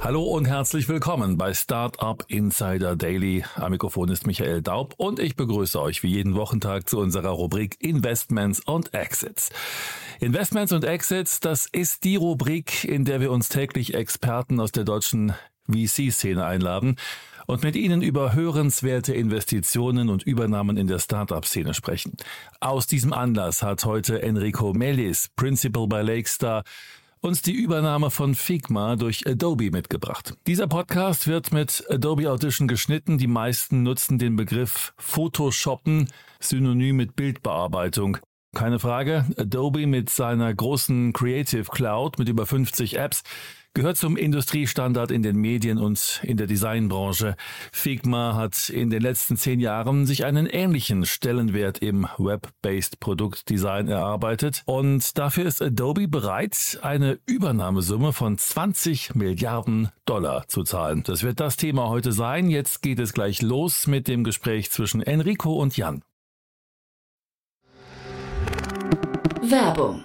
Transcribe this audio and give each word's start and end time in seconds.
Hallo 0.00 0.22
und 0.22 0.46
herzlich 0.46 0.88
willkommen 0.88 1.36
bei 1.36 1.52
Startup 1.52 2.24
Insider 2.28 2.94
Daily. 2.94 3.44
Am 3.56 3.72
Mikrofon 3.72 4.08
ist 4.10 4.28
Michael 4.28 4.62
Daub 4.62 4.94
und 4.96 5.18
ich 5.18 5.34
begrüße 5.34 5.80
euch 5.80 6.04
wie 6.04 6.08
jeden 6.08 6.36
Wochentag 6.36 6.88
zu 6.88 6.98
unserer 6.98 7.30
Rubrik 7.30 7.76
Investments 7.80 8.60
und 8.60 8.94
Exits. 8.94 9.50
Investments 10.20 10.72
und 10.72 10.84
Exits, 10.84 11.40
das 11.40 11.66
ist 11.66 12.04
die 12.04 12.14
Rubrik, 12.14 12.84
in 12.84 13.04
der 13.04 13.20
wir 13.20 13.32
uns 13.32 13.48
täglich 13.48 13.94
Experten 13.94 14.60
aus 14.60 14.70
der 14.70 14.84
deutschen 14.84 15.34
VC-Szene 15.68 16.44
einladen 16.44 16.96
und 17.46 17.64
mit 17.64 17.76
ihnen 17.76 18.00
über 18.00 18.34
hörenswerte 18.34 19.14
Investitionen 19.14 20.10
und 20.10 20.22
Übernahmen 20.22 20.76
in 20.76 20.86
der 20.86 21.00
Startup-Szene 21.00 21.74
sprechen. 21.74 22.16
Aus 22.60 22.86
diesem 22.86 23.12
Anlass 23.12 23.62
hat 23.62 23.84
heute 23.84 24.22
Enrico 24.22 24.74
Mellis, 24.74 25.30
Principal 25.34 25.88
bei 25.88 26.02
Lakestar, 26.02 26.62
uns 27.20 27.42
die 27.42 27.52
Übernahme 27.52 28.10
von 28.10 28.34
Figma 28.34 28.96
durch 28.96 29.26
Adobe 29.26 29.70
mitgebracht. 29.70 30.34
Dieser 30.46 30.66
Podcast 30.66 31.26
wird 31.26 31.52
mit 31.52 31.84
Adobe 31.90 32.30
Audition 32.30 32.68
geschnitten. 32.68 33.18
Die 33.18 33.26
meisten 33.26 33.82
nutzen 33.82 34.18
den 34.18 34.36
Begriff 34.36 34.94
Photoshoppen, 34.96 36.08
synonym 36.40 36.96
mit 36.96 37.16
Bildbearbeitung. 37.16 38.18
Keine 38.54 38.78
Frage, 38.78 39.26
Adobe 39.36 39.86
mit 39.86 40.10
seiner 40.10 40.52
großen 40.54 41.12
Creative 41.12 41.64
Cloud 41.64 42.18
mit 42.18 42.28
über 42.28 42.46
50 42.46 42.98
Apps 42.98 43.22
gehört 43.74 43.96
zum 43.96 44.16
Industriestandard 44.16 45.10
in 45.10 45.22
den 45.22 45.36
Medien 45.36 45.78
und 45.78 46.20
in 46.24 46.36
der 46.36 46.46
Designbranche. 46.46 47.36
Figma 47.72 48.34
hat 48.34 48.68
in 48.68 48.90
den 48.90 49.02
letzten 49.02 49.36
zehn 49.36 49.60
Jahren 49.60 50.06
sich 50.06 50.24
einen 50.24 50.46
ähnlichen 50.46 51.06
Stellenwert 51.06 51.78
im 51.78 52.08
Web-based 52.18 53.00
Produktdesign 53.00 53.88
erarbeitet 53.88 54.62
und 54.66 55.16
dafür 55.16 55.46
ist 55.46 55.62
Adobe 55.62 56.08
bereit, 56.08 56.78
eine 56.82 57.18
Übernahmesumme 57.26 58.12
von 58.12 58.38
20 58.38 59.14
Milliarden 59.14 59.90
Dollar 60.04 60.48
zu 60.48 60.64
zahlen. 60.64 61.02
Das 61.04 61.22
wird 61.22 61.40
das 61.40 61.56
Thema 61.56 61.88
heute 61.88 62.12
sein. 62.12 62.50
Jetzt 62.50 62.82
geht 62.82 62.98
es 62.98 63.12
gleich 63.12 63.42
los 63.42 63.86
mit 63.86 64.08
dem 64.08 64.24
Gespräch 64.24 64.70
zwischen 64.70 65.02
Enrico 65.02 65.54
und 65.54 65.76
Jan. 65.76 66.02
Werbung. 69.42 70.04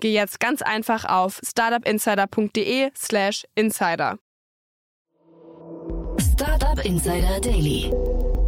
geh 0.00 0.12
jetzt 0.12 0.40
ganz 0.40 0.62
einfach 0.62 1.04
auf 1.04 1.40
startupinsider.de/slash 1.44 3.44
insider. 3.54 4.18
Startup 6.18 6.84
Insider 6.84 7.40
Daily. 7.40 7.92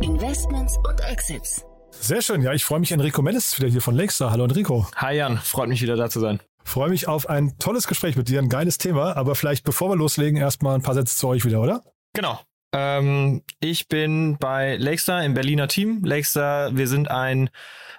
Investments 0.01 0.77
und 0.79 1.01
Exits. 1.11 1.65
Sehr 1.91 2.23
schön, 2.23 2.43
ja, 2.43 2.53
ich 2.53 2.65
freue 2.65 2.81
mich. 2.81 2.91
Enrico 2.91 3.23
Mellis 3.23 3.59
wieder 3.59 3.69
hier 3.69 3.83
von 3.83 3.95
Lakestar. 3.95 4.31
Hallo 4.31 4.45
Enrico. 4.45 4.87
Hi 4.97 5.17
Jan, 5.17 5.39
freut 5.39 5.69
mich 5.69 5.83
wieder 5.83 5.97
da 5.97 6.09
zu 6.09 6.21
sein. 6.21 6.41
Freue 6.65 6.91
mich 6.91 7.07
auf 7.07 7.29
ein 7.29 7.59
tolles 7.59 7.87
Gespräch 7.87 8.17
mit 8.17 8.29
dir, 8.29 8.41
ein 8.41 8.49
geiles 8.49 8.79
Thema. 8.79 9.17
Aber 9.17 9.35
vielleicht, 9.35 9.65
bevor 9.65 9.91
wir 9.91 9.97
loslegen, 9.97 10.39
erstmal 10.39 10.75
ein 10.75 10.83
paar 10.83 10.95
Sätze 10.95 11.17
zu 11.17 11.29
euch 11.29 11.45
wieder, 11.45 11.61
oder? 11.61 11.83
Genau. 12.15 12.41
Ähm, 12.73 13.43
ich 13.61 13.89
bin 13.89 14.39
bei 14.39 14.77
Lakestar 14.77 15.25
im 15.25 15.35
Berliner 15.35 15.69
Team. 15.69 16.03
Lakestar, 16.03 16.75
wir 16.77 16.89
sind 16.89 17.11
ein 17.11 17.51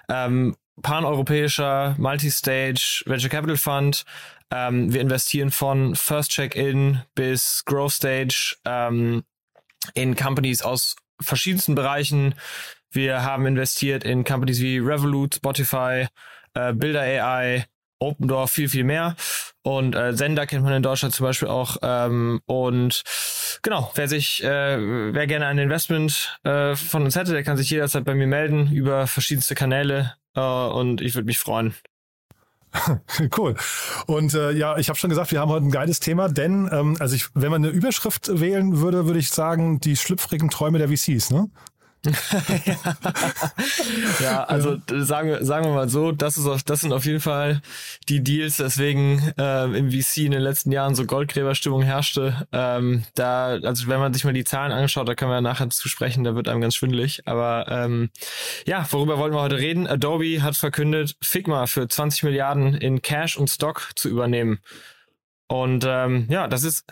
ähm, 0.08 0.56
paneuropäischer 0.82 1.94
Multistage 1.98 3.02
Venture 3.06 3.30
Capital 3.30 3.56
Fund. 3.56 4.04
Ähm, 4.50 4.92
wir 4.92 5.00
investieren 5.00 5.50
von 5.50 5.94
First 5.94 6.30
Check-in 6.30 7.02
bis 7.14 7.64
Growth 7.64 7.92
Stage 7.92 8.56
ähm, 8.64 9.24
in 9.94 10.16
Companies 10.16 10.62
aus 10.62 10.96
verschiedensten 11.20 11.74
Bereichen. 11.74 12.34
Wir 12.90 13.22
haben 13.22 13.46
investiert 13.46 14.04
in 14.04 14.24
Companies 14.24 14.60
wie 14.60 14.78
Revolut, 14.78 15.36
Spotify, 15.36 16.06
äh, 16.54 16.72
Builder 16.72 17.00
AI, 17.00 17.66
Open 18.04 18.48
viel, 18.48 18.68
viel 18.68 18.84
mehr. 18.84 19.16
Und 19.62 19.94
äh, 19.94 20.12
Sender 20.12 20.46
kennt 20.46 20.64
man 20.64 20.74
in 20.74 20.82
Deutschland 20.82 21.14
zum 21.14 21.24
Beispiel 21.24 21.48
auch. 21.48 21.78
Ähm, 21.82 22.40
und 22.46 23.02
genau, 23.62 23.90
wer 23.94 24.08
sich, 24.08 24.44
äh, 24.44 24.78
wer 25.14 25.26
gerne 25.26 25.46
ein 25.46 25.58
Investment 25.58 26.38
äh, 26.44 26.76
von 26.76 27.02
uns 27.02 27.16
hätte, 27.16 27.32
der 27.32 27.42
kann 27.42 27.56
sich 27.56 27.70
jederzeit 27.70 28.04
bei 28.04 28.14
mir 28.14 28.26
melden 28.26 28.70
über 28.72 29.06
verschiedenste 29.06 29.54
Kanäle. 29.54 30.14
Äh, 30.34 30.40
und 30.40 31.00
ich 31.00 31.14
würde 31.14 31.26
mich 31.26 31.38
freuen. 31.38 31.74
cool. 33.38 33.54
Und 34.06 34.34
äh, 34.34 34.52
ja, 34.52 34.76
ich 34.78 34.88
habe 34.88 34.98
schon 34.98 35.10
gesagt, 35.10 35.32
wir 35.32 35.40
haben 35.40 35.50
heute 35.50 35.66
ein 35.66 35.70
geiles 35.70 36.00
Thema, 36.00 36.28
denn 36.28 36.68
ähm, 36.72 36.96
also 36.98 37.14
ich, 37.14 37.28
wenn 37.34 37.50
man 37.50 37.64
eine 37.64 37.72
Überschrift 37.72 38.40
wählen 38.40 38.80
würde, 38.80 39.06
würde 39.06 39.18
ich 39.18 39.30
sagen, 39.30 39.80
die 39.80 39.96
schlüpfrigen 39.96 40.50
Träume 40.50 40.78
der 40.78 40.88
VCs, 40.88 41.30
ne? 41.30 41.50
ja, 44.20 44.44
also 44.44 44.76
sagen 44.88 45.30
wir, 45.30 45.44
sagen 45.44 45.66
wir 45.66 45.72
mal 45.72 45.88
so, 45.88 46.12
das 46.12 46.36
ist 46.36 46.46
auf, 46.46 46.62
das 46.62 46.82
sind 46.82 46.92
auf 46.92 47.06
jeden 47.06 47.20
Fall 47.20 47.62
die 48.08 48.22
Deals, 48.22 48.58
deswegen 48.58 49.32
äh, 49.38 49.64
im 49.76 49.90
VC 49.90 50.18
in 50.18 50.32
den 50.32 50.42
letzten 50.42 50.70
Jahren 50.70 50.94
so 50.94 51.06
Goldgräberstimmung 51.06 51.80
herrschte. 51.82 52.46
Ähm, 52.52 53.04
da, 53.14 53.58
also 53.62 53.88
wenn 53.88 54.00
man 54.00 54.12
sich 54.12 54.24
mal 54.24 54.34
die 54.34 54.44
Zahlen 54.44 54.72
anschaut, 54.72 55.08
da 55.08 55.14
können 55.14 55.30
wir 55.30 55.40
nachher 55.40 55.70
zu 55.70 55.88
sprechen, 55.88 56.24
da 56.24 56.34
wird 56.34 56.48
einem 56.48 56.60
ganz 56.60 56.74
schwindelig. 56.74 57.26
Aber 57.26 57.66
ähm, 57.68 58.10
ja, 58.66 58.86
worüber 58.90 59.16
wollen 59.18 59.32
wir 59.32 59.40
heute 59.40 59.58
reden? 59.58 59.86
Adobe 59.86 60.42
hat 60.42 60.56
verkündet, 60.56 61.16
Figma 61.22 61.66
für 61.66 61.88
20 61.88 62.24
Milliarden 62.24 62.74
in 62.74 63.00
Cash 63.00 63.38
und 63.38 63.48
Stock 63.48 63.92
zu 63.96 64.10
übernehmen. 64.10 64.58
Und 65.46 65.84
ähm, 65.86 66.26
ja, 66.30 66.48
das 66.48 66.64
ist 66.64 66.84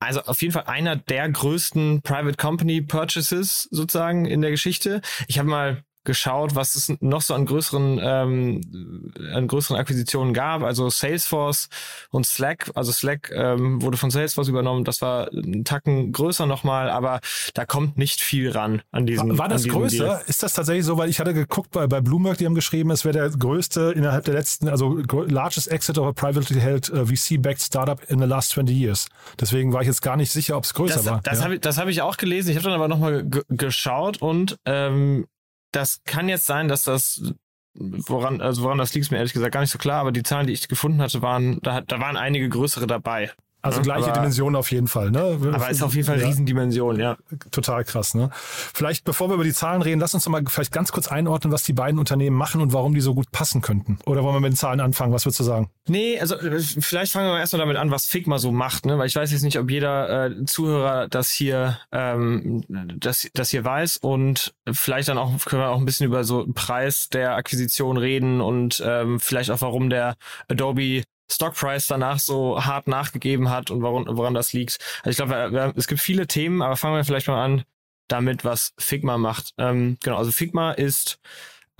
also 0.00 0.22
auf 0.22 0.40
jeden 0.42 0.52
Fall 0.52 0.64
einer 0.64 0.96
der 0.96 1.28
größten 1.28 2.02
Private 2.02 2.36
Company 2.36 2.80
Purchases 2.80 3.68
sozusagen 3.70 4.24
in 4.24 4.40
der 4.40 4.50
Geschichte. 4.50 5.02
Ich 5.28 5.38
habe 5.38 5.48
mal 5.48 5.84
geschaut, 6.04 6.54
was 6.54 6.76
es 6.76 6.92
noch 7.00 7.20
so 7.20 7.34
an 7.34 7.46
größeren, 7.46 8.00
ähm, 8.02 9.12
an 9.34 9.46
größeren 9.46 9.76
Akquisitionen 9.76 10.32
gab. 10.32 10.62
Also 10.62 10.88
Salesforce 10.88 11.68
und 12.10 12.26
Slack. 12.26 12.70
Also 12.74 12.90
Slack 12.92 13.30
ähm, 13.34 13.82
wurde 13.82 13.98
von 13.98 14.10
Salesforce 14.10 14.48
übernommen. 14.48 14.84
Das 14.84 15.02
war 15.02 15.30
ein 15.32 15.64
Tacken 15.64 16.12
größer 16.12 16.46
nochmal, 16.46 16.88
aber 16.88 17.20
da 17.54 17.66
kommt 17.66 17.98
nicht 17.98 18.20
viel 18.20 18.50
ran 18.50 18.82
an 18.92 19.06
diesem. 19.06 19.30
War, 19.30 19.38
war 19.38 19.48
das 19.48 19.68
größer? 19.68 20.04
Deal. 20.04 20.22
Ist 20.26 20.42
das 20.42 20.54
tatsächlich 20.54 20.86
so? 20.86 20.96
Weil 20.96 21.10
ich 21.10 21.20
hatte 21.20 21.34
geguckt 21.34 21.70
bei, 21.70 21.86
bei 21.86 22.00
Bloomberg, 22.00 22.38
die 22.38 22.46
haben 22.46 22.54
geschrieben, 22.54 22.90
es 22.90 23.04
wäre 23.04 23.12
der 23.12 23.30
größte 23.30 23.92
innerhalb 23.94 24.24
der 24.24 24.34
letzten, 24.34 24.68
also 24.68 24.98
largest 25.26 25.68
exit 25.70 25.98
of 25.98 26.06
a 26.06 26.12
privately 26.12 26.60
held 26.60 26.90
uh, 26.90 27.04
VC-backed 27.04 27.60
startup 27.60 28.00
in 28.08 28.18
the 28.20 28.26
last 28.26 28.50
20 28.50 28.74
years. 28.74 29.06
Deswegen 29.38 29.72
war 29.72 29.82
ich 29.82 29.88
jetzt 29.88 30.02
gar 30.02 30.16
nicht 30.16 30.32
sicher, 30.32 30.56
ob 30.56 30.64
es 30.64 30.72
größer 30.72 30.96
das, 30.96 31.06
war. 31.06 31.20
Das 31.22 31.38
ja. 31.38 31.44
habe 31.44 31.54
ich, 31.54 31.60
das 31.60 31.78
hab 31.78 31.88
ich 31.88 32.00
auch 32.00 32.16
gelesen. 32.16 32.50
Ich 32.50 32.56
habe 32.56 32.64
dann 32.64 32.74
aber 32.74 32.88
nochmal 32.88 33.26
geschaut 33.48 34.22
und 34.22 34.56
ähm, 34.64 35.26
das 35.72 36.02
kann 36.04 36.28
jetzt 36.28 36.46
sein, 36.46 36.68
dass 36.68 36.84
das 36.84 37.32
woran, 37.74 38.40
also 38.40 38.62
woran 38.62 38.78
das 38.78 38.94
liegt, 38.94 39.06
ist 39.06 39.10
mir 39.10 39.18
ehrlich 39.18 39.32
gesagt 39.32 39.52
gar 39.52 39.60
nicht 39.60 39.70
so 39.70 39.78
klar, 39.78 40.00
aber 40.00 40.12
die 40.12 40.22
Zahlen, 40.22 40.46
die 40.46 40.52
ich 40.52 40.68
gefunden 40.68 41.00
hatte, 41.00 41.22
waren, 41.22 41.60
da, 41.62 41.80
da 41.80 42.00
waren 42.00 42.16
einige 42.16 42.48
größere 42.48 42.86
dabei. 42.86 43.30
Also 43.62 43.82
gleiche 43.82 44.06
aber- 44.06 44.14
Dimension 44.14 44.56
auf 44.56 44.70
jeden 44.70 44.86
Fall, 44.86 45.10
ne? 45.10 45.38
Aber 45.52 45.70
ist 45.70 45.82
auf 45.82 45.94
jeden 45.94 46.06
Fall 46.06 46.20
Ja. 46.20 46.26
Riesendimension, 46.26 46.98
ja. 46.98 47.16
Total 47.50 47.84
krass, 47.84 48.14
ne? 48.14 48.30
Vielleicht, 48.32 49.04
bevor 49.04 49.28
wir 49.28 49.34
über 49.34 49.44
die 49.44 49.52
Zahlen 49.52 49.82
reden, 49.82 50.00
lass 50.00 50.14
uns 50.14 50.24
doch 50.24 50.30
mal 50.30 50.42
vielleicht 50.48 50.72
ganz 50.72 50.92
kurz 50.92 51.08
einordnen, 51.08 51.52
was 51.52 51.62
die 51.62 51.72
beiden 51.72 51.98
Unternehmen 51.98 52.36
machen 52.36 52.60
und 52.60 52.72
warum 52.72 52.94
die 52.94 53.00
so 53.00 53.14
gut 53.14 53.30
passen 53.32 53.60
könnten. 53.60 53.98
Oder 54.06 54.22
wollen 54.22 54.34
wir 54.36 54.40
mit 54.40 54.52
den 54.52 54.56
Zahlen 54.56 54.80
anfangen? 54.80 55.12
Was 55.12 55.26
würdest 55.26 55.40
du 55.40 55.44
sagen? 55.44 55.70
Nee, 55.88 56.18
also 56.20 56.36
äh, 56.36 56.58
vielleicht 56.60 57.12
fangen 57.12 57.28
wir 57.28 57.38
erstmal 57.38 57.60
damit 57.60 57.76
an, 57.76 57.90
was 57.90 58.06
Figma 58.06 58.38
so 58.38 58.50
macht, 58.52 58.86
ne? 58.86 58.98
Weil 58.98 59.06
ich 59.06 59.16
weiß 59.16 59.30
jetzt 59.32 59.42
nicht, 59.42 59.58
ob 59.58 59.70
jeder 59.70 60.26
äh, 60.26 60.44
Zuhörer 60.46 61.08
das 61.08 61.30
hier, 61.30 61.78
ähm, 61.92 62.64
das, 62.98 63.28
das 63.34 63.50
hier 63.50 63.64
weiß 63.64 63.98
und 63.98 64.54
vielleicht 64.72 65.08
dann 65.08 65.18
auch 65.18 65.32
können 65.44 65.62
wir 65.62 65.68
auch 65.70 65.78
ein 65.78 65.84
bisschen 65.84 66.06
über 66.06 66.24
so 66.24 66.46
Preis 66.54 67.08
der 67.08 67.34
Akquisition 67.36 67.96
reden 67.96 68.40
und 68.40 68.82
ähm, 68.86 69.20
vielleicht 69.20 69.50
auch 69.50 69.60
warum 69.60 69.90
der 69.90 70.16
Adobe 70.48 71.02
Stockprice 71.30 71.86
danach 71.86 72.18
so 72.18 72.64
hart 72.64 72.88
nachgegeben 72.88 73.50
hat 73.50 73.70
und 73.70 73.82
woran, 73.82 74.04
woran 74.16 74.34
das 74.34 74.52
liegt. 74.52 74.78
Also 75.02 75.10
ich 75.10 75.16
glaube, 75.16 75.72
es 75.76 75.86
gibt 75.86 76.00
viele 76.00 76.26
Themen, 76.26 76.62
aber 76.62 76.76
fangen 76.76 76.96
wir 76.96 77.04
vielleicht 77.04 77.28
mal 77.28 77.44
an 77.44 77.64
damit, 78.08 78.44
was 78.44 78.72
Figma 78.78 79.18
macht. 79.18 79.54
Ähm, 79.58 79.96
genau, 80.02 80.18
also 80.18 80.32
Figma 80.32 80.72
ist 80.72 81.20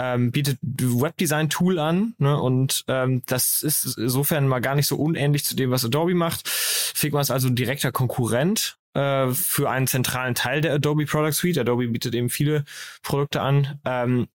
ähm, 0.01 0.31
bietet 0.31 0.59
Webdesign-Tool 0.63 1.79
an 1.79 2.15
ne? 2.19 2.41
und 2.41 2.85
ähm, 2.89 3.23
das 3.27 3.63
ist 3.63 3.99
insofern 3.99 4.49
mal 4.49 4.61
gar 4.61 4.75
nicht 4.75 4.87
so 4.87 4.97
unähnlich 4.97 5.45
zu 5.45 5.55
dem, 5.55 5.71
was 5.71 5.85
Adobe 5.85 6.15
macht. 6.15 6.49
Figma 6.49 7.21
ist 7.21 7.31
also 7.31 7.49
ein 7.49 7.57
direkter 7.57 7.93
Konkurrent 7.93 8.79
äh, 8.95 9.29
für 9.29 9.69
einen 9.69 9.87
zentralen 9.87 10.35
Teil 10.35 10.63
der 10.63 10.75
Adobe 10.75 11.05
Product 11.05 11.33
Suite. 11.33 11.59
Adobe 11.59 11.89
bietet 11.89 12.15
eben 12.15 12.31
viele 12.31 12.65
Produkte 13.03 13.43
an. 13.43 13.79
Ähm, 13.85 14.29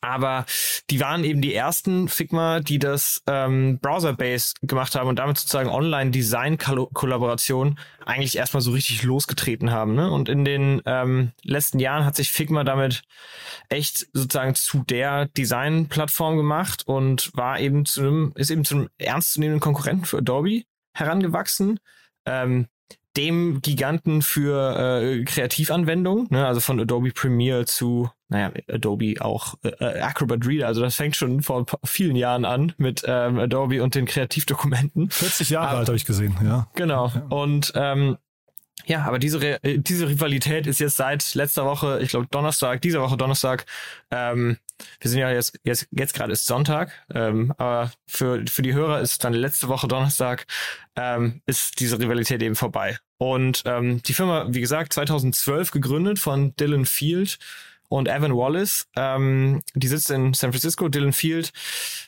aber 0.00 0.46
die 0.90 1.00
waren 1.00 1.24
eben 1.24 1.40
die 1.40 1.54
ersten 1.54 2.08
Figma, 2.08 2.60
die 2.60 2.78
das 2.78 3.22
ähm, 3.26 3.78
Browser-based 3.80 4.60
gemacht 4.62 4.94
haben 4.94 5.08
und 5.08 5.18
damit 5.18 5.38
sozusagen 5.38 5.68
Online-Design-Kollaboration 5.68 7.78
eigentlich 8.04 8.36
erstmal 8.36 8.60
so 8.60 8.72
richtig 8.72 9.02
losgetreten 9.02 9.70
haben. 9.70 9.94
Ne? 9.94 10.10
Und 10.10 10.28
in 10.28 10.44
den 10.44 10.82
ähm, 10.86 11.32
letzten 11.42 11.78
Jahren 11.78 12.04
hat 12.04 12.16
sich 12.16 12.30
Figma 12.30 12.64
damit 12.64 13.02
echt 13.68 14.06
sozusagen 14.12 14.54
zu 14.54 14.84
der 14.84 15.26
Design-Plattform 15.26 16.36
gemacht 16.36 16.82
und 16.86 17.30
war 17.34 17.60
eben 17.60 17.84
zu 17.84 18.02
einem, 18.02 18.32
ist 18.36 18.50
eben 18.50 18.64
zu 18.64 18.76
einem 18.76 18.88
ernstzunehmenden 18.98 19.60
Konkurrenten 19.60 20.04
für 20.04 20.18
Adobe 20.18 20.62
herangewachsen. 20.92 21.80
Ähm, 22.24 22.68
dem 23.16 23.60
Giganten 23.62 24.22
für 24.22 25.00
äh, 25.00 25.24
Kreativanwendungen, 25.24 26.28
ne? 26.30 26.46
also 26.46 26.60
von 26.60 26.80
Adobe 26.80 27.12
Premiere 27.12 27.64
zu, 27.64 28.10
naja, 28.28 28.52
Adobe 28.68 29.14
auch 29.20 29.54
äh, 29.62 29.68
äh 29.68 30.00
Acrobat 30.00 30.46
Reader, 30.46 30.66
also 30.66 30.82
das 30.82 30.96
fängt 30.96 31.16
schon 31.16 31.42
vor 31.42 31.66
vielen 31.84 32.16
Jahren 32.16 32.44
an 32.44 32.72
mit 32.76 33.02
ähm, 33.06 33.38
Adobe 33.38 33.82
und 33.82 33.94
den 33.94 34.06
Kreativdokumenten. 34.06 35.10
40 35.10 35.50
Jahre 35.50 35.68
Aber, 35.68 35.78
alt 35.78 35.88
habe 35.88 35.96
ich 35.96 36.04
gesehen, 36.04 36.36
ja. 36.44 36.68
Genau. 36.74 37.08
Ja. 37.08 37.22
Und 37.30 37.72
ähm, 37.74 38.16
ja, 38.84 39.04
aber 39.04 39.18
diese, 39.18 39.40
äh, 39.64 39.78
diese 39.78 40.08
Rivalität 40.08 40.66
ist 40.66 40.80
jetzt 40.80 40.96
seit 40.96 41.34
letzter 41.34 41.64
Woche, 41.64 42.00
ich 42.02 42.10
glaube 42.10 42.26
Donnerstag, 42.30 42.82
dieser 42.82 43.00
Woche 43.00 43.16
Donnerstag, 43.16 43.64
ähm, 44.10 44.58
wir 45.00 45.10
sind 45.10 45.20
ja 45.20 45.30
jetzt, 45.30 45.58
jetzt, 45.64 45.88
jetzt 45.90 46.14
gerade 46.14 46.32
ist 46.32 46.44
Sonntag, 46.44 46.92
ähm, 47.12 47.52
aber 47.56 47.90
für, 48.06 48.44
für 48.46 48.62
die 48.62 48.74
Hörer 48.74 49.00
ist 49.00 49.24
dann 49.24 49.32
letzte 49.32 49.68
Woche 49.68 49.88
Donnerstag, 49.88 50.46
ähm, 50.94 51.40
ist 51.46 51.80
diese 51.80 51.98
Rivalität 51.98 52.42
eben 52.42 52.54
vorbei. 52.54 52.98
Und 53.18 53.62
ähm, 53.64 54.02
die 54.02 54.12
Firma, 54.12 54.46
wie 54.50 54.60
gesagt, 54.60 54.92
2012 54.92 55.70
gegründet 55.70 56.18
von 56.18 56.54
Dylan 56.56 56.84
Field 56.84 57.38
und 57.88 58.08
Evan 58.08 58.36
Wallace. 58.36 58.88
Ähm, 58.96 59.62
die 59.74 59.88
sitzt 59.88 60.10
in 60.10 60.34
San 60.34 60.52
Francisco. 60.52 60.88
Dylan 60.88 61.12
Field 61.12 61.52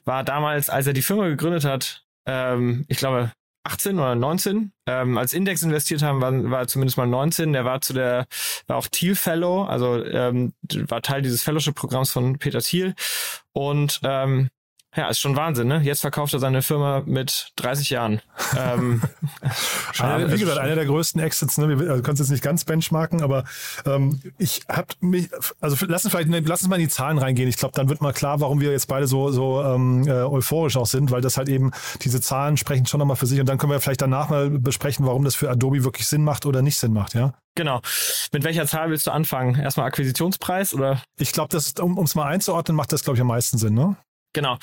war 0.04 0.24
damals, 0.24 0.68
als 0.68 0.86
er 0.86 0.92
die 0.92 1.02
Firma 1.02 1.28
gegründet 1.28 1.64
hat, 1.64 2.04
ähm, 2.26 2.84
ich 2.88 2.98
glaube 2.98 3.32
18 3.68 3.98
oder 3.98 4.14
19, 4.14 4.72
ähm, 4.86 5.18
als 5.18 5.32
Index 5.32 5.62
investiert 5.62 6.02
haben, 6.02 6.20
war, 6.20 6.50
war 6.50 6.66
zumindest 6.66 6.96
mal 6.96 7.06
19. 7.06 7.52
Der 7.52 7.64
war 7.64 7.80
zu 7.80 7.92
der, 7.92 8.26
war 8.66 8.76
auch 8.76 8.88
Thiel 8.88 9.14
Fellow, 9.14 9.64
also 9.64 10.02
ähm, 10.04 10.54
war 10.88 11.02
Teil 11.02 11.22
dieses 11.22 11.42
Fellowship-Programms 11.42 12.10
von 12.10 12.38
Peter 12.38 12.60
Thiel. 12.60 12.94
Und 13.52 14.00
ähm, 14.04 14.48
ja, 14.98 15.08
ist 15.08 15.20
schon 15.20 15.36
Wahnsinn, 15.36 15.68
ne? 15.68 15.80
Jetzt 15.84 16.00
verkauft 16.00 16.32
er 16.32 16.40
seine 16.40 16.60
Firma 16.60 17.02
mit 17.06 17.52
30 17.56 17.90
Jahren. 17.90 18.20
ähm, 18.56 19.00
einer, 20.00 20.32
wie 20.32 20.38
gesagt, 20.38 20.58
einer 20.58 20.74
der 20.74 20.86
größten 20.86 21.22
Exits, 21.22 21.56
ne? 21.56 21.68
Wir 21.68 21.88
also, 21.88 22.02
kannst 22.02 22.18
jetzt 22.18 22.30
nicht 22.30 22.42
ganz 22.42 22.64
benchmarken, 22.64 23.22
aber 23.22 23.44
ähm, 23.86 24.20
ich 24.38 24.62
hab 24.68 25.00
mich, 25.00 25.30
also 25.60 25.76
lass 25.86 26.04
uns 26.04 26.12
vielleicht, 26.12 26.28
ne, 26.28 26.40
lass 26.40 26.62
uns 26.62 26.68
mal 26.68 26.76
in 26.76 26.82
die 26.82 26.88
Zahlen 26.88 27.18
reingehen. 27.18 27.48
Ich 27.48 27.58
glaube, 27.58 27.74
dann 27.76 27.88
wird 27.88 28.00
mal 28.00 28.12
klar, 28.12 28.40
warum 28.40 28.60
wir 28.60 28.72
jetzt 28.72 28.88
beide 28.88 29.06
so, 29.06 29.30
so 29.30 29.62
ähm, 29.62 30.04
äh, 30.08 30.10
euphorisch 30.10 30.76
auch 30.76 30.86
sind, 30.86 31.12
weil 31.12 31.20
das 31.20 31.36
halt 31.36 31.48
eben, 31.48 31.70
diese 32.02 32.20
Zahlen 32.20 32.56
sprechen 32.56 32.86
schon 32.86 32.98
nochmal 32.98 33.16
für 33.16 33.26
sich 33.26 33.38
und 33.38 33.48
dann 33.48 33.58
können 33.58 33.70
wir 33.70 33.80
vielleicht 33.80 34.02
danach 34.02 34.30
mal 34.30 34.50
besprechen, 34.50 35.06
warum 35.06 35.24
das 35.24 35.36
für 35.36 35.48
Adobe 35.48 35.84
wirklich 35.84 36.08
Sinn 36.08 36.24
macht 36.24 36.44
oder 36.44 36.60
nicht 36.60 36.76
Sinn 36.76 36.92
macht, 36.92 37.14
ja? 37.14 37.34
Genau. 37.54 37.80
Mit 38.32 38.44
welcher 38.44 38.66
Zahl 38.66 38.90
willst 38.90 39.06
du 39.06 39.10
anfangen? 39.10 39.58
Erstmal 39.58 39.86
Akquisitionspreis 39.86 40.74
oder? 40.74 41.02
Ich 41.18 41.32
glaube, 41.32 41.48
das 41.50 41.72
um 41.80 41.98
es 41.98 42.14
mal 42.14 42.26
einzuordnen, 42.26 42.76
macht 42.76 42.92
das, 42.92 43.04
glaube 43.04 43.16
ich, 43.16 43.20
am 43.20 43.28
meisten 43.28 43.58
Sinn, 43.58 43.74
ne? 43.74 43.96
Genau. 44.32 44.58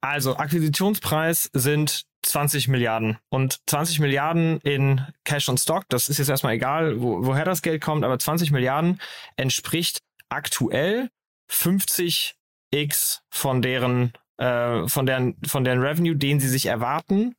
Also 0.00 0.36
Akquisitionspreis 0.36 1.50
sind 1.52 2.04
20 2.22 2.68
Milliarden 2.68 3.18
und 3.28 3.60
20 3.66 4.00
Milliarden 4.00 4.60
in 4.60 5.00
Cash 5.24 5.48
und 5.48 5.58
Stock, 5.58 5.84
das 5.88 6.08
ist 6.08 6.18
jetzt 6.18 6.28
erstmal 6.28 6.54
egal, 6.54 7.00
wo, 7.00 7.24
woher 7.24 7.44
das 7.44 7.62
Geld 7.62 7.82
kommt, 7.82 8.04
aber 8.04 8.18
20 8.18 8.50
Milliarden 8.50 9.00
entspricht 9.36 10.00
aktuell 10.28 11.10
50 11.48 12.36
x 12.70 13.22
von 13.30 13.62
deren 13.62 14.12
äh, 14.36 14.86
von 14.86 15.06
deren 15.06 15.36
von 15.46 15.64
deren 15.64 15.80
Revenue, 15.80 16.16
den 16.16 16.40
sie 16.40 16.48
sich 16.48 16.66
erwarten 16.66 17.34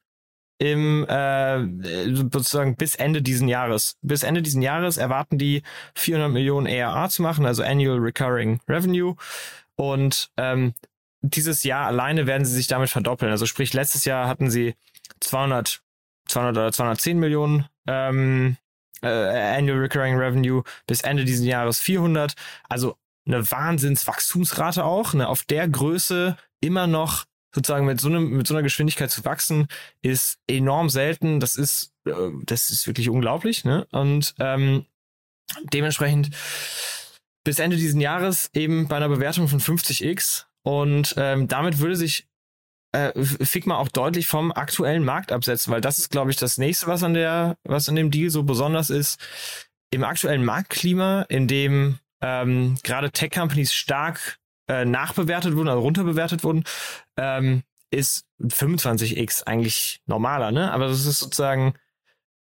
im 0.61 1.07
äh, 1.07 1.65
sozusagen 2.13 2.75
bis 2.75 2.95
Ende 2.95 3.23
diesen 3.23 3.47
Jahres. 3.47 3.97
Bis 4.01 4.21
Ende 4.21 4.43
diesen 4.43 4.61
Jahres 4.61 4.97
erwarten 4.97 5.39
die 5.39 5.63
400 5.95 6.31
Millionen 6.31 6.67
ERA 6.67 7.09
zu 7.09 7.23
machen, 7.23 7.47
also 7.47 7.63
Annual 7.63 7.97
Recurring 7.97 8.59
Revenue. 8.69 9.15
Und 9.75 10.29
ähm, 10.37 10.75
dieses 11.21 11.63
Jahr 11.63 11.85
alleine 11.85 12.27
werden 12.27 12.45
sie 12.45 12.53
sich 12.55 12.67
damit 12.67 12.89
verdoppeln. 12.89 13.31
Also 13.31 13.45
sprich, 13.45 13.73
letztes 13.73 14.05
Jahr 14.05 14.27
hatten 14.27 14.49
sie 14.49 14.75
200, 15.19 15.81
200 16.27 16.57
oder 16.57 16.71
210 16.71 17.19
Millionen 17.19 17.67
ähm, 17.87 18.57
äh, 19.01 19.07
Annual 19.07 19.79
Recurring 19.79 20.17
Revenue, 20.17 20.63
bis 20.87 21.01
Ende 21.01 21.25
dieses 21.25 21.45
Jahres 21.45 21.79
400. 21.79 22.33
Also 22.69 22.97
eine 23.25 23.49
Wahnsinnswachstumsrate 23.49 24.83
auch. 24.83 25.13
Ne? 25.13 25.27
Auf 25.27 25.43
der 25.43 25.67
Größe 25.67 26.37
immer 26.59 26.87
noch 26.87 27.25
sozusagen 27.53 27.85
mit 27.85 27.99
so, 27.99 28.07
einem, 28.07 28.29
mit 28.31 28.47
so 28.47 28.53
einer 28.53 28.63
Geschwindigkeit 28.63 29.11
zu 29.11 29.25
wachsen, 29.25 29.67
ist 30.01 30.39
enorm 30.47 30.89
selten. 30.89 31.39
Das 31.39 31.55
ist, 31.55 31.93
äh, 32.05 32.13
das 32.45 32.69
ist 32.69 32.87
wirklich 32.87 33.09
unglaublich. 33.09 33.63
Ne? 33.63 33.87
Und 33.91 34.33
ähm, 34.39 34.85
dementsprechend 35.73 36.31
bis 37.43 37.59
Ende 37.59 37.75
dieses 37.75 37.99
Jahres 37.99 38.49
eben 38.53 38.87
bei 38.87 38.97
einer 38.97 39.09
Bewertung 39.09 39.47
von 39.47 39.59
50x 39.59 40.45
und 40.63 41.15
ähm, 41.17 41.47
damit 41.47 41.79
würde 41.79 41.95
sich 41.95 42.27
äh, 42.93 43.23
Figma 43.23 43.77
auch 43.77 43.87
deutlich 43.87 44.27
vom 44.27 44.51
aktuellen 44.51 45.03
Markt 45.03 45.31
absetzen, 45.31 45.71
weil 45.71 45.81
das 45.81 45.97
ist, 45.97 46.11
glaube 46.11 46.31
ich, 46.31 46.37
das 46.37 46.57
nächste, 46.57 46.87
was 46.87 47.03
an 47.03 47.13
der, 47.13 47.57
was 47.63 47.89
an 47.89 47.95
dem 47.95 48.11
Deal 48.11 48.29
so 48.29 48.43
besonders 48.43 48.89
ist. 48.89 49.19
Im 49.91 50.03
aktuellen 50.03 50.45
Marktklima, 50.45 51.23
in 51.23 51.47
dem 51.47 51.99
ähm, 52.21 52.77
gerade 52.83 53.11
Tech-Companies 53.11 53.73
stark 53.73 54.39
äh, 54.67 54.85
nachbewertet 54.85 55.55
wurden, 55.55 55.69
also 55.69 55.81
runterbewertet 55.81 56.43
wurden, 56.43 56.63
ähm, 57.17 57.63
ist 57.91 58.25
25x 58.41 59.43
eigentlich 59.43 60.01
normaler, 60.05 60.51
ne? 60.51 60.71
Aber 60.71 60.87
das 60.87 61.05
ist 61.05 61.19
sozusagen 61.19 61.73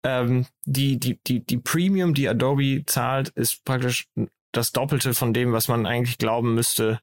ähm, 0.06 0.46
die, 0.66 1.00
die, 1.00 1.20
die, 1.26 1.46
die 1.46 1.58
Premium, 1.58 2.14
die 2.14 2.30
Adobe 2.30 2.84
zahlt, 2.86 3.30
ist 3.30 3.66
praktisch 3.66 4.08
das 4.52 4.72
Doppelte 4.72 5.14
von 5.14 5.34
dem, 5.34 5.52
was 5.52 5.68
man 5.68 5.86
eigentlich 5.86 6.18
glauben 6.18 6.54
müsste, 6.54 7.00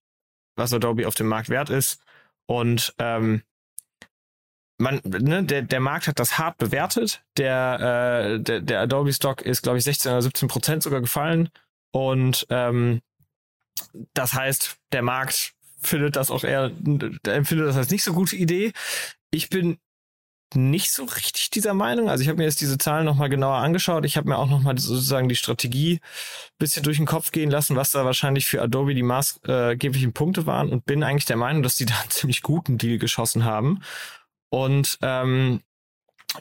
was 0.57 0.73
Adobe 0.73 1.07
auf 1.07 1.15
dem 1.15 1.29
Markt 1.29 1.49
wert 1.49 1.71
ist. 1.71 2.03
Und 2.47 2.95
ähm, 2.99 3.43
man, 4.79 5.01
ne, 5.05 5.45
der, 5.45 5.63
der 5.63 5.81
Markt 5.81 6.09
hat 6.09 6.19
das 6.19 6.39
hart 6.39 6.59
bewertet. 6.59 7.23
Der, 7.37 8.35
äh, 8.35 8.41
der, 8.41 8.61
der 8.61 8.81
Adobe 8.81 9.13
Stock 9.13 9.43
ist, 9.43 9.63
glaube 9.63 9.79
ich, 9.79 9.85
16 9.85 10.11
oder 10.11 10.23
17 10.23 10.49
Prozent 10.49 10.83
sogar 10.83 11.01
gefallen. 11.01 11.51
Und 11.93 12.47
ähm, 12.51 13.01
das 14.15 14.35
heißt, 14.35 14.79
der 14.93 15.03
Markt 15.03 15.53
findet 15.83 16.17
das 16.17 16.31
auch 16.31 16.45
eher, 16.45 16.71
empfindet 17.25 17.69
das 17.69 17.77
als 17.77 17.91
nicht 17.91 18.05
so 18.05 18.13
gute 18.13 18.37
Idee. 18.37 18.73
Ich 19.31 19.49
bin 19.49 19.79
nicht 20.57 20.93
so 20.93 21.05
richtig 21.05 21.51
dieser 21.51 21.75
Meinung. 21.75 22.09
Also 22.09 22.23
ich 22.23 22.29
habe 22.29 22.39
mir 22.39 22.45
jetzt 22.45 22.61
diese 22.61 22.79
Zahlen 22.79 23.05
nochmal 23.05 23.29
genauer 23.29 23.57
angeschaut. 23.57 24.05
Ich 24.05 24.17
habe 24.17 24.29
mir 24.29 24.39
auch 24.39 24.49
nochmal 24.49 24.79
sozusagen 24.79 25.29
die 25.29 25.37
Strategie 25.37 26.01
bisschen 26.59 26.83
durch 26.83 26.99
den 26.99 27.07
Kopf 27.07 27.33
gehen 27.33 27.51
lassen, 27.51 27.77
was 27.77 27.91
da 27.91 28.05
wahrscheinlich 28.05 28.47
für 28.47 28.63
Adobe 28.63 28.95
die 28.95 29.03
maßgeblichen 29.03 30.13
Punkte 30.13 30.47
waren 30.47 30.71
und 30.71 30.85
bin 30.85 31.03
eigentlich 31.03 31.25
der 31.25 31.37
Meinung, 31.37 31.63
dass 31.63 31.77
die 31.77 31.87
da 31.87 31.99
einen 32.01 32.11
ziemlich 32.11 32.43
guten 32.43 32.79
Deal 32.79 32.99
geschossen 32.99 33.45
haben. 33.45 33.83
Und 34.51 34.99
ähm, 35.03 35.63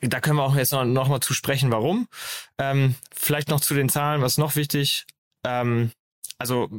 da 0.01 0.19
können 0.19 0.37
wir 0.37 0.43
auch 0.43 0.55
jetzt 0.55 0.71
noch, 0.71 0.85
noch 0.85 1.19
zu 1.19 1.33
sprechen, 1.33 1.71
warum. 1.71 2.07
Ähm, 2.57 2.95
vielleicht 3.13 3.49
noch 3.49 3.61
zu 3.61 3.73
den 3.73 3.89
Zahlen, 3.89 4.21
was 4.21 4.37
noch 4.37 4.55
wichtig. 4.55 5.05
Ähm, 5.45 5.91
also 6.37 6.69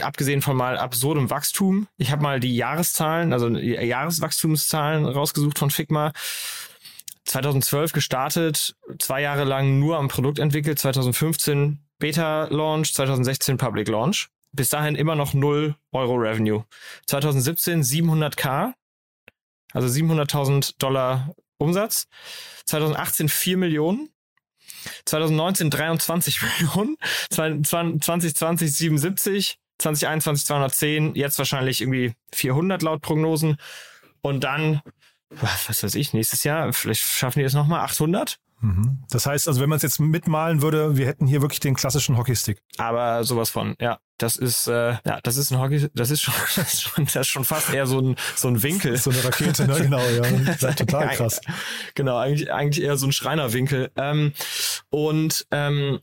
abgesehen 0.00 0.42
von 0.42 0.56
mal 0.56 0.78
absurdem 0.78 1.30
Wachstum. 1.30 1.88
Ich 1.96 2.10
habe 2.10 2.22
mal 2.22 2.40
die 2.40 2.56
Jahreszahlen, 2.56 3.32
also 3.32 3.48
Jahreswachstumszahlen 3.48 5.04
rausgesucht 5.04 5.58
von 5.58 5.70
Figma. 5.70 6.12
2012 7.24 7.92
gestartet, 7.92 8.76
zwei 8.98 9.22
Jahre 9.22 9.44
lang 9.44 9.78
nur 9.78 9.96
am 9.98 10.08
Produkt 10.08 10.38
entwickelt, 10.38 10.78
2015 10.78 11.80
Beta 11.98 12.44
Launch, 12.50 12.94
2016 12.94 13.56
Public 13.56 13.88
Launch. 13.88 14.28
Bis 14.52 14.68
dahin 14.68 14.94
immer 14.94 15.16
noch 15.16 15.34
0 15.34 15.74
Euro 15.92 16.14
Revenue. 16.14 16.64
2017 17.06 17.82
700k, 17.82 18.74
also 19.72 19.88
700.000 19.88 20.74
Dollar 20.78 21.34
Umsatz. 21.58 22.06
2018 22.66 23.28
4 23.28 23.56
Millionen. 23.56 24.08
2019 25.04 25.70
23 25.70 26.42
Millionen. 26.60 26.96
2020 27.30 28.72
77. 28.72 29.58
2021 29.78 30.46
210. 30.46 31.14
Jetzt 31.16 31.38
wahrscheinlich 31.38 31.80
irgendwie 31.80 32.14
400 32.32 32.82
laut 32.82 33.02
Prognosen. 33.02 33.56
Und 34.22 34.44
dann 34.44 34.80
was 35.30 35.82
weiß 35.82 35.94
ich, 35.94 36.12
nächstes 36.12 36.44
Jahr, 36.44 36.72
vielleicht 36.72 37.02
schaffen 37.02 37.40
die 37.40 37.44
es 37.44 37.54
nochmal 37.54 37.80
800. 37.80 38.38
Mhm. 38.60 39.04
Das 39.10 39.26
heißt, 39.26 39.46
also 39.46 39.60
wenn 39.60 39.68
man 39.68 39.76
es 39.76 39.82
jetzt 39.82 40.00
mitmalen 40.00 40.62
würde, 40.62 40.96
wir 40.96 41.06
hätten 41.06 41.26
hier 41.26 41.42
wirklich 41.42 41.60
den 41.60 41.74
klassischen 41.74 42.16
Hockeystick. 42.16 42.62
Aber 42.78 43.24
sowas 43.24 43.50
von, 43.50 43.74
ja. 43.80 43.98
Das 44.16 44.36
ist, 44.36 44.68
äh, 44.68 44.92
ja, 45.04 45.18
das 45.24 45.36
ist 45.36 45.50
ein 45.50 45.58
Hockey, 45.58 45.88
das 45.92 46.10
ist 46.10 46.22
schon, 46.22 46.34
das 46.56 46.72
ist 46.72 46.82
schon, 46.82 47.04
das 47.04 47.16
ist 47.16 47.28
schon 47.28 47.44
fast 47.44 47.74
eher 47.74 47.86
so 47.86 48.00
ein, 48.00 48.16
so 48.36 48.48
ein 48.48 48.62
Winkel. 48.62 48.96
So 48.96 49.10
eine 49.10 49.24
Rakete, 49.24 49.66
ne? 49.66 49.80
Genau, 49.80 50.00
ja. 50.00 50.22
Das 50.46 50.62
ist 50.62 50.78
total 50.78 51.08
krass. 51.08 51.40
genau, 51.94 52.16
eigentlich, 52.16 52.52
eigentlich 52.52 52.84
eher 52.84 52.96
so 52.96 53.06
ein 53.06 53.12
Schreinerwinkel. 53.12 53.90
Ähm, 53.96 54.32
und 54.88 55.46
ähm, 55.50 56.00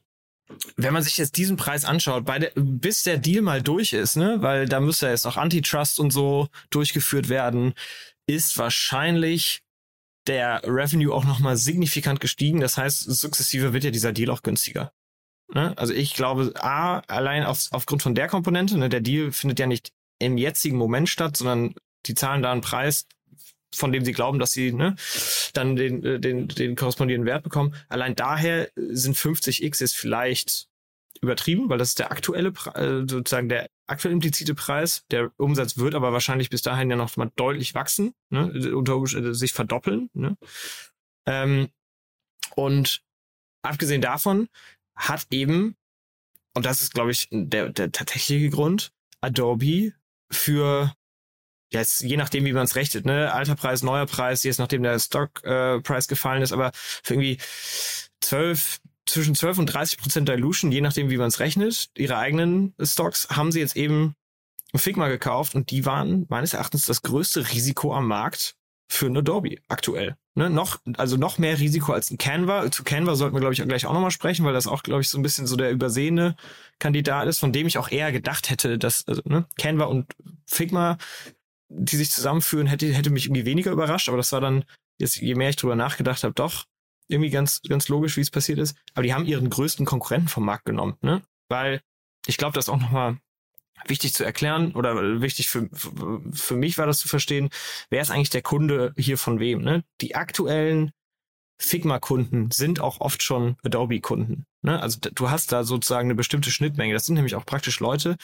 wenn 0.75 0.94
man 0.94 1.04
sich 1.04 1.18
jetzt 1.18 1.38
diesen 1.38 1.56
Preis 1.56 1.86
anschaut, 1.86 2.25
bei 2.25 2.38
der, 2.38 2.51
bis 2.56 3.04
der 3.04 3.18
Deal 3.18 3.42
mal 3.42 3.62
durch 3.62 3.94
ist, 3.94 4.18
ne, 4.18 4.38
weil 4.42 4.68
da 4.68 4.80
müsste 4.80 5.08
jetzt 5.08 5.25
noch 5.25 5.38
Antitrust 5.38 6.00
und 6.00 6.12
so 6.12 6.50
durchgeführt 6.70 7.30
werden, 7.30 7.74
ist 8.28 8.58
wahrscheinlich 8.58 9.62
der 10.28 10.62
Revenue 10.63 11.13
auch 11.13 11.25
nochmal 11.25 11.58
signifikant 11.58 12.20
gestiegen. 12.20 12.60
Das 12.60 12.78
heißt, 12.78 13.00
sukzessive 13.01 13.74
wird 13.74 13.84
ja 13.84 13.92
dieser 13.92 14.13
Deal 14.13 14.30
auch 14.30 14.44
günstiger. 14.44 14.94
Ne? 15.54 15.78
Also 15.78 15.94
ich 15.94 16.13
glaube, 16.13 16.54
A, 16.60 17.00
allein 17.08 17.44
auf, 17.44 17.68
aufgrund 17.72 18.04
von 18.04 18.16
der 18.16 18.28
Komponente, 18.28 18.78
ne, 18.78 18.90
der 18.90 19.01
Deal 19.01 19.32
findet 19.32 19.60
ja 19.60 19.68
nicht 19.68 19.92
im 20.20 20.38
jetzigen 20.38 20.78
Moment 20.78 21.10
statt, 21.10 21.36
sondern 21.36 21.74
die 22.06 22.16
zahlen 22.16 22.42
da 22.42 22.51
einen 22.51 22.62
Preis, 22.62 23.08
von 23.74 23.92
dem 23.92 24.06
sie 24.06 24.12
glauben, 24.12 24.40
dass 24.40 24.51
sie 24.51 24.72
ne, 24.72 24.96
dann 25.54 25.75
den, 25.75 26.04
äh, 26.04 26.20
den, 26.20 26.48
den 26.48 26.75
korrespondierenden 26.75 27.28
Wert 27.28 27.44
bekommen. 27.44 27.75
Allein 27.90 28.16
daher 28.16 28.70
sind 28.75 29.18
50x 29.18 29.82
jetzt 29.82 29.96
vielleicht 29.96 30.68
übertrieben, 31.22 31.70
weil 31.70 31.77
das 31.77 31.89
ist 31.89 32.00
der 32.00 32.12
aktuelle, 32.12 32.50
äh, 32.75 33.08
sozusagen 33.08 33.50
der 33.50 33.70
aktuell 33.88 34.13
implizite 34.13 34.56
Preis. 34.56 35.06
Der 35.12 35.32
Umsatz 35.38 35.77
wird 35.77 35.96
aber 35.96 36.13
wahrscheinlich 36.13 36.50
bis 36.50 36.62
dahin 36.62 36.89
ja 36.89 36.96
noch 36.96 37.18
mal 37.18 37.32
deutlich 37.36 37.75
wachsen, 37.75 38.13
ne, 38.30 38.74
unter 38.75 38.96
äh, 38.96 39.34
sich 39.34 39.53
verdoppeln. 39.53 40.10
Ne? 40.13 40.38
Ähm, 41.27 41.70
und 42.56 43.01
abgesehen 43.62 44.01
davon 44.01 44.48
hat 44.96 45.27
eben, 45.32 45.75
und 46.53 46.65
das 46.65 46.82
ist, 46.82 46.94
glaube 46.94 47.12
ich, 47.12 47.27
der, 47.32 47.70
der 47.70 47.91
tatsächliche 47.91 48.50
Grund, 48.50 48.91
Adobe 49.22 49.94
für 50.32 50.94
jetzt 51.72 52.01
je 52.01 52.18
nachdem, 52.18 52.46
wie 52.46 52.53
man 52.53 52.65
es 52.65 52.75
rechnet, 52.75 53.06
ne, 53.06 53.32
alter 53.32 53.56
Preis, 53.56 53.82
neuer 53.82 54.06
Preis, 54.06 54.44
jetzt 54.44 54.60
nachdem 54.60 54.84
der 54.84 55.00
Stockpreis 55.00 56.06
äh, 56.06 56.10
gefallen 56.10 56.41
ist, 56.41 56.51
aber 56.51 56.72
für 56.74 57.13
irgendwie 57.13 57.38
12, 58.22 58.82
zwischen 59.12 59.36
12 59.36 59.60
und 59.60 59.65
30 59.68 59.98
Prozent 59.98 60.30
Dilution, 60.30 60.72
je 60.72 60.82
nachdem, 60.82 61.10
wie 61.10 61.18
man 61.18 61.27
es 61.27 61.39
rechnet, 61.39 61.89
ihre 61.98 62.18
eigenen 62.18 62.74
Stocks, 62.82 63.27
haben 63.30 63.51
sie 63.51 63.60
jetzt 63.60 63.75
eben 63.75 64.15
Figma 64.74 65.10
gekauft 65.10 65.53
und 65.53 65.70
die 65.70 65.86
waren 65.86 66.25
meines 66.30 66.53
Erachtens 66.53 66.86
das 66.86 67.01
größte 67.01 67.51
Risiko 67.51 67.94
am 67.94 68.08
Markt 68.08 68.56
für 68.88 69.08
ein 69.08 69.18
Adobe 69.18 69.58
aktuell. 69.68 70.15
Ne, 70.34 70.50
noch, 70.50 70.80
also 70.96 71.18
noch 71.18 71.38
mehr 71.39 71.60
Risiko 71.60 71.91
als 71.91 72.10
ein 72.10 72.18
Canva. 72.18 72.72
Zu 72.72 72.86
Canva 72.86 73.15
sollten 73.15 73.36
wir, 73.36 73.41
glaube 73.41 73.53
ich, 73.53 73.62
gleich 73.62 73.86
auch 73.86 73.94
nochmal 73.94 74.12
sprechen, 74.12 74.46
weil 74.46 74.53
das 74.53 74.65
auch, 74.65 74.82
glaube 74.82 75.01
ich, 75.01 75.10
so 75.10 75.20
ein 75.20 75.24
bisschen 75.24 75.46
so 75.46 75.58
der 75.58 75.72
übersehene 75.72 76.38
Kandidat 76.80 77.27
ist, 77.27 77.39
von 77.39 77.51
dem 77.51 77.68
ich 77.68 77.77
auch 77.77 77.91
eher 77.91 78.13
gedacht 78.13 78.50
hätte, 78.50 78.77
dass 78.77 79.06
also, 79.10 79.22
ne, 79.25 79.46
Canva 79.58 79.86
und 79.86 80.08
Figma, 80.46 80.98
die 81.68 81.98
sich 81.98 82.12
zusammenführen, 82.12 82.68
hätte, 82.68 82.94
hätte 82.94 83.10
mich 83.10 83.25
irgendwie 83.25 83.44
weniger 83.44 83.72
überrascht, 83.72 84.08
aber 84.08 84.15
das 84.15 84.32
war 84.32 84.39
dann, 84.39 84.63
jetzt, 85.00 85.18
je 85.18 85.36
mehr 85.36 85.50
ich 85.50 85.58
drüber 85.58 85.75
nachgedacht 85.75 86.24
habe, 86.24 86.34
doch 86.34 86.65
irgendwie 87.12 87.30
ganz, 87.30 87.62
ganz 87.68 87.88
logisch, 87.88 88.18
wie 88.18 88.22
es 88.22 88.32
passiert 88.32 88.60
ist. 88.60 88.75
Aber 88.94 89.03
die 89.03 89.13
haben 89.13 89.25
ihren 89.25 89.50
größten 89.50 89.86
Konkurrenten 89.86 90.27
vom 90.27 90.46
Markt 90.46 90.65
genommen, 90.65 90.98
ne? 91.01 91.22
Weil 91.50 91.82
ich 92.25 92.38
glaube, 92.38 92.53
das 92.53 92.70
auch 92.70 92.80
nochmal 92.80 93.18
wichtig 93.88 94.13
zu 94.13 94.24
erklären 94.24 94.74
oder 94.74 95.22
wichtig 95.22 95.50
für, 95.50 95.68
für, 95.74 96.22
für 96.32 96.56
mich 96.56 96.77
war 96.77 96.86
das 96.86 97.00
zu 97.00 97.08
verstehen, 97.08 97.50
wer 97.89 98.01
ist 98.01 98.12
eigentlich 98.12 98.30
der 98.30 98.44
Kunde 98.44 98.94
hier 98.98 99.18
von 99.18 99.39
wem, 99.39 99.62
ne? 99.62 99.84
Die 100.01 100.15
aktuellen 100.15 100.91
Figma-Kunden 101.62 102.50
sind 102.51 102.80
auch 102.80 103.01
oft 103.01 103.22
schon 103.22 103.56
Adobe-Kunden. 103.63 104.46
Ne? 104.63 104.82
Also 104.82 105.00
du 105.00 105.30
hast 105.30 105.51
da 105.51 105.63
sozusagen 105.63 106.08
eine 106.08 106.15
bestimmte 106.15 106.50
Schnittmenge. 106.50 106.94
Das 106.94 107.06
sind 107.06 107.15
nämlich 107.15 107.36
auch 107.36 107.46
praktisch 107.46 107.80
Leute, 107.80 108.18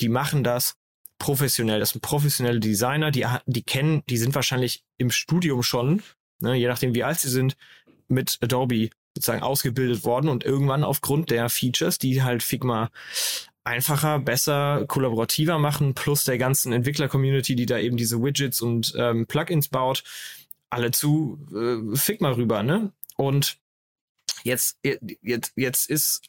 die 0.00 0.08
machen 0.08 0.42
das 0.42 0.74
professionell. 1.18 1.78
Das 1.78 1.90
sind 1.90 2.00
professionelle 2.00 2.58
Designer, 2.58 3.12
die, 3.12 3.26
die 3.46 3.62
kennen, 3.62 4.02
die 4.08 4.16
sind 4.16 4.34
wahrscheinlich 4.34 4.82
im 4.96 5.10
Studium 5.10 5.62
schon, 5.62 6.02
ne, 6.40 6.54
je 6.54 6.66
nachdem 6.66 6.94
wie 6.94 7.04
alt 7.04 7.20
sie 7.20 7.30
sind, 7.30 7.56
mit 8.10 8.38
Adobe 8.40 8.90
sozusagen 9.14 9.42
ausgebildet 9.42 10.04
worden 10.04 10.28
und 10.28 10.44
irgendwann 10.44 10.84
aufgrund 10.84 11.30
der 11.30 11.48
Features, 11.48 11.98
die 11.98 12.22
halt 12.22 12.42
Figma 12.42 12.90
einfacher, 13.64 14.18
besser, 14.18 14.84
kollaborativer 14.86 15.58
machen, 15.58 15.94
plus 15.94 16.24
der 16.24 16.38
ganzen 16.38 16.72
Entwickler-Community, 16.72 17.56
die 17.56 17.66
da 17.66 17.78
eben 17.78 17.96
diese 17.96 18.22
Widgets 18.22 18.62
und 18.62 18.94
ähm, 18.96 19.26
Plugins 19.26 19.68
baut, 19.68 20.02
alle 20.70 20.90
zu 20.92 21.38
äh, 21.52 21.96
Figma 21.96 22.30
rüber, 22.30 22.62
ne? 22.62 22.92
Und 23.16 23.58
jetzt, 24.44 24.78
jetzt, 25.22 25.52
jetzt 25.56 25.90
ist 25.90 26.22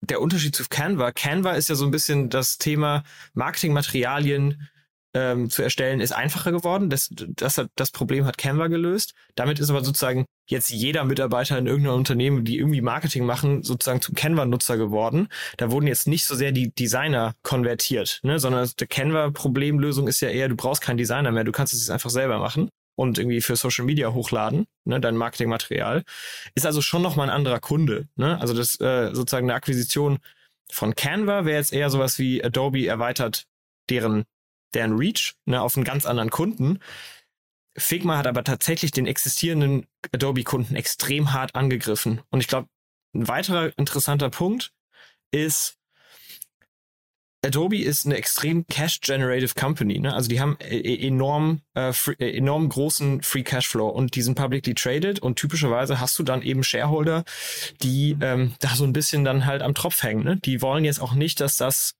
der 0.00 0.20
Unterschied 0.20 0.54
zu 0.54 0.64
Canva. 0.68 1.12
Canva 1.12 1.52
ist 1.52 1.68
ja 1.68 1.74
so 1.74 1.84
ein 1.84 1.90
bisschen 1.90 2.30
das 2.30 2.58
Thema 2.58 3.04
Marketingmaterialien 3.34 4.68
ähm, 5.14 5.50
zu 5.50 5.62
erstellen, 5.62 6.00
ist 6.00 6.12
einfacher 6.12 6.52
geworden. 6.52 6.90
Das, 6.90 7.08
das, 7.10 7.58
hat, 7.58 7.68
das 7.76 7.90
Problem 7.90 8.24
hat 8.24 8.38
Canva 8.38 8.68
gelöst. 8.68 9.14
Damit 9.34 9.58
ist 9.58 9.70
aber 9.70 9.84
sozusagen 9.84 10.26
jetzt 10.46 10.70
jeder 10.70 11.04
Mitarbeiter 11.04 11.58
in 11.58 11.66
irgendeinem 11.66 11.96
Unternehmen, 11.96 12.44
die 12.44 12.58
irgendwie 12.58 12.80
Marketing 12.80 13.24
machen, 13.24 13.62
sozusagen 13.62 14.00
zum 14.00 14.14
Canva-Nutzer 14.14 14.76
geworden. 14.76 15.28
Da 15.56 15.70
wurden 15.70 15.86
jetzt 15.86 16.06
nicht 16.06 16.24
so 16.24 16.34
sehr 16.34 16.52
die 16.52 16.74
Designer 16.74 17.34
konvertiert, 17.42 18.20
ne? 18.22 18.38
sondern 18.38 18.68
die 18.78 18.86
Canva-Problemlösung 18.86 20.08
ist 20.08 20.20
ja 20.20 20.28
eher, 20.28 20.48
du 20.48 20.56
brauchst 20.56 20.82
keinen 20.82 20.98
Designer 20.98 21.32
mehr, 21.32 21.44
du 21.44 21.52
kannst 21.52 21.72
es 21.72 21.80
jetzt 21.80 21.90
einfach 21.90 22.10
selber 22.10 22.38
machen 22.38 22.68
und 22.96 23.18
irgendwie 23.18 23.40
für 23.40 23.56
Social 23.56 23.84
Media 23.84 24.12
hochladen, 24.12 24.66
ne, 24.84 25.00
dein 25.00 25.16
Marketingmaterial, 25.16 26.02
ist 26.54 26.66
also 26.66 26.82
schon 26.82 27.00
nochmal 27.00 27.30
ein 27.30 27.34
anderer 27.34 27.58
Kunde. 27.58 28.08
Ne? 28.16 28.38
Also 28.40 28.52
das 28.52 28.78
äh, 28.80 29.14
sozusagen 29.14 29.46
eine 29.46 29.54
Akquisition 29.54 30.18
von 30.70 30.94
Canva 30.94 31.46
wäre 31.46 31.56
jetzt 31.56 31.72
eher 31.72 31.88
sowas 31.90 32.18
wie 32.18 32.44
Adobe 32.44 32.86
erweitert 32.86 33.46
deren, 33.88 34.24
deren 34.74 34.96
Reach 34.96 35.34
ne, 35.46 35.60
auf 35.60 35.76
einen 35.76 35.84
ganz 35.84 36.06
anderen 36.06 36.30
Kunden. 36.30 36.78
Figma 37.76 38.18
hat 38.18 38.26
aber 38.26 38.44
tatsächlich 38.44 38.90
den 38.90 39.06
existierenden 39.06 39.86
Adobe-Kunden 40.12 40.76
extrem 40.76 41.32
hart 41.32 41.54
angegriffen. 41.54 42.20
Und 42.30 42.40
ich 42.40 42.48
glaube, 42.48 42.68
ein 43.14 43.28
weiterer 43.28 43.76
interessanter 43.78 44.30
Punkt 44.30 44.72
ist, 45.30 45.80
Adobe 47.42 47.78
ist 47.78 48.04
eine 48.04 48.16
extrem 48.16 48.66
cash-generative 48.66 49.54
Company. 49.54 49.98
Ne? 49.98 50.12
Also 50.12 50.28
die 50.28 50.40
haben 50.40 50.58
e, 50.60 50.76
e, 50.76 51.06
enorm, 51.06 51.62
äh, 51.74 51.92
free, 51.92 52.14
enorm 52.18 52.68
großen 52.68 53.22
Free 53.22 53.42
Cashflow 53.42 53.88
und 53.88 54.14
die 54.14 54.22
sind 54.22 54.34
publicly 54.34 54.74
traded 54.74 55.20
und 55.20 55.36
typischerweise 55.36 56.00
hast 56.00 56.18
du 56.18 56.22
dann 56.22 56.42
eben 56.42 56.62
Shareholder, 56.62 57.24
die 57.82 58.16
ähm, 58.20 58.54
da 58.58 58.74
so 58.74 58.84
ein 58.84 58.92
bisschen 58.92 59.24
dann 59.24 59.46
halt 59.46 59.62
am 59.62 59.74
Tropf 59.74 60.02
hängen. 60.02 60.22
Ne? 60.22 60.36
Die 60.36 60.60
wollen 60.60 60.84
jetzt 60.84 61.00
auch 61.00 61.14
nicht, 61.14 61.40
dass 61.40 61.56
das, 61.56 61.94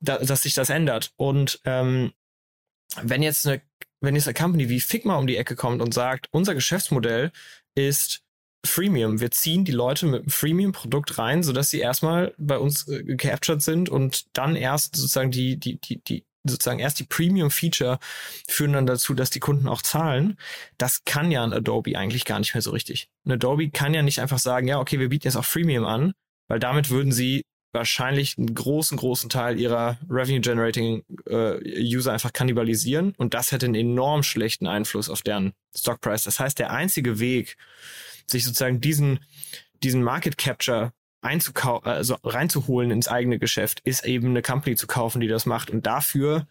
da, 0.00 0.18
dass 0.18 0.42
sich 0.42 0.54
das 0.54 0.70
ändert. 0.70 1.12
Und 1.16 1.60
ähm, 1.64 2.12
wenn 3.02 3.22
jetzt 3.22 3.46
eine, 3.46 3.60
wenn 4.00 4.14
jetzt 4.14 4.28
eine 4.28 4.34
Company 4.34 4.68
wie 4.68 4.80
Figma 4.80 5.16
um 5.16 5.26
die 5.26 5.36
Ecke 5.36 5.56
kommt 5.56 5.82
und 5.82 5.92
sagt, 5.92 6.28
unser 6.30 6.54
Geschäftsmodell 6.54 7.32
ist 7.74 8.22
Freemium. 8.66 9.20
Wir 9.20 9.30
ziehen 9.30 9.64
die 9.64 9.72
Leute 9.72 10.06
mit 10.06 10.22
einem 10.22 10.30
Freemium-Produkt 10.30 11.18
rein, 11.18 11.42
sodass 11.42 11.70
sie 11.70 11.78
erstmal 11.78 12.34
bei 12.38 12.58
uns 12.58 12.88
äh, 12.88 13.04
gecaptured 13.04 13.62
sind 13.62 13.88
und 13.88 14.36
dann 14.36 14.56
erst 14.56 14.96
sozusagen 14.96 15.30
die, 15.30 15.56
die, 15.58 15.80
die, 15.80 16.02
die, 16.02 16.24
sozusagen 16.44 16.80
erst 16.80 16.98
die 16.98 17.04
Premium-Feature 17.04 17.98
führen 18.48 18.72
dann 18.72 18.86
dazu, 18.86 19.14
dass 19.14 19.30
die 19.30 19.40
Kunden 19.40 19.68
auch 19.68 19.82
zahlen. 19.82 20.36
Das 20.76 21.04
kann 21.04 21.30
ja 21.30 21.44
ein 21.44 21.52
Adobe 21.52 21.96
eigentlich 21.96 22.24
gar 22.24 22.38
nicht 22.40 22.54
mehr 22.54 22.62
so 22.62 22.70
richtig. 22.70 23.08
Ein 23.24 23.32
Adobe 23.32 23.70
kann 23.70 23.94
ja 23.94 24.02
nicht 24.02 24.20
einfach 24.20 24.38
sagen, 24.38 24.66
ja, 24.66 24.80
okay, 24.80 24.98
wir 24.98 25.08
bieten 25.08 25.28
jetzt 25.28 25.36
auch 25.36 25.44
Freemium 25.44 25.84
an, 25.84 26.12
weil 26.48 26.58
damit 26.58 26.90
würden 26.90 27.12
sie 27.12 27.44
wahrscheinlich 27.72 28.38
einen 28.38 28.54
großen, 28.54 28.96
großen 28.96 29.28
Teil 29.28 29.58
ihrer 29.60 29.98
Revenue-Generating 30.08 31.04
äh, 31.26 32.10
einfach 32.10 32.32
kannibalisieren 32.32 33.14
und 33.16 33.34
das 33.34 33.52
hätte 33.52 33.66
einen 33.66 33.74
enorm 33.74 34.22
schlechten 34.22 34.66
Einfluss 34.66 35.10
auf 35.10 35.22
deren 35.22 35.52
Stockprice. 35.76 36.24
Das 36.24 36.40
heißt, 36.40 36.58
der 36.58 36.70
einzige 36.70 37.20
Weg, 37.20 37.56
sich 38.26 38.44
sozusagen 38.44 38.80
diesen, 38.80 39.20
diesen 39.82 40.02
Market 40.02 40.38
Capture 40.38 40.92
einzukaufen, 41.20 41.88
also 41.88 42.16
reinzuholen 42.22 42.90
ins 42.90 43.08
eigene 43.08 43.38
Geschäft, 43.38 43.80
ist 43.80 44.04
eben 44.04 44.28
eine 44.28 44.42
Company 44.42 44.76
zu 44.76 44.86
kaufen, 44.86 45.20
die 45.20 45.28
das 45.28 45.46
macht. 45.46 45.70
Und 45.70 45.86
dafür 45.86 46.46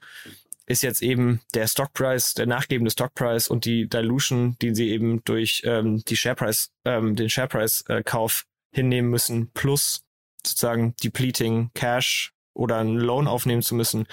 ist 0.66 0.84
jetzt 0.84 1.02
eben 1.02 1.42
der 1.54 1.68
Stockpreis, 1.68 2.34
der 2.34 2.46
nachgebende 2.46 2.92
Stockpreis 2.92 3.48
und 3.48 3.66
die 3.66 3.88
Dilution, 3.88 4.58
die 4.62 4.76
sie 4.76 4.90
eben 4.90 5.24
durch 5.24 5.62
ähm, 5.66 6.04
die 6.08 6.18
Shareprice, 6.18 6.72
ähm, 6.86 7.16
den 7.16 7.30
Shareprice-Kauf 7.30 8.46
äh, 8.46 8.76
hinnehmen 8.76 9.10
müssen, 9.10 9.50
plus 9.54 10.04
sozusagen 10.46 10.96
depleting 11.04 11.72
Cash 11.74 12.34
oder 12.54 12.78
einen 12.78 12.98
Loan 12.98 13.28
aufnehmen 13.28 13.62
zu 13.62 13.76
müssen, 13.76 14.08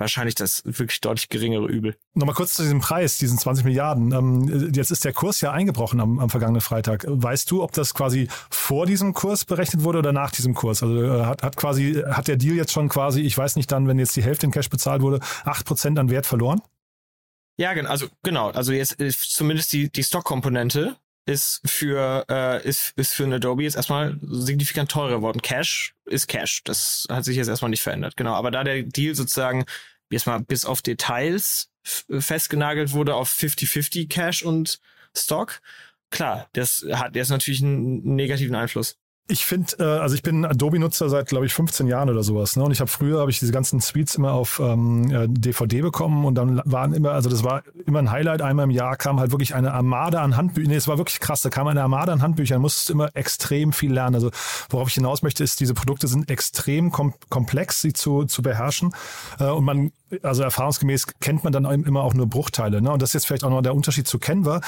wahrscheinlich 0.00 0.34
das 0.34 0.62
wirklich 0.64 1.00
deutlich 1.00 1.28
geringere 1.28 1.66
Übel. 1.66 1.96
Nochmal 2.14 2.34
kurz 2.34 2.54
zu 2.54 2.62
diesem 2.62 2.80
Preis, 2.80 3.18
diesen 3.18 3.38
20 3.38 3.64
Milliarden. 3.64 4.12
Ähm, 4.12 4.72
jetzt 4.72 4.90
ist 4.90 5.04
der 5.04 5.12
Kurs 5.12 5.40
ja 5.40 5.52
eingebrochen 5.52 6.00
am, 6.00 6.18
am 6.18 6.30
vergangenen 6.30 6.62
Freitag. 6.62 7.04
Weißt 7.06 7.50
du, 7.50 7.62
ob 7.62 7.72
das 7.72 7.94
quasi 7.94 8.28
vor 8.48 8.86
diesem 8.86 9.12
Kurs 9.12 9.44
berechnet 9.44 9.84
wurde 9.84 9.98
oder 9.98 10.12
nach 10.12 10.30
diesem 10.30 10.54
Kurs? 10.54 10.82
Also 10.82 11.02
äh, 11.02 11.24
hat, 11.24 11.42
hat 11.42 11.56
quasi, 11.56 12.02
hat 12.10 12.28
der 12.28 12.36
Deal 12.36 12.56
jetzt 12.56 12.72
schon 12.72 12.88
quasi, 12.88 13.20
ich 13.20 13.36
weiß 13.36 13.56
nicht 13.56 13.70
dann, 13.70 13.86
wenn 13.86 13.98
jetzt 13.98 14.16
die 14.16 14.22
Hälfte 14.22 14.46
in 14.46 14.52
Cash 14.52 14.70
bezahlt 14.70 15.02
wurde, 15.02 15.20
acht 15.44 15.66
Prozent 15.66 15.98
an 15.98 16.10
Wert 16.10 16.26
verloren? 16.26 16.62
Ja, 17.58 17.74
genau, 17.74 17.90
also 17.90 18.06
genau, 18.22 18.50
also 18.50 18.72
jetzt 18.72 18.92
ist 18.94 19.34
zumindest 19.34 19.72
die, 19.74 19.90
die 19.92 20.02
Stock-Komponente 20.02 20.96
ist 21.30 21.60
für, 21.64 22.26
äh, 22.28 22.66
ist, 22.66 22.92
ist 22.96 23.12
für 23.12 23.24
ein 23.24 23.32
Adobe 23.32 23.62
jetzt 23.62 23.76
erstmal 23.76 24.18
signifikant 24.20 24.90
teurer 24.90 25.16
geworden. 25.16 25.40
Cash 25.40 25.94
ist 26.04 26.26
Cash. 26.26 26.62
Das 26.64 27.06
hat 27.08 27.24
sich 27.24 27.36
jetzt 27.36 27.48
erstmal 27.48 27.70
nicht 27.70 27.82
verändert. 27.82 28.16
Genau. 28.16 28.34
Aber 28.34 28.50
da 28.50 28.64
der 28.64 28.82
Deal 28.82 29.14
sozusagen 29.14 29.64
erstmal 30.10 30.40
bis 30.40 30.64
auf 30.64 30.82
Details 30.82 31.70
festgenagelt 31.82 32.92
wurde 32.92 33.14
auf 33.14 33.32
50-50 33.32 34.08
Cash 34.08 34.42
und 34.42 34.80
Stock, 35.16 35.60
klar, 36.10 36.48
das 36.52 36.84
hat 36.92 37.16
jetzt 37.16 37.30
natürlich 37.30 37.62
einen 37.62 38.16
negativen 38.16 38.54
Einfluss. 38.54 38.96
Ich 39.30 39.46
finde, 39.46 39.76
äh, 39.78 39.84
also 39.84 40.16
ich 40.16 40.22
bin 40.22 40.44
Adobe-Nutzer 40.44 41.08
seit, 41.08 41.28
glaube 41.28 41.46
ich, 41.46 41.54
15 41.54 41.86
Jahren 41.86 42.10
oder 42.10 42.24
sowas. 42.24 42.56
Ne? 42.56 42.64
Und 42.64 42.72
ich 42.72 42.80
habe 42.80 42.90
früher 42.90 43.20
habe 43.20 43.30
ich 43.30 43.38
diese 43.38 43.52
ganzen 43.52 43.80
Suites 43.80 44.16
immer 44.16 44.32
auf 44.32 44.60
ähm, 44.62 45.32
DVD 45.32 45.78
äh, 45.78 45.82
bekommen 45.82 46.24
und 46.24 46.34
dann 46.34 46.60
waren 46.64 46.92
immer, 46.92 47.12
also 47.12 47.30
das 47.30 47.44
war 47.44 47.62
immer 47.86 48.00
ein 48.00 48.10
Highlight. 48.10 48.42
Einmal 48.42 48.64
im 48.64 48.70
Jahr 48.70 48.96
kam 48.96 49.20
halt 49.20 49.30
wirklich 49.30 49.54
eine 49.54 49.72
Armada 49.72 50.22
an 50.22 50.36
Handbüchern. 50.36 50.70
Nee, 50.70 50.76
es 50.76 50.88
war 50.88 50.98
wirklich 50.98 51.20
krass. 51.20 51.42
Da 51.42 51.48
kam 51.48 51.68
eine 51.68 51.80
Armada 51.80 52.12
an 52.12 52.22
Handbüchern. 52.22 52.60
Musstest 52.60 52.88
du 52.88 52.94
immer 52.94 53.14
extrem 53.14 53.72
viel 53.72 53.92
lernen. 53.92 54.16
Also 54.16 54.30
worauf 54.68 54.88
ich 54.88 54.94
hinaus 54.94 55.22
möchte, 55.22 55.44
ist, 55.44 55.60
diese 55.60 55.74
Produkte 55.74 56.08
sind 56.08 56.28
extrem 56.28 56.90
kom 56.90 57.14
komplex, 57.28 57.80
sie 57.80 57.92
zu, 57.92 58.24
zu 58.24 58.42
beherrschen. 58.42 58.92
Äh, 59.38 59.44
und 59.44 59.64
man, 59.64 59.92
also 60.22 60.42
erfahrungsgemäß 60.42 61.06
kennt 61.20 61.44
man 61.44 61.52
dann 61.52 61.66
immer 61.66 62.02
auch 62.02 62.14
nur 62.14 62.26
Bruchteile. 62.26 62.82
Ne? 62.82 62.90
Und 62.90 63.00
das 63.00 63.10
ist 63.10 63.14
jetzt 63.14 63.26
vielleicht 63.26 63.44
auch 63.44 63.50
noch 63.50 63.62
der 63.62 63.76
Unterschied 63.76 64.08
zu 64.08 64.18
Canva 64.18 64.60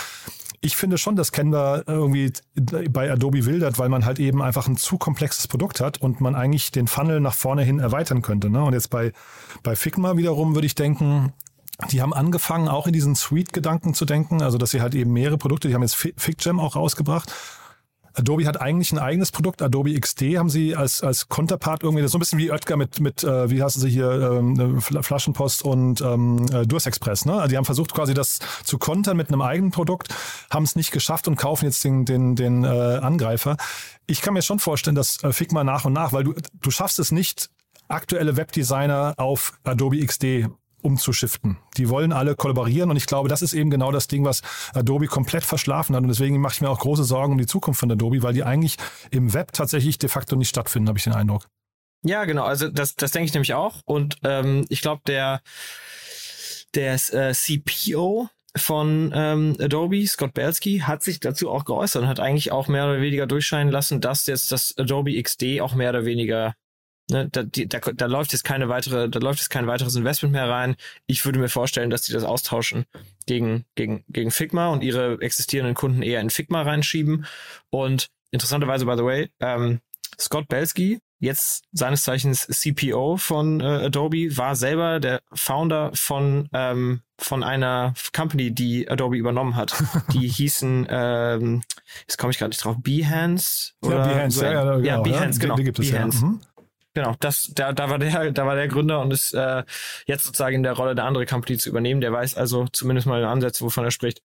ich 0.64 0.76
finde 0.76 0.96
schon, 0.96 1.16
dass 1.16 1.32
Canva 1.32 1.82
irgendwie 1.86 2.32
bei 2.54 3.10
Adobe 3.10 3.44
wildert, 3.44 3.78
weil 3.78 3.88
man 3.88 4.04
halt 4.04 4.20
eben 4.20 4.40
einfach 4.40 4.68
ein 4.68 4.76
zu 4.76 4.96
komplexes 4.96 5.48
Produkt 5.48 5.80
hat 5.80 5.98
und 5.98 6.20
man 6.20 6.36
eigentlich 6.36 6.70
den 6.70 6.86
Funnel 6.86 7.20
nach 7.20 7.34
vorne 7.34 7.64
hin 7.64 7.80
erweitern 7.80 8.22
könnte. 8.22 8.48
Ne? 8.48 8.62
Und 8.62 8.72
jetzt 8.72 8.88
bei, 8.88 9.12
bei 9.64 9.74
Figma 9.74 10.16
wiederum 10.16 10.54
würde 10.54 10.66
ich 10.66 10.76
denken, 10.76 11.32
die 11.90 12.00
haben 12.00 12.14
angefangen, 12.14 12.68
auch 12.68 12.86
in 12.86 12.92
diesen 12.92 13.16
Suite-Gedanken 13.16 13.92
zu 13.92 14.04
denken, 14.04 14.40
also 14.40 14.56
dass 14.56 14.70
sie 14.70 14.80
halt 14.80 14.94
eben 14.94 15.12
mehrere 15.12 15.36
Produkte, 15.36 15.66
die 15.66 15.74
haben 15.74 15.82
jetzt 15.82 15.96
FigJam 15.96 16.60
auch 16.60 16.76
rausgebracht 16.76 17.32
Adobe 18.14 18.46
hat 18.46 18.60
eigentlich 18.60 18.92
ein 18.92 18.98
eigenes 18.98 19.32
Produkt, 19.32 19.62
Adobe 19.62 19.98
XD 19.98 20.36
haben 20.36 20.50
sie 20.50 20.76
als, 20.76 21.02
als 21.02 21.28
Konterpart 21.28 21.82
irgendwie, 21.82 22.02
das 22.02 22.08
ist 22.08 22.12
so 22.12 22.18
ein 22.18 22.20
bisschen 22.20 22.38
wie 22.38 22.50
Oetker 22.50 22.76
mit, 22.76 23.00
mit 23.00 23.24
äh, 23.24 23.50
wie 23.50 23.62
heißen 23.62 23.80
sie 23.80 23.90
hier, 23.90 24.10
ähm, 24.10 24.80
Flaschenpost 24.80 25.62
und 25.62 26.00
ähm, 26.00 26.46
äh, 26.52 26.66
Durstexpress. 26.66 27.24
Ne? 27.24 27.34
Also 27.34 27.48
die 27.48 27.56
haben 27.56 27.64
versucht 27.64 27.94
quasi 27.94 28.14
das 28.14 28.38
zu 28.64 28.78
kontern 28.78 29.16
mit 29.16 29.28
einem 29.28 29.42
eigenen 29.42 29.70
Produkt, 29.70 30.14
haben 30.50 30.64
es 30.64 30.76
nicht 30.76 30.92
geschafft 30.92 31.28
und 31.28 31.36
kaufen 31.36 31.64
jetzt 31.64 31.84
den, 31.84 32.04
den, 32.04 32.36
den 32.36 32.64
äh, 32.64 32.68
Angreifer. 32.68 33.56
Ich 34.06 34.20
kann 34.20 34.34
mir 34.34 34.42
schon 34.42 34.58
vorstellen, 34.58 34.96
dass 34.96 35.22
äh, 35.22 35.32
Figma 35.32 35.64
nach 35.64 35.84
und 35.84 35.92
nach, 35.92 36.12
weil 36.12 36.24
du, 36.24 36.34
du 36.60 36.70
schaffst 36.70 36.98
es 36.98 37.12
nicht, 37.12 37.50
aktuelle 37.88 38.36
Webdesigner 38.36 39.14
auf 39.16 39.54
Adobe 39.64 40.04
XD 40.04 40.48
umzuschiften. 40.82 41.58
Die 41.76 41.88
wollen 41.88 42.12
alle 42.12 42.34
kollaborieren 42.34 42.90
und 42.90 42.96
ich 42.96 43.06
glaube, 43.06 43.28
das 43.28 43.42
ist 43.42 43.54
eben 43.54 43.70
genau 43.70 43.92
das 43.92 44.08
Ding, 44.08 44.24
was 44.24 44.42
Adobe 44.74 45.06
komplett 45.06 45.44
verschlafen 45.44 45.96
hat 45.96 46.02
und 46.02 46.08
deswegen 46.08 46.40
mache 46.40 46.54
ich 46.54 46.60
mir 46.60 46.70
auch 46.70 46.80
große 46.80 47.04
Sorgen 47.04 47.32
um 47.32 47.38
die 47.38 47.46
Zukunft 47.46 47.80
von 47.80 47.90
Adobe, 47.90 48.22
weil 48.22 48.34
die 48.34 48.44
eigentlich 48.44 48.76
im 49.10 49.32
Web 49.32 49.52
tatsächlich 49.52 49.98
de 49.98 50.08
facto 50.08 50.36
nicht 50.36 50.48
stattfinden, 50.48 50.88
habe 50.88 50.98
ich 50.98 51.04
den 51.04 51.14
Eindruck. 51.14 51.48
Ja, 52.04 52.24
genau, 52.24 52.44
also 52.44 52.68
das, 52.68 52.96
das 52.96 53.12
denke 53.12 53.26
ich 53.26 53.34
nämlich 53.34 53.54
auch 53.54 53.80
und 53.84 54.18
ähm, 54.24 54.66
ich 54.68 54.82
glaube, 54.82 55.02
der, 55.06 55.40
der 56.74 56.94
äh, 56.94 57.32
CPO 57.32 58.28
von 58.56 59.12
ähm, 59.14 59.56
Adobe, 59.60 60.06
Scott 60.06 60.34
Belsky, 60.34 60.80
hat 60.80 61.02
sich 61.02 61.20
dazu 61.20 61.50
auch 61.50 61.64
geäußert 61.64 62.02
und 62.02 62.08
hat 62.08 62.20
eigentlich 62.20 62.52
auch 62.52 62.68
mehr 62.68 62.84
oder 62.84 63.00
weniger 63.00 63.26
durchscheinen 63.26 63.72
lassen, 63.72 64.00
dass 64.00 64.26
jetzt 64.26 64.52
das 64.52 64.74
Adobe 64.76 65.20
XD 65.22 65.60
auch 65.60 65.74
mehr 65.74 65.90
oder 65.90 66.04
weniger 66.04 66.54
Ne, 67.10 67.28
da, 67.30 67.42
die, 67.42 67.68
da, 67.68 67.78
da 67.80 68.06
läuft 68.06 68.32
jetzt 68.32 68.44
keine 68.44 68.68
weitere, 68.68 69.08
da 69.08 69.18
läuft 69.18 69.40
jetzt 69.40 69.50
kein 69.50 69.66
weiteres 69.66 69.96
Investment 69.96 70.32
mehr 70.32 70.48
rein. 70.48 70.76
Ich 71.06 71.24
würde 71.24 71.40
mir 71.40 71.48
vorstellen, 71.48 71.90
dass 71.90 72.02
die 72.02 72.12
das 72.12 72.24
austauschen 72.24 72.86
gegen, 73.26 73.64
gegen, 73.74 74.04
gegen 74.08 74.30
Figma 74.30 74.68
und 74.68 74.82
ihre 74.84 75.20
existierenden 75.20 75.74
Kunden 75.74 76.02
eher 76.02 76.20
in 76.20 76.30
Figma 76.30 76.62
reinschieben. 76.62 77.26
Und 77.70 78.08
interessanterweise, 78.30 78.86
by 78.86 78.96
the 78.96 79.04
way, 79.04 79.30
ähm, 79.40 79.80
Scott 80.18 80.46
Belsky, 80.48 81.00
jetzt 81.18 81.64
seines 81.72 82.04
Zeichens 82.04 82.46
CPO 82.46 83.16
von 83.16 83.60
äh, 83.60 83.64
Adobe, 83.64 84.36
war 84.36 84.54
selber 84.54 85.00
der 85.00 85.20
Founder 85.32 85.90
von, 85.94 86.48
ähm, 86.52 87.02
von 87.18 87.42
einer 87.42 87.94
Company, 88.14 88.52
die 88.52 88.88
Adobe 88.88 89.16
übernommen 89.16 89.56
hat. 89.56 89.74
Die 90.12 90.28
hießen, 90.28 90.86
ähm, 90.88 91.62
jetzt 92.00 92.18
komme 92.18 92.30
ich 92.32 92.38
gerade 92.38 92.50
nicht 92.50 92.64
drauf, 92.64 92.76
Behance? 92.80 93.72
Oder 93.82 93.98
ja, 93.98 94.06
Behance, 94.06 94.38
so, 94.38 94.44
ja, 94.44 94.52
ja, 94.52 94.64
ja, 94.64 94.78
genau, 94.78 95.02
Behance, 95.02 95.40
genau. 95.40 95.54
Die, 95.56 95.62
die 95.62 95.64
gibt 95.64 95.78
es 95.78 95.90
Behance. 95.90 96.20
ja. 96.20 96.26
Mhm. 96.26 96.40
Genau, 96.94 97.14
das, 97.20 97.50
da, 97.54 97.72
da 97.72 97.88
war 97.88 97.98
der, 97.98 98.32
da 98.32 98.46
war 98.46 98.54
der 98.54 98.68
Gründer 98.68 99.00
und 99.00 99.12
ist 99.12 99.32
äh, 99.32 99.64
jetzt 100.06 100.24
sozusagen 100.24 100.56
in 100.56 100.62
der 100.62 100.74
Rolle, 100.74 100.94
der 100.94 101.04
andere 101.06 101.24
Company 101.24 101.56
zu 101.56 101.70
übernehmen. 101.70 102.02
Der 102.02 102.12
weiß 102.12 102.36
also 102.36 102.66
zumindest 102.70 103.06
mal 103.06 103.24
Ansätze, 103.24 103.64
wovon 103.64 103.84
er 103.84 103.90
spricht. 103.90 104.20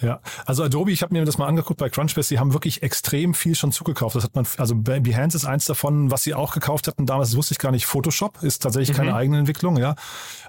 Ja, 0.00 0.20
also 0.44 0.64
Adobe, 0.64 0.90
ich 0.90 1.02
habe 1.02 1.14
mir 1.14 1.24
das 1.24 1.38
mal 1.38 1.46
angeguckt 1.46 1.78
bei 1.78 1.88
Crunchbase, 1.88 2.28
die 2.30 2.40
haben 2.40 2.52
wirklich 2.52 2.82
extrem 2.82 3.32
viel 3.32 3.54
schon 3.54 3.70
zugekauft. 3.70 4.16
Das 4.16 4.24
hat 4.24 4.34
man, 4.34 4.44
also 4.58 4.74
Behance 4.74 5.36
ist 5.36 5.44
eins 5.44 5.66
davon, 5.66 6.10
was 6.10 6.24
sie 6.24 6.34
auch 6.34 6.52
gekauft 6.52 6.88
hatten 6.88 7.06
damals, 7.06 7.30
das 7.30 7.36
wusste 7.36 7.52
ich 7.52 7.58
gar 7.58 7.70
nicht. 7.70 7.86
Photoshop 7.86 8.42
ist 8.42 8.60
tatsächlich 8.60 8.96
mhm. 8.96 9.02
keine 9.02 9.14
eigene 9.14 9.38
Entwicklung, 9.38 9.76
ja. 9.76 9.94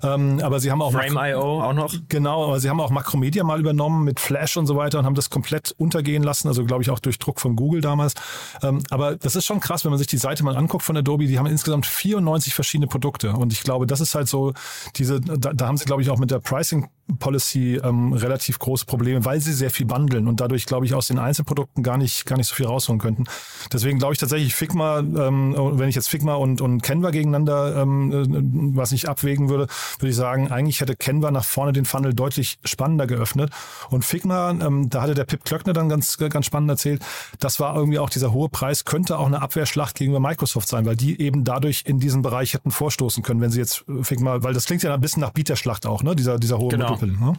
Ähm, 0.02 0.40
aber 0.42 0.60
sie 0.60 0.72
haben 0.72 0.82
auch 0.82 0.92
Frame.io 0.92 1.64
auch 1.64 1.74
noch. 1.74 1.94
Genau, 2.10 2.46
aber 2.46 2.60
sie 2.60 2.72
haben 2.72 2.80
auch 2.80 2.90
Macromedia 2.90 3.44
mal 3.44 3.60
übernommen 3.60 4.04
mit 4.04 4.20
Flash 4.20 4.58
und 4.58 4.66
so 4.66 4.78
weiter 4.78 4.98
und 4.98 5.06
haben 5.06 5.16
das 5.16 5.30
komplett 5.30 5.76
untergehen 5.78 6.24
lassen, 6.24 6.48
also 6.48 6.66
glaube 6.66 6.82
ich 6.82 6.90
auch 6.90 7.00
durch 7.00 7.20
Druck 7.20 7.40
von 7.40 7.56
Google 7.56 7.82
damals. 7.82 8.16
Ähm, 8.64 8.82
aber 8.90 9.16
das 9.16 9.36
ist 9.36 9.46
schon 9.46 9.60
krass, 9.60 9.86
wenn 9.86 9.92
man 9.92 10.00
sich 10.00 10.08
die 10.08 10.18
Seite 10.18 10.44
mal 10.44 10.58
anguckt 10.58 10.84
von 10.84 10.98
Adobe, 10.98 11.28
die 11.28 11.38
haben 11.38 11.46
insgesamt 11.46 11.86
94 11.86 12.56
verschiedene 12.56 12.88
Produkte 12.88 13.34
und 13.34 13.54
ich 13.54 13.62
glaube, 13.62 13.86
das 13.86 14.02
ist 14.02 14.16
halt 14.16 14.28
so 14.28 14.54
diese, 14.96 15.22
da, 15.22 15.54
da 15.54 15.68
haben 15.68 15.78
sie 15.78 15.86
glaube 15.86 16.02
ich 16.02 16.10
auch 16.10 16.18
mit 16.18 16.32
der 16.32 16.40
Pricing 16.40 16.90
Policy 17.20 17.80
ähm, 17.84 18.14
relativ 18.14 18.60
große 18.60 18.86
Probleme, 18.86 19.24
weil 19.26 19.40
sie 19.40 19.54
sehr 19.54 19.70
viel 19.70 19.86
bundeln 19.86 20.28
und 20.28 20.42
dadurch, 20.42 20.66
glaube 20.66 20.86
ich, 20.86 20.94
aus 20.94 21.08
den 21.08 21.20
Einzelprodukten 21.20 21.84
gar 21.84 21.98
nicht, 21.98 22.26
gar 22.26 22.38
nicht 22.38 22.48
so 22.48 22.56
viel 22.56 22.66
rausholen 22.66 23.00
könnten. 23.00 23.26
Deswegen 23.72 24.00
glaube 24.00 24.14
ich 24.14 24.20
tatsächlich, 24.20 24.56
Figma, 24.56 25.00
ähm, 25.00 25.56
wenn 25.56 25.88
ich 25.88 25.96
jetzt 25.96 26.10
Figma 26.10 26.36
und, 26.36 26.62
und 26.62 26.82
Canva 26.82 27.12
gegeneinander 27.12 27.82
ähm, 27.82 28.12
äh, 28.12 28.76
was 28.76 28.92
ich 28.92 29.08
abwägen 29.08 29.50
würde, 29.50 29.68
würde 30.00 30.10
ich 30.10 30.16
sagen, 30.16 30.52
eigentlich 30.52 30.82
hätte 30.82 30.96
Canva 30.96 31.32
nach 31.32 31.46
vorne 31.46 31.74
den 31.74 31.86
Funnel 31.86 32.14
deutlich 32.14 32.58
spannender 32.66 33.06
geöffnet. 33.06 33.52
Und 33.90 34.04
Figma, 34.04 34.52
ähm, 34.52 34.90
da 34.90 35.04
hatte 35.04 35.14
der 35.14 35.26
Pip 35.26 35.46
Klöckner 35.46 35.74
dann 35.74 35.90
ganz, 35.90 36.18
ganz 36.18 36.46
spannend 36.46 36.72
erzählt, 36.72 37.04
das 37.40 37.60
war 37.60 37.76
irgendwie 37.76 38.00
auch 38.00 38.10
dieser 38.10 38.34
hohe 38.34 38.50
Preis, 38.50 38.84
könnte 38.84 39.20
auch 39.20 39.28
eine 39.28 39.42
Abwehrschlacht 39.42 39.96
gegenüber 39.96 40.20
Microsoft 40.20 40.68
sein, 40.68 40.86
weil 40.86 40.96
die 40.96 41.22
eben 41.22 41.44
dadurch 41.44 41.84
in 41.86 42.00
diesen 42.00 42.24
Bereich 42.24 42.54
hätten 42.54 42.72
vorstoßen 42.72 43.22
können, 43.22 43.42
wenn 43.42 43.52
sie 43.52 43.60
jetzt 43.60 43.86
Figma, 44.02 44.42
weil 44.42 44.54
das 44.54 44.66
klingt 44.66 44.82
ja 44.82 44.94
ein 44.94 45.02
bisschen 45.02 45.22
nach 45.22 45.32
Bieterschlacht 45.32 45.86
auch, 45.86 46.02
ne? 46.02 46.16
Dieser, 46.16 46.40
dieser 46.40 46.58
hohe 46.58 46.70
genau. 46.70 46.95
Doppeln. 46.96 47.20
Ne? 47.20 47.34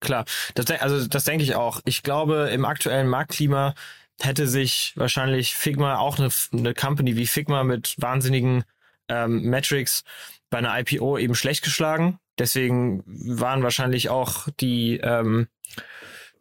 Klar, 0.00 0.24
das, 0.54 0.70
also 0.70 1.06
das 1.06 1.24
denke 1.24 1.44
ich 1.44 1.54
auch. 1.54 1.80
Ich 1.84 2.02
glaube, 2.02 2.50
im 2.52 2.64
aktuellen 2.64 3.08
Marktklima 3.08 3.74
hätte 4.20 4.46
sich 4.46 4.92
wahrscheinlich 4.96 5.54
Figma, 5.54 5.98
auch 5.98 6.18
eine, 6.18 6.28
eine 6.52 6.74
Company 6.74 7.16
wie 7.16 7.26
Figma 7.26 7.64
mit 7.64 7.94
wahnsinnigen 7.98 8.64
ähm, 9.08 9.42
Metrics 9.42 10.04
bei 10.50 10.58
einer 10.58 10.78
IPO 10.78 11.18
eben 11.18 11.34
schlecht 11.34 11.62
geschlagen. 11.62 12.18
Deswegen 12.38 13.02
waren 13.06 13.62
wahrscheinlich 13.62 14.08
auch 14.10 14.48
die 14.60 14.98
ähm, 15.02 15.48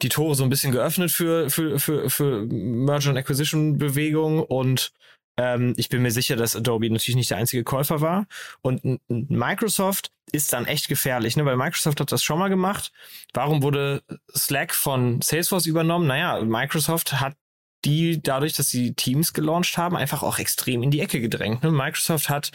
die 0.01 0.10
Tore 0.10 0.36
so 0.36 0.43
ein 0.43 0.49
bisschen 0.49 0.71
geöffnet 0.71 1.12
für 1.12 1.49
für 1.49 1.79
für 1.79 2.10
für 2.10 2.45
Merger 2.45 3.10
and 3.10 3.17
Acquisition 3.17 3.77
Bewegung 3.77 4.43
und 4.43 4.91
ähm, 5.38 5.74
ich 5.78 5.89
bin 5.89 6.02
mir 6.02 6.12
sicher, 6.12 6.36
dass 6.36 6.56
Adobe 6.56 6.89
natürlich 6.89 7.15
nicht 7.15 7.30
der 7.30 7.38
einzige 7.38 7.63
Käufer 7.63 8.02
war. 8.02 8.28
Und 8.62 9.00
Microsoft 9.10 10.12
ist 10.32 10.54
dann 10.54 10.65
echt 10.65 10.88
gefährlich, 10.88 11.36
ne? 11.38 11.45
weil 11.45 11.58
Microsoft 11.58 12.00
hat 12.00 12.12
das 12.12 12.24
schon 12.24 12.39
mal 12.39 12.50
gemacht. 12.50 12.91
Warum 13.34 13.62
wurde 13.62 14.04
Slack 14.36 14.74
von 14.74 15.21
Salesforce 15.21 15.65
übernommen? 15.65 16.08
Naja, 16.08 16.41
Microsoft 16.41 17.19
hat 17.19 17.36
die 17.84 18.21
dadurch, 18.21 18.54
dass 18.54 18.69
sie 18.69 18.93
Teams 18.93 19.34
gelauncht 19.34 19.78
haben, 19.78 19.95
einfach 19.95 20.24
auch 20.24 20.39
extrem 20.39 20.82
in 20.82 20.91
die 20.91 21.02
Ecke 21.02 21.21
gedrängt. 21.21 21.63
Ne? 21.63 21.71
Microsoft 21.71 22.30
hat, 22.30 22.52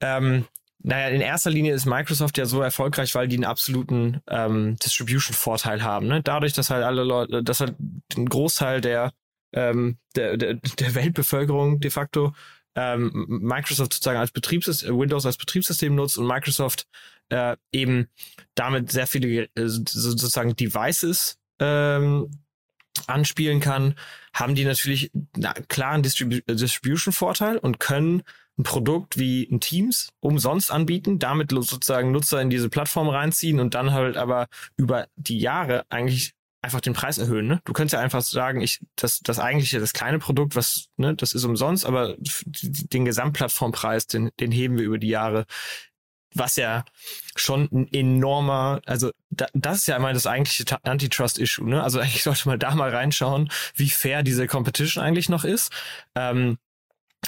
ähm, 0.00 0.46
naja, 0.80 1.08
in 1.08 1.20
erster 1.20 1.50
Linie 1.50 1.74
ist 1.74 1.86
Microsoft 1.86 2.38
ja 2.38 2.46
so 2.46 2.62
erfolgreich, 2.62 3.14
weil 3.16 3.26
die 3.26 3.36
einen 3.36 3.44
absoluten 3.44 4.20
ähm, 4.28 4.76
Distribution-Vorteil 4.76 5.82
haben. 5.82 6.06
Ne? 6.06 6.22
Dadurch, 6.22 6.52
dass 6.52 6.70
halt 6.70 6.84
alle 6.84 7.02
Leute, 7.02 7.42
dass 7.42 7.60
halt 7.60 7.74
ein 8.16 8.28
Großteil 8.28 8.80
der 8.80 9.12
ähm, 9.52 9.98
der, 10.14 10.36
der, 10.36 10.54
der 10.54 10.94
Weltbevölkerung 10.94 11.80
de 11.80 11.90
facto 11.90 12.32
ähm, 12.74 13.26
Microsoft 13.28 13.94
sozusagen 13.94 14.18
als 14.18 14.30
Betriebssystem, 14.30 14.98
Windows 14.98 15.26
als 15.26 15.36
Betriebssystem 15.36 15.94
nutzt 15.94 16.18
und 16.18 16.26
Microsoft 16.26 16.86
äh, 17.30 17.56
eben 17.72 18.08
damit 18.54 18.92
sehr 18.92 19.06
viele 19.06 19.48
äh, 19.54 19.66
sozusagen 19.66 20.54
Devices 20.54 21.38
ähm, 21.58 22.30
anspielen 23.06 23.60
kann, 23.60 23.94
haben 24.32 24.54
die 24.54 24.64
natürlich 24.64 25.10
einen 25.12 26.02
Distribu 26.02 26.40
Distribution-Vorteil 26.48 27.58
und 27.58 27.80
können 27.80 28.22
ein 28.58 28.64
Produkt 28.64 29.18
wie 29.18 29.48
ein 29.50 29.60
Teams 29.60 30.10
umsonst 30.20 30.72
anbieten, 30.72 31.18
damit 31.18 31.50
sozusagen 31.50 32.10
Nutzer 32.10 32.40
in 32.40 32.50
diese 32.50 32.68
Plattform 32.68 33.08
reinziehen 33.08 33.60
und 33.60 33.74
dann 33.74 33.92
halt 33.92 34.16
aber 34.16 34.48
über 34.76 35.06
die 35.16 35.38
Jahre 35.38 35.84
eigentlich 35.90 36.34
einfach 36.62 36.80
den 36.80 36.92
Preis 36.92 37.18
erhöhen. 37.18 37.46
Ne? 37.46 37.60
Du 37.64 37.72
könntest 37.72 37.94
ja 37.94 38.00
einfach 38.00 38.22
sagen, 38.22 38.60
ich 38.60 38.80
das 38.96 39.20
das 39.20 39.38
eigentliche 39.38 39.80
das 39.80 39.92
kleine 39.92 40.18
Produkt, 40.18 40.56
was 40.56 40.88
ne, 40.96 41.14
das 41.14 41.32
ist 41.34 41.44
umsonst, 41.44 41.86
aber 41.86 42.16
den 42.18 43.04
Gesamtplattformpreis, 43.04 44.06
den 44.06 44.30
den 44.40 44.50
heben 44.52 44.78
wir 44.78 44.84
über 44.84 44.98
die 44.98 45.08
Jahre. 45.08 45.46
was 46.34 46.56
ja 46.56 46.84
schon 47.36 47.68
ein 47.72 47.92
enormer, 47.92 48.80
also 48.86 49.10
da, 49.30 49.46
das 49.54 49.78
ist 49.78 49.88
ja 49.88 49.96
immer 49.96 50.12
das 50.12 50.26
eigentliche 50.26 50.64
Antitrust-Issue, 50.82 51.68
ne? 51.68 51.82
Also 51.82 52.00
eigentlich 52.00 52.22
sollte 52.24 52.48
man 52.48 52.58
da 52.58 52.74
mal 52.74 52.90
reinschauen, 52.90 53.50
wie 53.74 53.90
fair 53.90 54.22
diese 54.22 54.46
Competition 54.46 55.02
eigentlich 55.02 55.28
noch 55.28 55.44
ist. 55.44 55.72
Ähm, 56.14 56.58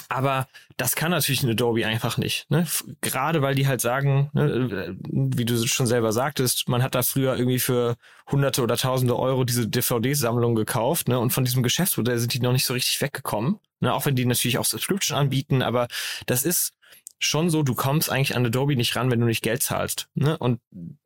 aber 0.09 0.47
das 0.77 0.95
kann 0.95 1.11
natürlich 1.11 1.43
ein 1.43 1.49
Adobe 1.49 1.85
einfach 1.85 2.17
nicht. 2.17 2.49
Ne? 2.49 2.65
Gerade 3.01 3.41
weil 3.41 3.55
die 3.55 3.67
halt 3.67 3.81
sagen, 3.81 4.29
ne, 4.33 4.43
äh, 4.43 4.95
wie 5.01 5.45
du 5.45 5.67
schon 5.67 5.87
selber 5.87 6.11
sagtest, 6.11 6.69
man 6.69 6.83
hat 6.83 6.95
da 6.95 7.01
früher 7.01 7.35
irgendwie 7.35 7.59
für 7.59 7.95
hunderte 8.29 8.61
oder 8.61 8.77
tausende 8.77 9.17
Euro 9.17 9.43
diese 9.43 9.67
DVD-Sammlung 9.67 10.55
gekauft 10.55 11.07
ne? 11.07 11.19
und 11.19 11.31
von 11.31 11.43
diesem 11.43 11.63
Geschäftsmodell 11.63 12.19
sind 12.19 12.33
die 12.33 12.39
noch 12.39 12.53
nicht 12.53 12.65
so 12.65 12.73
richtig 12.73 13.01
weggekommen. 13.01 13.59
Ne? 13.79 13.93
Auch 13.93 14.05
wenn 14.05 14.15
die 14.15 14.25
natürlich 14.25 14.57
auch 14.57 14.65
Subscription 14.65 15.17
anbieten, 15.17 15.61
aber 15.61 15.87
das 16.25 16.43
ist 16.43 16.73
schon 17.19 17.49
so, 17.49 17.63
du 17.63 17.75
kommst 17.75 18.09
eigentlich 18.11 18.35
an 18.35 18.45
Adobe 18.45 18.75
nicht 18.75 18.95
ran, 18.95 19.11
wenn 19.11 19.19
du 19.19 19.25
nicht 19.25 19.43
Geld 19.43 19.61
zahlst. 19.61 20.07
Ne? 20.15 20.37
Und 20.37 20.59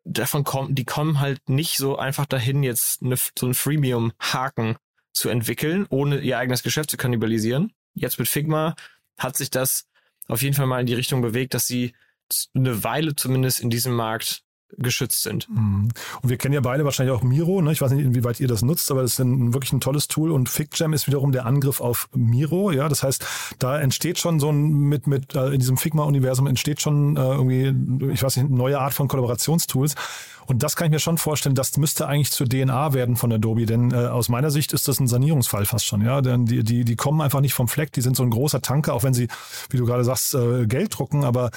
davon 0.04 0.44
kommen, 0.44 0.74
die 0.74 0.86
kommen 0.86 1.20
halt 1.20 1.50
nicht 1.50 1.78
so 1.78 1.98
einfach 1.98 2.26
dahin, 2.26 2.64
jetzt 2.64 3.04
eine, 3.04 3.18
so 3.18 3.48
ein 3.48 3.54
Freemium-Haken 3.54 4.78
zu 5.12 5.30
entwickeln, 5.30 5.86
ohne 5.90 6.20
ihr 6.20 6.38
eigenes 6.38 6.64
Geschäft 6.64 6.92
zu 6.92 6.98
kannibalisieren. 6.98 7.72
Jetzt 7.96 8.20
mit 8.20 8.28
Figma 8.28 8.76
hat 9.18 9.36
sich 9.36 9.50
das 9.50 9.88
auf 10.28 10.42
jeden 10.42 10.56
Fall 10.56 10.68
mal 10.68 10.80
in 10.80 10.88
die 10.88 10.94
Richtung 10.94 11.22
bewegt, 11.22 11.54
dass 11.54 11.68
sie 11.68 11.94
eine 12.54 12.84
Weile 12.84 13.16
zumindest 13.16 13.60
in 13.62 13.70
diesem 13.70 13.94
Markt 13.94 14.46
geschützt 14.78 15.24
sind. 15.24 15.48
Mhm. 15.50 15.90
Und 16.22 16.30
wir 16.30 16.38
kennen 16.38 16.54
ja 16.54 16.62
beide 16.62 16.84
wahrscheinlich 16.84 17.16
auch 17.16 17.24
Miro. 17.24 17.62
Ne? 17.62 17.72
Ich 17.72 17.82
weiß 17.82 17.92
nicht, 17.92 18.04
inwieweit 18.04 18.40
ihr 18.40 18.48
das 18.48 18.62
nutzt, 18.62 18.90
aber 18.92 19.04
das 19.04 19.14
ist 19.14 19.20
ein, 19.20 19.54
wirklich 19.54 19.72
ein 19.74 19.80
tolles 19.80 20.08
Tool. 20.08 20.32
Und 20.32 20.50
FigJam 20.50 20.94
ist 20.94 21.08
wiederum 21.08 21.32
der 21.32 21.46
Angriff 21.46 21.82
auf 21.82 22.10
Miro. 22.14 22.72
Ja, 22.72 22.90
das 22.90 23.04
heißt, 23.04 23.26
da 23.60 23.80
entsteht 23.80 24.18
schon 24.18 24.40
so 24.40 24.50
ein 24.50 24.72
mit 24.72 25.08
mit 25.08 25.36
äh, 25.36 25.50
in 25.50 25.60
diesem 25.60 25.78
Figma-Universum 25.78 26.48
entsteht 26.48 26.82
schon 26.82 27.16
äh, 27.16 27.20
irgendwie, 27.22 28.12
ich 28.12 28.24
weiß 28.24 28.38
nicht, 28.38 28.48
eine 28.48 28.56
neue 28.56 28.80
Art 28.80 28.94
von 28.94 29.08
Kollaborationstools. 29.08 29.96
Und 30.46 30.64
das 30.64 30.76
kann 30.76 30.88
ich 30.88 30.92
mir 30.92 31.00
schon 31.00 31.18
vorstellen, 31.18 31.56
das 31.56 31.78
müsste 31.78 32.08
eigentlich 32.08 32.32
zur 32.32 32.48
DNA 32.48 32.94
werden 32.94 33.16
von 33.16 33.32
Adobe, 33.32 33.66
denn 33.66 33.92
äh, 33.92 34.08
aus 34.08 34.30
meiner 34.30 34.52
Sicht 34.52 34.74
ist 34.74 34.88
das 34.88 35.00
ein 35.00 35.08
Sanierungsfall 35.08 35.66
fast 35.66 35.86
schon. 35.86 36.02
Ja, 36.02 36.22
denn 36.22 36.46
die, 36.46 36.64
die, 36.64 36.86
die 36.86 36.96
kommen 36.96 37.22
einfach 37.22 37.42
nicht 37.42 37.54
vom 37.54 37.68
Fleck, 37.68 37.92
die 37.94 38.02
sind 38.02 38.16
so 38.16 38.24
ein 38.24 38.30
großer 38.30 38.62
Tanker, 38.62 38.94
auch 38.94 39.04
wenn 39.04 39.14
sie, 39.14 39.28
wie 39.70 39.78
du 39.78 39.86
gerade 39.86 40.04
sagst, 40.04 40.36
äh, 40.36 40.68
Geld 40.68 40.98
drucken, 40.98 41.24
aber 41.24 41.52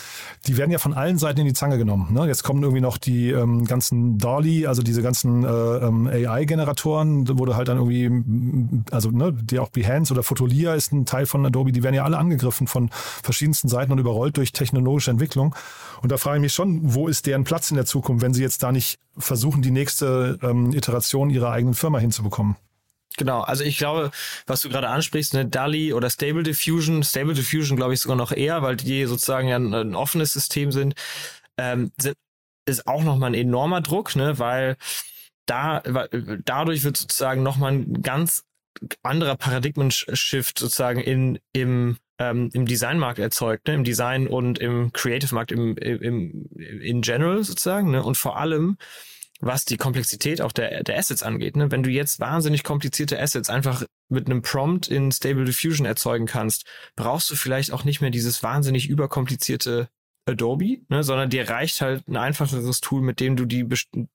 die 0.46 0.56
werden 0.56 0.70
ja 0.70 0.78
von 0.78 0.94
allen 0.94 1.18
Seiten 1.18 1.40
in 1.40 1.46
die 1.46 1.52
Zange 1.52 1.78
genommen. 1.78 2.12
Ne? 2.12 2.26
Jetzt 2.26 2.44
kommen 2.44 2.62
irgendwie 2.62 2.80
noch 2.80 2.98
die 2.98 3.30
ähm, 3.30 3.64
ganzen 3.64 4.18
Dolly, 4.18 4.66
also 4.66 4.82
diese 4.82 5.02
ganzen 5.02 5.44
äh, 5.44 5.48
ähm, 5.48 6.06
AI-Generatoren, 6.06 7.24
du 7.24 7.54
halt 7.54 7.68
dann 7.68 7.78
irgendwie, 7.78 8.84
also 8.90 9.10
ne, 9.10 9.32
die 9.32 9.58
auch 9.58 9.70
Behance 9.70 10.12
oder 10.12 10.22
Fotolia 10.22 10.74
ist 10.74 10.92
ein 10.92 11.06
Teil 11.06 11.26
von 11.26 11.44
Adobe, 11.44 11.72
die 11.72 11.82
werden 11.82 11.94
ja 11.94 12.04
alle 12.04 12.18
angegriffen 12.18 12.66
von 12.66 12.90
verschiedensten 13.22 13.68
Seiten 13.68 13.92
und 13.92 13.98
überrollt 13.98 14.36
durch 14.36 14.52
technologische 14.52 15.10
Entwicklung. 15.10 15.54
Und 16.02 16.12
da 16.12 16.16
frage 16.16 16.36
ich 16.38 16.42
mich 16.42 16.52
schon, 16.52 16.94
wo 16.94 17.08
ist 17.08 17.26
deren 17.26 17.44
Platz 17.44 17.70
in 17.70 17.76
der 17.76 17.86
Zukunft, 17.86 18.22
wenn 18.22 18.34
sie 18.34 18.42
jetzt 18.42 18.62
da 18.62 18.70
nicht 18.70 18.77
versuchen, 19.16 19.62
die 19.62 19.70
nächste 19.70 20.38
ähm, 20.42 20.72
Iteration 20.72 21.30
ihrer 21.30 21.50
eigenen 21.50 21.74
Firma 21.74 21.98
hinzubekommen? 21.98 22.56
Genau, 23.16 23.40
also 23.40 23.64
ich 23.64 23.78
glaube, 23.78 24.12
was 24.46 24.62
du 24.62 24.68
gerade 24.68 24.88
ansprichst, 24.88 25.34
ne, 25.34 25.44
DALI 25.44 25.92
oder 25.92 26.08
Stable 26.08 26.44
Diffusion, 26.44 27.02
Stable 27.02 27.34
Diffusion 27.34 27.76
glaube 27.76 27.94
ich 27.94 28.00
sogar 28.00 28.16
noch 28.16 28.30
eher, 28.30 28.62
weil 28.62 28.76
die 28.76 29.06
sozusagen 29.06 29.48
ja 29.48 29.56
ein, 29.56 29.74
ein 29.74 29.94
offenes 29.96 30.32
System 30.32 30.70
sind, 30.70 30.94
ähm, 31.56 31.90
sind, 32.00 32.16
ist 32.66 32.86
auch 32.86 33.02
nochmal 33.02 33.30
ein 33.30 33.34
enormer 33.34 33.80
Druck, 33.80 34.14
ne, 34.14 34.38
weil 34.38 34.76
da, 35.46 35.82
weil, 35.84 36.08
dadurch 36.44 36.84
wird 36.84 36.96
sozusagen 36.96 37.42
nochmal 37.42 37.72
ein 37.72 38.02
ganz 38.02 38.44
anderer 39.02 39.36
Paradigmen-Shift 39.36 40.58
sozusagen 40.58 41.00
in, 41.00 41.40
im 41.52 41.96
ähm, 42.18 42.50
im 42.52 42.66
Designmarkt 42.66 43.18
erzeugt, 43.18 43.68
ne? 43.68 43.74
im 43.74 43.84
Design 43.84 44.26
und 44.26 44.58
im 44.58 44.92
Creative-Markt 44.92 45.52
im, 45.52 45.76
im, 45.76 46.48
in 46.56 47.00
general 47.00 47.42
sozusagen. 47.44 47.90
Ne? 47.90 48.02
Und 48.02 48.16
vor 48.16 48.36
allem, 48.38 48.76
was 49.40 49.64
die 49.64 49.76
Komplexität 49.76 50.40
auch 50.40 50.52
der, 50.52 50.82
der 50.82 50.98
Assets 50.98 51.22
angeht. 51.22 51.56
Ne? 51.56 51.70
Wenn 51.70 51.84
du 51.84 51.90
jetzt 51.90 52.18
wahnsinnig 52.18 52.64
komplizierte 52.64 53.20
Assets 53.20 53.50
einfach 53.50 53.84
mit 54.08 54.26
einem 54.26 54.42
Prompt 54.42 54.88
in 54.88 55.12
Stable 55.12 55.44
Diffusion 55.44 55.86
erzeugen 55.86 56.26
kannst, 56.26 56.64
brauchst 56.96 57.30
du 57.30 57.36
vielleicht 57.36 57.72
auch 57.72 57.84
nicht 57.84 58.00
mehr 58.00 58.10
dieses 58.10 58.42
wahnsinnig 58.42 58.88
überkomplizierte 58.88 59.88
Adobe, 60.26 60.80
ne, 60.88 61.02
sondern 61.02 61.30
dir 61.30 61.48
reicht 61.48 61.80
halt 61.80 62.06
ein 62.06 62.16
einfacheres 62.16 62.80
Tool, 62.80 63.00
mit 63.00 63.18
dem 63.18 63.36
du 63.36 63.46
die 63.46 63.66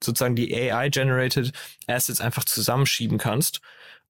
sozusagen 0.04 0.36
die 0.36 0.54
AI-generated 0.54 1.52
Assets 1.88 2.22
einfach 2.22 2.44
zusammenschieben 2.44 3.18
kannst 3.18 3.62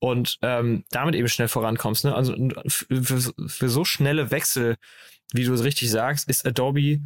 und 0.03 0.37
ähm, 0.41 0.83
damit 0.89 1.15
eben 1.15 1.29
schnell 1.29 1.47
vorankommst. 1.47 2.03
Ne? 2.03 2.13
Also 2.13 2.35
für, 2.67 3.21
für 3.47 3.69
so 3.69 3.85
schnelle 3.85 4.31
Wechsel, 4.31 4.75
wie 5.31 5.45
du 5.45 5.53
es 5.53 5.63
richtig 5.63 5.89
sagst, 5.91 6.27
ist 6.27 6.45
Adobe 6.45 6.99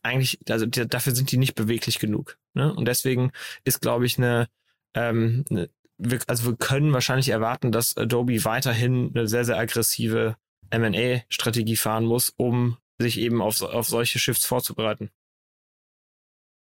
eigentlich, 0.00 0.38
also 0.48 0.64
dafür 0.64 1.14
sind 1.14 1.30
die 1.30 1.36
nicht 1.36 1.54
beweglich 1.54 1.98
genug. 1.98 2.38
Ne? 2.54 2.74
Und 2.74 2.88
deswegen 2.88 3.32
ist, 3.64 3.82
glaube 3.82 4.06
ich, 4.06 4.16
eine, 4.16 4.48
ähm, 4.94 5.44
eine 5.50 5.68
wir, 5.98 6.20
also 6.26 6.46
wir 6.46 6.56
können 6.56 6.94
wahrscheinlich 6.94 7.28
erwarten, 7.28 7.70
dass 7.70 7.98
Adobe 7.98 8.42
weiterhin 8.46 9.10
eine 9.14 9.28
sehr, 9.28 9.44
sehr 9.44 9.58
aggressive 9.58 10.36
M&A-Strategie 10.70 11.76
fahren 11.76 12.06
muss, 12.06 12.32
um 12.34 12.78
sich 12.98 13.20
eben 13.20 13.42
auf, 13.42 13.60
auf 13.60 13.88
solche 13.88 14.18
Shifts 14.18 14.46
vorzubereiten. 14.46 15.10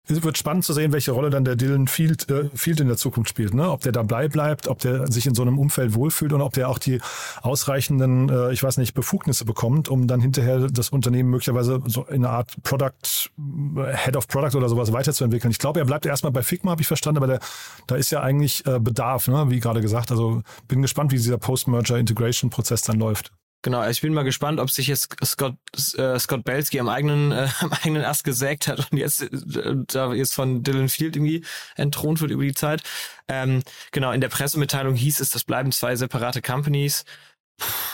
Es 0.07 0.21
wird 0.23 0.37
spannend 0.37 0.63
zu 0.63 0.73
sehen, 0.73 0.93
welche 0.93 1.11
Rolle 1.11 1.31
dann 1.31 1.45
der 1.45 1.55
Dylan 1.55 1.87
Field, 1.87 2.29
äh, 2.29 2.49
Field 2.53 2.79
in 2.79 2.87
der 2.87 2.97
Zukunft 2.97 3.29
spielt. 3.29 3.53
Ne? 3.53 3.69
Ob 3.69 3.81
der 3.81 3.91
dabei 3.91 4.27
bleibt, 4.27 4.67
ob 4.67 4.79
der 4.79 5.11
sich 5.11 5.25
in 5.25 5.33
so 5.33 5.41
einem 5.41 5.57
Umfeld 5.57 5.95
wohlfühlt 5.95 6.31
und 6.31 6.41
ob 6.41 6.53
der 6.53 6.69
auch 6.69 6.77
die 6.77 6.99
ausreichenden, 7.41 8.29
äh, 8.29 8.53
ich 8.53 8.61
weiß 8.61 8.77
nicht, 8.77 8.93
Befugnisse 8.93 9.45
bekommt, 9.45 9.89
um 9.89 10.05
dann 10.07 10.21
hinterher 10.21 10.67
das 10.69 10.89
Unternehmen 10.89 11.29
möglicherweise 11.29 11.81
so 11.85 12.03
in 12.03 12.23
einer 12.23 12.29
Art 12.29 12.55
Product, 12.61 13.31
äh, 13.77 13.97
Head 13.97 14.15
of 14.15 14.27
Product 14.27 14.55
oder 14.55 14.69
sowas 14.69 14.93
weiterzuentwickeln. 14.93 15.49
Ich 15.49 15.59
glaube, 15.59 15.79
er 15.79 15.85
bleibt 15.85 16.05
erstmal 16.05 16.31
bei 16.31 16.43
Figma, 16.43 16.71
habe 16.71 16.81
ich 16.81 16.87
verstanden, 16.87 17.17
aber 17.17 17.27
der, 17.27 17.39
da 17.87 17.95
ist 17.95 18.11
ja 18.11 18.21
eigentlich 18.21 18.65
äh, 18.67 18.79
Bedarf, 18.79 19.27
ne? 19.27 19.45
wie 19.49 19.59
gerade 19.59 19.81
gesagt. 19.81 20.11
Also 20.11 20.43
bin 20.67 20.83
gespannt, 20.83 21.11
wie 21.11 21.17
dieser 21.17 21.39
Post-Merger-Integration-Prozess 21.39 22.83
dann 22.83 22.99
läuft. 22.99 23.31
Genau, 23.65 23.83
ich 23.89 23.99
bin 23.99 24.13
mal 24.13 24.21
gespannt, 24.21 24.59
ob 24.59 24.69
sich 24.69 24.85
jetzt 24.85 25.15
Scott, 25.25 25.55
äh, 25.97 26.19
Scott 26.19 26.43
Belsky 26.43 26.79
am 26.79 26.87
eigenen, 26.87 27.31
äh, 27.31 27.47
am 27.61 27.73
eigenen 27.73 28.05
Ast 28.05 28.23
gesägt 28.23 28.67
hat 28.67 28.91
und 28.91 28.99
jetzt 28.99 29.23
äh, 29.23 29.75
da 29.87 30.13
jetzt 30.13 30.35
von 30.35 30.61
Dylan 30.61 30.87
Field 30.87 31.15
irgendwie 31.15 31.43
entthront 31.75 32.21
wird 32.21 32.29
über 32.29 32.43
die 32.43 32.53
Zeit. 32.53 32.83
Ähm, 33.27 33.63
genau, 33.91 34.11
in 34.11 34.21
der 34.21 34.29
Pressemitteilung 34.29 34.93
hieß 34.93 35.19
es, 35.19 35.31
das 35.31 35.45
bleiben 35.45 35.71
zwei 35.71 35.95
separate 35.95 36.43
Companies. 36.43 37.05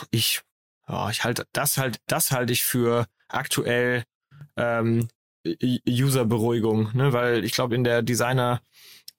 Ich, 0.09 0.41
oh, 0.89 1.07
ich 1.09 1.23
halte 1.23 1.45
das 1.53 1.77
halt, 1.77 2.01
das 2.05 2.31
halte 2.31 2.51
ich 2.51 2.63
für 2.63 3.05
aktuell 3.29 4.03
ähm, 4.57 5.07
User-Beruhigung, 5.47 6.89
ne? 6.97 7.13
weil 7.13 7.45
ich 7.45 7.53
glaube 7.53 7.75
in 7.75 7.85
der 7.85 8.01
Designer 8.01 8.61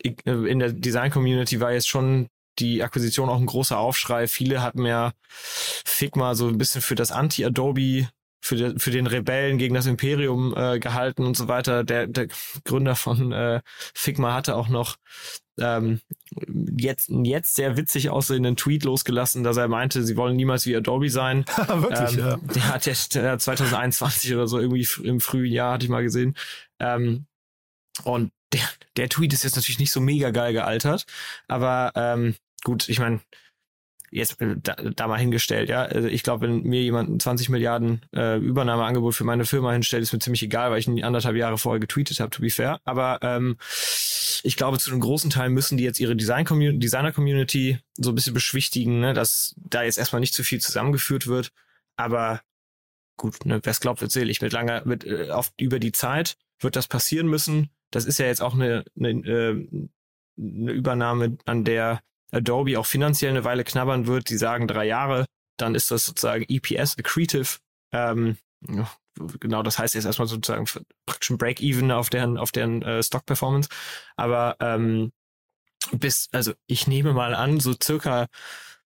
in 0.03 0.59
der 0.59 0.73
Design-Community 0.73 1.61
war 1.61 1.73
jetzt 1.73 1.89
schon 1.89 2.29
die 2.63 2.83
Akquisition 2.83 3.29
auch 3.29 3.39
ein 3.39 3.47
großer 3.47 3.79
Aufschrei. 3.79 4.27
Viele 4.27 4.63
hatten 4.63 4.87
ja 4.87 5.13
Figma 5.29 6.35
so 6.35 6.49
ein 6.49 6.59
bisschen 6.59 6.81
für 6.81 6.95
das 6.95 7.13
Anti-Adobe, 7.13 8.09
für, 8.41 8.57
de, 8.57 8.79
für 8.79 8.91
den 8.91 9.07
Rebellen 9.07 9.59
gegen 9.59 9.75
das 9.75 9.87
Imperium 9.87 10.55
äh, 10.57 10.79
gehalten 10.79 11.25
und 11.25 11.37
so 11.37 11.49
weiter. 11.49 11.85
Der, 11.85 12.07
der 12.07 12.29
Gründer 12.65 12.97
von 12.97 13.33
äh, 13.33 13.61
Figma 13.95 14.35
hatte 14.35 14.57
auch 14.57 14.69
noch 14.69 14.97
ähm, 15.59 16.01
jetzt, 16.77 17.11
jetzt 17.11 17.55
sehr 17.55 17.77
witzig 17.77 18.11
aussehenden 18.11 18.57
Tweet 18.57 18.85
losgelassen, 18.85 19.45
dass 19.45 19.57
er 19.57 19.69
meinte, 19.69 20.03
sie 20.03 20.17
wollen 20.17 20.37
niemals 20.37 20.67
wie 20.67 20.77
Adobe 20.77 21.11
sein. 21.11 21.45
Wirklich, 21.69 22.15
ähm, 22.15 22.19
ja. 22.19 22.37
Der 22.37 22.69
hat 22.69 22.87
jetzt 22.87 23.15
der 23.15 23.39
2021 23.39 24.35
oder 24.35 24.47
so 24.47 24.59
irgendwie 24.59 24.87
im 25.03 25.21
frühen 25.21 25.53
Jahr, 25.53 25.75
hatte 25.75 25.85
ich 25.85 25.91
mal 25.91 26.03
gesehen. 26.03 26.37
Ähm, 26.81 27.27
und 28.05 28.33
der, 28.53 28.69
der 28.97 29.09
Tweet 29.09 29.33
ist 29.33 29.45
jetzt 29.45 29.57
natürlich 29.57 29.79
nicht 29.79 29.93
so 29.93 30.01
mega 30.01 30.31
geil 30.31 30.53
gealtert, 30.53 31.07
aber 31.49 31.93
ähm, 31.95 32.35
gut, 32.65 32.89
ich 32.89 32.99
meine, 32.99 33.21
jetzt 34.11 34.41
äh, 34.41 34.57
da, 34.63 34.75
da 34.75 35.09
mal 35.09 35.19
hingestellt, 35.19 35.69
ja. 35.69 35.83
Also 35.83 36.09
ich 36.09 36.23
glaube, 36.23 36.47
wenn 36.47 36.63
mir 36.63 36.83
jemand 36.83 37.11
ein 37.11 37.21
20 37.21 37.49
Milliarden 37.49 38.03
äh, 38.15 38.39
Übernahmeangebot 38.39 39.15
für 39.15 39.25
meine 39.25 39.45
Firma 39.45 39.73
hinstellt, 39.73 40.03
ist 40.03 40.13
mir 40.13 40.19
ziemlich 40.19 40.43
egal, 40.43 40.71
weil 40.71 40.79
ich 40.79 40.87
ihn 40.87 41.03
anderthalb 41.03 41.37
Jahre 41.37 41.59
vorher 41.59 41.81
getweetet 41.81 42.21
habe, 42.21 42.31
to 42.31 42.43
be 42.43 42.51
fair. 42.51 42.81
Aber 42.85 43.19
ähm, 43.23 43.57
ich 44.43 44.57
glaube, 44.57 44.79
zu 44.79 44.91
einem 44.91 45.01
großen 45.01 45.31
Teil 45.31 45.51
müssen 45.51 45.79
die 45.79 45.85
jetzt 45.85 46.01
ihre 46.01 46.17
Design 46.17 46.47
-Community, 46.47 46.79
Designer-Community 46.79 47.79
so 47.97 48.11
ein 48.11 48.15
bisschen 48.15 48.35
beschwichtigen, 48.35 49.01
ne, 49.01 49.15
dass 49.15 49.55
da 49.57 49.83
jetzt 49.83 49.99
erstmal 49.99 50.21
nicht 50.21 50.35
zu 50.35 50.45
viel 50.45 50.61
zusammengeführt 50.61 51.27
wird. 51.27 51.53
Aber 51.97 52.43
gut, 53.17 53.45
ne, 53.47 53.61
wer 53.63 53.71
es 53.71 53.81
glaubt, 53.81 54.01
wird 54.01 54.13
selig. 54.13 54.41
Mit 54.43 54.53
langer, 54.53 54.83
mit 54.85 55.05
äh, 55.05 55.31
auf 55.31 55.53
über 55.59 55.79
die 55.79 55.93
Zeit 55.93 56.37
wird 56.61 56.77
das 56.77 56.87
passieren 56.89 57.29
müssen 57.29 57.71
das 57.93 58.07
ist 58.07 58.19
ja 58.19 58.27
jetzt 58.27 58.43
auch 58.43 58.55
eine, 58.55 58.85
eine, 58.99 59.11
äh, 59.11 59.69
eine 60.39 60.73
Übernahme, 60.73 61.37
an 61.45 61.65
der 61.65 62.03
Adobe 62.33 62.79
auch 62.79 62.87
finanziell 62.87 63.31
eine 63.31 63.45
Weile 63.45 63.65
knabbern 63.65 64.07
wird. 64.07 64.31
Die 64.31 64.37
sagen 64.37 64.67
drei 64.67 64.87
Jahre, 64.87 65.27
dann 65.57 65.75
ist 65.75 65.91
das 65.91 66.07
sozusagen 66.07 66.45
EPS 66.49 66.99
accretive. 66.99 67.59
Ähm, 67.93 68.37
genau, 69.41 69.63
das 69.63 69.79
heißt 69.79 69.95
jetzt 69.95 70.07
erstmal 70.07 70.29
sozusagen 70.29 70.67
praktisch 71.07 71.31
ein 71.31 71.39
Break-Even 71.39 71.91
auf 71.91 72.11
deren, 72.11 72.39
auf 72.39 72.53
deren 72.53 72.83
äh, 72.83 73.03
Stock-Performance. 73.03 73.69
Aber 74.17 74.57
ähm, 74.61 75.13
bis, 75.93 76.29
also 76.33 76.53
ich 76.67 76.87
nehme 76.87 77.13
mal 77.13 77.35
an, 77.35 77.61
so 77.61 77.75
circa 77.81 78.27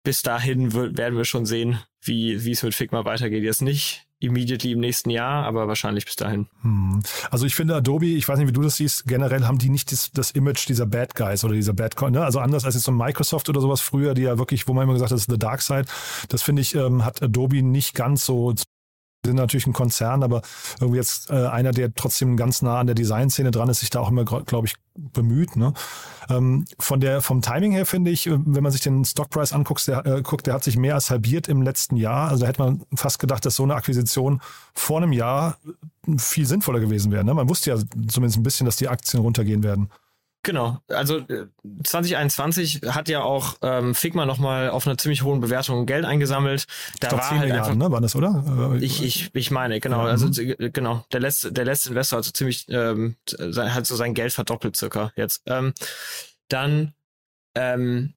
bis 0.03 0.21
dahin 0.21 0.73
werden 0.73 1.17
wir 1.17 1.25
schon 1.25 1.45
sehen, 1.45 1.79
wie, 2.01 2.43
wie 2.43 2.51
es 2.51 2.63
mit 2.63 2.75
Figma 2.75 3.05
weitergeht. 3.05 3.43
Jetzt 3.43 3.61
nicht 3.61 4.05
immediately 4.23 4.71
im 4.71 4.79
nächsten 4.79 5.09
Jahr, 5.09 5.45
aber 5.45 5.67
wahrscheinlich 5.67 6.05
bis 6.05 6.15
dahin. 6.15 6.47
Hm. 6.61 7.01
Also 7.31 7.45
ich 7.45 7.55
finde 7.55 7.75
Adobe, 7.75 8.05
ich 8.05 8.27
weiß 8.27 8.39
nicht, 8.39 8.47
wie 8.47 8.53
du 8.53 8.61
das 8.61 8.77
siehst, 8.77 9.05
generell 9.05 9.45
haben 9.45 9.57
die 9.57 9.69
nicht 9.69 9.91
das, 9.91 10.11
das 10.11 10.31
Image 10.31 10.67
dieser 10.67 10.85
Bad 10.85 11.15
Guys 11.15 11.43
oder 11.43 11.53
dieser 11.53 11.73
Bad 11.73 11.99
ne? 12.11 12.23
Also 12.23 12.39
anders 12.39 12.65
als 12.65 12.75
jetzt 12.75 12.85
so 12.85 12.91
Microsoft 12.91 13.49
oder 13.49 13.61
sowas 13.61 13.81
früher, 13.81 14.13
die 14.13 14.23
ja 14.23 14.37
wirklich, 14.37 14.67
wo 14.67 14.73
man 14.73 14.83
immer 14.83 14.93
gesagt 14.93 15.11
hat, 15.11 15.15
das 15.15 15.23
ist 15.23 15.31
The 15.31 15.37
Dark 15.37 15.61
Side. 15.61 15.85
Das 16.29 16.41
finde 16.41 16.61
ich, 16.61 16.75
ähm, 16.75 17.05
hat 17.05 17.21
Adobe 17.21 17.61
nicht 17.61 17.93
ganz 17.93 18.25
so 18.25 18.53
sind 19.25 19.35
natürlich 19.35 19.67
ein 19.67 19.73
Konzern, 19.73 20.23
aber 20.23 20.41
irgendwie 20.79 20.97
jetzt 20.97 21.29
äh, 21.29 21.47
einer, 21.47 21.71
der 21.71 21.93
trotzdem 21.93 22.37
ganz 22.37 22.61
nah 22.61 22.79
an 22.79 22.87
der 22.87 22.95
Designszene 22.95 23.51
dran 23.51 23.69
ist, 23.69 23.79
sich 23.79 23.89
da 23.89 23.99
auch 23.99 24.09
immer, 24.09 24.25
glaube 24.25 24.67
ich, 24.67 24.75
bemüht. 24.95 25.55
Ne? 25.55 25.73
Ähm, 26.29 26.65
von 26.79 26.99
der, 26.99 27.21
vom 27.21 27.41
Timing 27.41 27.71
her 27.71 27.85
finde 27.85 28.11
ich, 28.11 28.27
äh, 28.27 28.37
wenn 28.37 28.63
man 28.63 28.71
sich 28.71 28.81
den 28.81 29.05
Stockpreis 29.05 29.53
anguckt, 29.53 29.87
der, 29.87 30.05
äh, 30.05 30.21
guckt, 30.21 30.47
der 30.47 30.53
hat 30.53 30.63
sich 30.63 30.77
mehr 30.77 30.95
als 30.95 31.09
halbiert 31.09 31.47
im 31.47 31.61
letzten 31.61 31.95
Jahr. 31.95 32.29
Also 32.29 32.45
hätte 32.45 32.61
man 32.61 32.83
fast 32.95 33.19
gedacht, 33.19 33.45
dass 33.45 33.55
so 33.55 33.63
eine 33.63 33.75
Akquisition 33.75 34.41
vor 34.73 34.97
einem 34.97 35.13
Jahr 35.13 35.57
viel 36.17 36.45
sinnvoller 36.45 36.79
gewesen 36.79 37.11
wäre. 37.11 37.23
Ne? 37.23 37.33
Man 37.33 37.49
wusste 37.49 37.71
ja 37.71 37.77
zumindest 38.07 38.37
ein 38.37 38.43
bisschen, 38.43 38.65
dass 38.65 38.75
die 38.75 38.89
Aktien 38.89 39.21
runtergehen 39.21 39.63
werden. 39.63 39.89
Genau, 40.45 40.79
also 40.89 41.25
2021 41.85 42.83
äh, 42.83 42.89
hat 42.89 43.07
ja 43.07 43.23
auch 43.23 43.55
ähm, 43.61 43.95
Figma 43.95 44.25
nochmal 44.25 44.69
auf 44.69 44.85
einer 44.85 44.97
ziemlich 44.97 45.23
hohen 45.23 45.39
Bewertung 45.39 45.85
Geld 45.85 46.03
eingesammelt. 46.03 46.67
Da 46.99 47.07
ich 47.07 47.09
glaub, 47.09 47.21
war 47.21 47.29
10 47.29 47.39
halt 47.39 47.47
Milliarden, 47.47 47.73
einfach, 47.73 47.87
ne, 47.87 47.91
war 47.93 48.01
das, 48.01 48.15
oder? 48.15 48.73
Äh, 48.75 48.83
ich, 48.83 49.01
ich, 49.01 49.33
ich 49.33 49.51
meine, 49.51 49.79
genau, 49.79 50.01
also 50.01 50.27
mhm. 50.27 50.73
genau, 50.73 51.05
der 51.13 51.21
letzte, 51.21 51.53
der 51.53 51.63
letzte 51.63 51.89
Investor 51.89 52.17
hat 52.17 52.25
so 52.25 52.31
ziemlich, 52.31 52.65
ähm, 52.67 53.15
hat 53.39 53.85
so 53.85 53.95
sein 53.95 54.13
Geld 54.13 54.33
verdoppelt 54.33 54.75
circa 54.75 55.13
jetzt. 55.15 55.43
Ähm, 55.45 55.73
dann 56.49 56.93
ähm, 57.55 58.13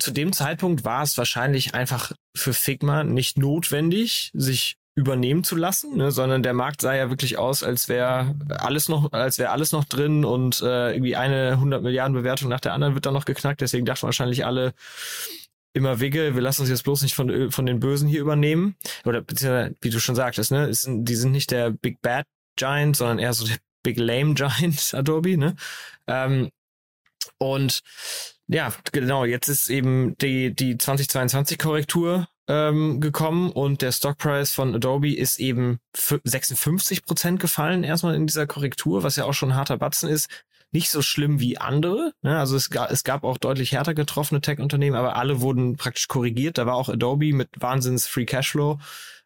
zu 0.00 0.10
dem 0.10 0.32
Zeitpunkt 0.32 0.84
war 0.84 1.04
es 1.04 1.16
wahrscheinlich 1.16 1.74
einfach 1.74 2.10
für 2.34 2.54
Figma 2.54 3.04
nicht 3.04 3.38
notwendig, 3.38 4.32
sich 4.34 4.78
übernehmen 4.96 5.44
zu 5.44 5.56
lassen, 5.56 5.96
ne, 5.96 6.10
sondern 6.10 6.42
der 6.42 6.54
Markt 6.54 6.80
sah 6.80 6.94
ja 6.94 7.10
wirklich 7.10 7.36
aus, 7.36 7.62
als 7.62 7.88
wäre 7.88 8.34
alles 8.48 8.88
noch, 8.88 9.12
als 9.12 9.38
wäre 9.38 9.50
alles 9.50 9.72
noch 9.72 9.84
drin 9.84 10.24
und 10.24 10.62
äh, 10.62 10.94
irgendwie 10.94 11.16
eine 11.16 11.52
100 11.52 11.82
Milliarden 11.82 12.14
Bewertung 12.14 12.48
nach 12.48 12.60
der 12.60 12.72
anderen 12.72 12.94
wird 12.94 13.04
dann 13.04 13.12
noch 13.12 13.26
geknackt. 13.26 13.60
Deswegen 13.60 13.84
dachten 13.84 14.06
wahrscheinlich 14.06 14.46
alle 14.46 14.72
immer 15.74 16.00
Wigge, 16.00 16.34
wir 16.34 16.40
lassen 16.40 16.62
uns 16.62 16.70
jetzt 16.70 16.84
bloß 16.84 17.02
nicht 17.02 17.14
von 17.14 17.50
von 17.50 17.66
den 17.66 17.78
Bösen 17.78 18.08
hier 18.08 18.22
übernehmen 18.22 18.76
oder 19.04 19.20
beziehungsweise 19.20 19.74
wie 19.82 19.90
du 19.90 20.00
schon 20.00 20.14
sagtest, 20.14 20.50
ne, 20.50 20.66
ist, 20.66 20.88
die 20.88 21.14
sind 21.14 21.32
nicht 21.32 21.50
der 21.50 21.70
Big 21.70 22.00
Bad 22.00 22.24
Giant, 22.56 22.96
sondern 22.96 23.18
eher 23.18 23.34
so 23.34 23.46
der 23.46 23.58
Big 23.82 23.98
Lame 23.98 24.32
Giant 24.32 24.94
Adobe, 24.94 25.36
ne? 25.36 25.56
Ähm, 26.06 26.48
und 27.38 27.80
ja, 28.48 28.72
genau, 28.92 29.26
jetzt 29.26 29.48
ist 29.48 29.68
eben 29.68 30.16
die, 30.18 30.54
die 30.54 30.78
2022 30.78 31.58
Korrektur 31.58 32.28
ähm, 32.48 33.00
gekommen 33.00 33.50
und 33.50 33.82
der 33.82 33.92
Stockpreis 33.92 34.52
von 34.52 34.74
Adobe 34.74 35.14
ist 35.14 35.38
eben 35.38 35.78
56 35.94 37.04
Prozent 37.04 37.40
gefallen 37.40 37.84
erstmal 37.84 38.14
in 38.14 38.26
dieser 38.26 38.46
Korrektur, 38.46 39.02
was 39.02 39.16
ja 39.16 39.24
auch 39.24 39.34
schon 39.34 39.50
ein 39.50 39.56
harter 39.56 39.78
Batzen 39.78 40.08
ist. 40.08 40.28
Nicht 40.72 40.90
so 40.90 41.00
schlimm 41.00 41.40
wie 41.40 41.58
andere. 41.58 42.12
Ne? 42.22 42.38
Also 42.38 42.56
es, 42.56 42.70
ga, 42.70 42.86
es 42.86 43.04
gab 43.04 43.24
auch 43.24 43.38
deutlich 43.38 43.72
härter 43.72 43.94
getroffene 43.94 44.40
Tech-Unternehmen, 44.40 44.96
aber 44.96 45.16
alle 45.16 45.40
wurden 45.40 45.76
praktisch 45.76 46.08
korrigiert. 46.08 46.58
Da 46.58 46.66
war 46.66 46.74
auch 46.74 46.88
Adobe 46.88 47.32
mit 47.32 47.48
Wahnsinns 47.58 48.06
Free 48.06 48.26
Cashflow, 48.26 48.78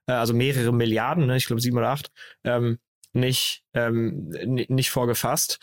äh, 0.06 0.12
also 0.12 0.34
mehrere 0.34 0.72
Milliarden, 0.72 1.26
ne? 1.26 1.36
ich 1.36 1.46
glaube 1.46 1.60
sieben 1.60 1.78
oder 1.78 1.90
acht, 1.90 2.10
ähm, 2.44 2.78
nicht, 3.12 3.64
ähm, 3.74 4.28
nicht 4.68 4.90
vorgefasst. 4.90 5.58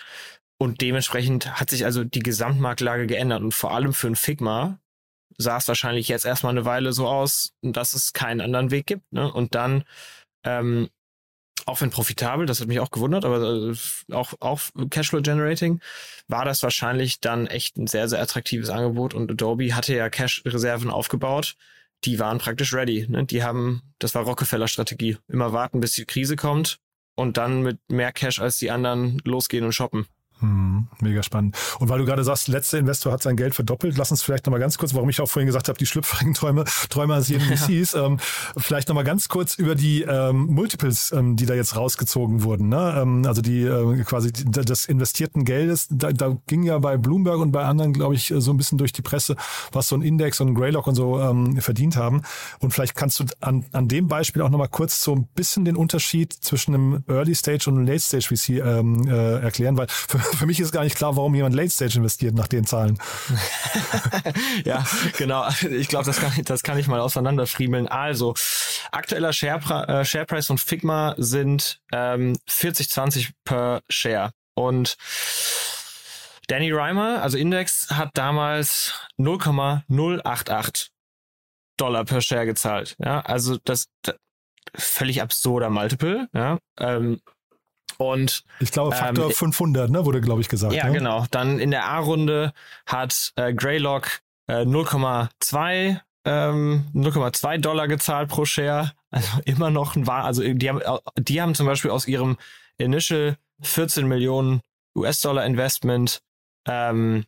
Und 0.59 0.81
dementsprechend 0.81 1.59
hat 1.59 1.69
sich 1.69 1.85
also 1.85 2.03
die 2.03 2.19
Gesamtmarktlage 2.19 3.05
geändert 3.05 3.43
und 3.43 3.53
vor 3.53 3.73
allem 3.73 3.93
für 3.93 4.07
ein 4.07 4.15
Figma, 4.15 4.79
sah 5.37 5.57
es 5.57 5.67
wahrscheinlich 5.67 6.07
jetzt 6.07 6.25
erstmal 6.25 6.51
eine 6.51 6.65
Weile 6.65 6.93
so 6.93 7.07
aus, 7.07 7.53
dass 7.61 7.93
es 7.93 8.13
keinen 8.13 8.41
anderen 8.41 8.71
Weg 8.71 8.87
gibt. 8.87 9.11
Ne? 9.11 9.31
Und 9.31 9.55
dann, 9.55 9.83
ähm, 10.43 10.89
auch 11.65 11.81
wenn 11.81 11.89
profitabel, 11.89 12.45
das 12.45 12.61
hat 12.61 12.67
mich 12.67 12.79
auch 12.79 12.91
gewundert, 12.91 13.25
aber 13.25 13.71
äh, 13.71 14.13
auch, 14.13 14.33
auch 14.39 14.61
Cashflow 14.89 15.21
Generating, 15.21 15.81
war 16.27 16.45
das 16.45 16.63
wahrscheinlich 16.63 17.19
dann 17.19 17.47
echt 17.47 17.77
ein 17.77 17.87
sehr, 17.87 18.07
sehr 18.07 18.21
attraktives 18.21 18.69
Angebot 18.69 19.13
und 19.13 19.31
Adobe 19.31 19.75
hatte 19.75 19.95
ja 19.95 20.09
Cash-Reserven 20.09 20.89
aufgebaut. 20.89 21.55
Die 22.03 22.19
waren 22.19 22.37
praktisch 22.37 22.73
ready. 22.73 23.07
Ne? 23.09 23.25
Die 23.25 23.43
haben, 23.43 23.81
das 23.99 24.15
war 24.15 24.23
Rockefeller-Strategie. 24.23 25.17
Immer 25.27 25.51
warten, 25.53 25.79
bis 25.79 25.93
die 25.93 26.05
Krise 26.05 26.35
kommt 26.35 26.79
und 27.15 27.37
dann 27.37 27.63
mit 27.63 27.79
mehr 27.89 28.13
Cash 28.13 28.39
als 28.39 28.59
die 28.59 28.71
anderen 28.71 29.19
losgehen 29.25 29.65
und 29.65 29.73
shoppen. 29.73 30.07
Hm, 30.39 30.87
mega 31.01 31.23
spannend. 31.23 31.57
Und 31.79 31.89
weil 31.89 31.97
du 31.97 32.05
gerade 32.05 32.23
sagst, 32.23 32.47
letzter 32.47 32.77
Investor 32.77 33.11
hat 33.11 33.23
sein 33.23 33.35
Geld 33.35 33.55
verdoppelt, 33.55 33.97
lass 33.97 34.11
uns 34.11 34.21
vielleicht 34.21 34.45
nochmal 34.45 34.59
ganz 34.59 34.77
kurz, 34.77 34.93
warum 34.93 35.09
ich 35.09 35.19
auch 35.19 35.29
vorhin 35.29 35.47
gesagt 35.47 35.67
habe, 35.67 35.79
die 35.79 35.87
schlüpfrigen 35.87 36.35
Träume, 36.35 36.65
Träume 36.89 37.15
als 37.15 37.31
VCs, 37.31 37.93
ja. 37.93 38.05
ähm, 38.05 38.19
vielleicht 38.55 38.87
nochmal 38.87 39.03
ganz 39.03 39.29
kurz 39.29 39.55
über 39.55 39.73
die 39.73 40.03
ähm, 40.03 40.45
Multiples, 40.45 41.11
ähm, 41.11 41.37
die 41.37 41.47
da 41.47 41.55
jetzt 41.55 41.75
rausgezogen 41.75 42.43
wurden. 42.43 42.69
Ne? 42.69 42.99
Ähm, 43.01 43.23
also 43.25 43.41
die 43.41 43.63
äh, 43.63 44.03
quasi 44.03 44.31
die, 44.31 44.45
das 44.45 44.85
investierten 44.85 45.43
Geldes, 45.43 45.87
da, 45.89 46.11
da 46.11 46.37
ging 46.45 46.61
ja 46.61 46.77
bei 46.77 46.97
Bloomberg 46.97 47.39
und 47.39 47.51
bei 47.51 47.63
anderen, 47.63 47.93
glaube 47.93 48.13
ich, 48.13 48.31
so 48.37 48.51
ein 48.51 48.57
bisschen 48.57 48.77
durch 48.77 48.93
die 48.93 49.01
Presse, 49.01 49.37
was 49.71 49.87
so 49.87 49.95
ein 49.95 50.03
Index 50.03 50.39
und 50.39 50.49
ein 50.49 50.55
Greylock 50.55 50.85
und 50.85 50.93
so 50.93 51.19
ähm, 51.19 51.59
verdient 51.61 51.95
haben. 51.95 52.21
Und 52.59 52.73
vielleicht 52.75 52.95
kannst 52.95 53.19
du 53.19 53.25
an, 53.39 53.65
an 53.71 53.87
dem 53.87 54.07
Beispiel 54.07 54.43
auch 54.43 54.49
nochmal 54.49 54.69
kurz 54.69 55.03
so 55.03 55.15
ein 55.15 55.27
bisschen 55.33 55.65
den 55.65 55.75
Unterschied 55.75 56.31
zwischen 56.31 56.75
einem 56.75 57.03
Early 57.07 57.33
Stage 57.33 57.69
und 57.71 57.77
einem 57.77 57.87
Late 57.87 58.01
Stage 58.01 58.27
VC 58.35 58.49
ähm, 58.49 59.07
äh, 59.07 59.39
erklären, 59.39 59.77
weil 59.77 59.87
für 59.89 60.19
für 60.35 60.45
mich 60.45 60.59
ist 60.59 60.71
gar 60.71 60.83
nicht 60.83 60.95
klar, 60.95 61.15
warum 61.15 61.35
jemand 61.35 61.55
Late 61.55 61.69
Stage 61.69 61.97
investiert 61.97 62.35
nach 62.35 62.47
den 62.47 62.65
Zahlen. 62.65 62.99
ja, 64.65 64.85
genau. 65.17 65.47
Ich 65.71 65.87
glaube, 65.87 66.05
das 66.05 66.19
kann, 66.19 66.31
ich, 66.37 66.45
das 66.45 66.63
kann 66.63 66.77
ich 66.77 66.87
mal 66.87 66.99
auseinanderfriemeln. 66.99 67.87
Also, 67.87 68.33
aktueller 68.91 69.33
Share, 69.33 69.87
äh, 69.87 70.05
Sharepreis 70.05 70.47
von 70.47 70.57
Figma 70.57 71.15
sind 71.17 71.79
ähm, 71.91 72.37
40,20 72.49 73.31
per 73.43 73.81
Share. 73.89 74.31
Und 74.55 74.97
Danny 76.47 76.71
Reimer, 76.71 77.21
also 77.21 77.37
Index, 77.37 77.89
hat 77.91 78.11
damals 78.13 78.93
0,088 79.17 80.91
Dollar 81.77 82.05
per 82.05 82.21
Share 82.21 82.45
gezahlt. 82.45 82.95
Ja, 82.99 83.21
also 83.21 83.57
das, 83.63 83.87
das 84.01 84.15
völlig 84.75 85.21
absurder 85.21 85.69
Multiple. 85.69 86.27
Ja, 86.33 86.57
ähm, 86.79 87.21
und 87.97 88.43
ich 88.59 88.71
glaube 88.71 88.95
Faktor 88.95 89.27
ähm, 89.27 89.31
500, 89.31 89.89
ne, 89.89 90.05
wurde 90.05 90.21
glaube 90.21 90.41
ich 90.41 90.49
gesagt. 90.49 90.73
Ja, 90.73 90.87
ne? 90.87 90.93
genau. 90.93 91.25
Dann 91.31 91.59
in 91.59 91.71
der 91.71 91.85
A-Runde 91.85 92.53
hat 92.85 93.33
äh, 93.35 93.53
Greylock 93.53 94.21
äh, 94.47 94.61
0,2 94.61 95.99
ähm, 96.25 96.85
0,2 96.93 97.57
Dollar 97.59 97.87
gezahlt 97.87 98.29
pro 98.29 98.45
Share. 98.45 98.91
Also 99.11 99.29
immer 99.45 99.69
noch 99.69 99.95
ein 99.95 100.07
Wahr. 100.07 100.25
Also 100.25 100.43
die 100.43 100.69
haben, 100.69 100.81
die 101.17 101.41
haben 101.41 101.55
zum 101.55 101.65
Beispiel 101.65 101.91
aus 101.91 102.07
ihrem 102.07 102.37
Initial 102.77 103.37
14 103.61 104.07
Millionen 104.07 104.61
US-Dollar 104.95 105.45
Investment 105.45 106.21
ähm, 106.67 107.25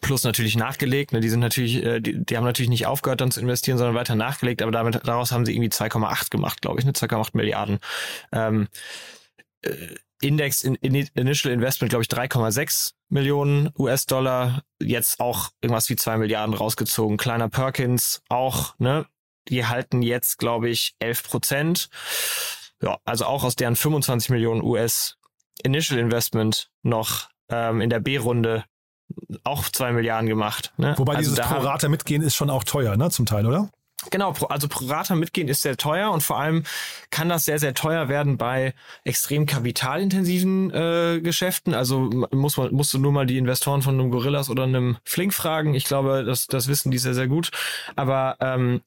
plus 0.00 0.22
natürlich 0.22 0.56
nachgelegt. 0.56 1.12
Ne? 1.12 1.20
Die 1.20 1.28
sind 1.28 1.40
natürlich, 1.40 1.82
äh, 1.82 2.00
die, 2.00 2.24
die 2.24 2.36
haben 2.36 2.44
natürlich 2.44 2.68
nicht 2.68 2.86
aufgehört 2.86 3.20
dann 3.20 3.30
zu 3.30 3.40
investieren, 3.40 3.78
sondern 3.78 3.96
weiter 3.96 4.14
nachgelegt. 4.14 4.62
Aber 4.62 4.70
damit 4.70 5.00
daraus 5.04 5.32
haben 5.32 5.46
sie 5.46 5.54
irgendwie 5.54 5.70
2,8 5.70 6.30
gemacht, 6.30 6.60
glaube 6.60 6.78
ich, 6.78 6.84
ne 6.84 6.92
2,8 6.92 7.30
Milliarden. 7.32 7.78
Ähm, 8.32 8.64
äh, 8.64 8.66
Index 10.20 10.62
in, 10.62 10.74
in 10.76 10.94
Initial 11.14 11.52
Investment, 11.52 11.90
glaube 11.90 12.02
ich, 12.02 12.08
3,6 12.08 12.92
Millionen 13.08 13.70
US-Dollar, 13.78 14.62
jetzt 14.80 15.20
auch 15.20 15.50
irgendwas 15.60 15.88
wie 15.88 15.96
zwei 15.96 16.18
Milliarden 16.18 16.54
rausgezogen. 16.54 17.16
Kleiner 17.16 17.48
Perkins 17.48 18.22
auch, 18.28 18.74
ne? 18.78 19.06
Die 19.48 19.66
halten 19.66 20.02
jetzt, 20.02 20.38
glaube 20.38 20.68
ich, 20.68 20.94
11 20.98 21.22
Prozent. 21.24 21.88
Ja, 22.82 22.98
also 23.04 23.24
auch 23.24 23.42
aus 23.44 23.56
deren 23.56 23.76
25 23.76 24.30
Millionen 24.30 24.62
US 24.62 25.16
Initial 25.62 25.98
Investment 25.98 26.70
noch 26.82 27.28
ähm, 27.48 27.80
in 27.80 27.90
der 27.90 28.00
B-Runde 28.00 28.64
auch 29.44 29.68
zwei 29.68 29.92
Milliarden 29.92 30.28
gemacht. 30.28 30.72
Ne? 30.76 30.94
Wobei 30.96 31.16
also 31.16 31.30
dieses 31.30 31.44
Pro 31.44 31.58
Rata 31.58 31.88
mitgehen 31.88 32.22
ist 32.22 32.36
schon 32.36 32.50
auch 32.50 32.64
teuer, 32.64 32.96
ne, 32.96 33.10
zum 33.10 33.26
Teil, 33.26 33.46
oder? 33.46 33.70
Genau, 34.08 34.32
also 34.48 34.66
pro 34.66 34.86
Rata 34.86 35.14
mitgehen 35.14 35.48
ist 35.48 35.60
sehr 35.60 35.76
teuer 35.76 36.10
und 36.10 36.22
vor 36.22 36.38
allem 36.40 36.64
kann 37.10 37.28
das 37.28 37.44
sehr, 37.44 37.58
sehr 37.58 37.74
teuer 37.74 38.08
werden 38.08 38.38
bei 38.38 38.72
extrem 39.04 39.44
kapitalintensiven 39.44 40.70
äh, 40.70 41.20
Geschäften. 41.20 41.74
Also 41.74 42.10
muss 42.32 42.56
man, 42.56 42.72
musst 42.72 42.94
du 42.94 42.98
nur 42.98 43.12
mal 43.12 43.26
die 43.26 43.36
Investoren 43.36 43.82
von 43.82 44.00
einem 44.00 44.10
Gorillas 44.10 44.48
oder 44.48 44.62
einem 44.62 44.96
Flink 45.04 45.34
fragen. 45.34 45.74
Ich 45.74 45.84
glaube, 45.84 46.24
das, 46.24 46.46
das 46.46 46.68
wissen 46.68 46.90
die 46.90 46.98
sehr, 46.98 47.12
sehr 47.12 47.28
gut. 47.28 47.50
Aber 47.94 48.36
ähm, 48.40 48.80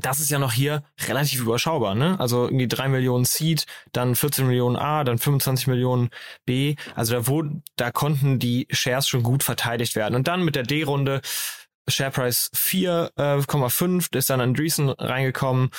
das 0.00 0.20
ist 0.20 0.30
ja 0.30 0.38
noch 0.38 0.52
hier 0.52 0.82
relativ 1.06 1.40
überschaubar, 1.40 1.94
ne? 1.94 2.18
Also 2.18 2.44
irgendwie 2.44 2.68
drei 2.68 2.88
Millionen 2.88 3.24
Seed, 3.24 3.66
dann 3.92 4.14
14 4.14 4.46
Millionen 4.46 4.76
A, 4.76 5.04
dann 5.04 5.18
25 5.18 5.66
Millionen 5.66 6.10
B. 6.46 6.76
Also 6.94 7.14
da 7.14 7.26
wurden, 7.26 7.62
da 7.76 7.90
konnten 7.90 8.38
die 8.38 8.66
Shares 8.70 9.06
schon 9.08 9.22
gut 9.22 9.42
verteidigt 9.42 9.96
werden. 9.96 10.14
Und 10.14 10.28
dann 10.28 10.44
mit 10.44 10.54
der 10.54 10.62
D-Runde 10.62 11.20
Shareprice 11.88 12.50
4,5, 12.54 14.14
äh, 14.14 14.18
ist 14.18 14.30
dann 14.30 14.40
Andreessen 14.40 14.88
reingekommen. 14.88 15.70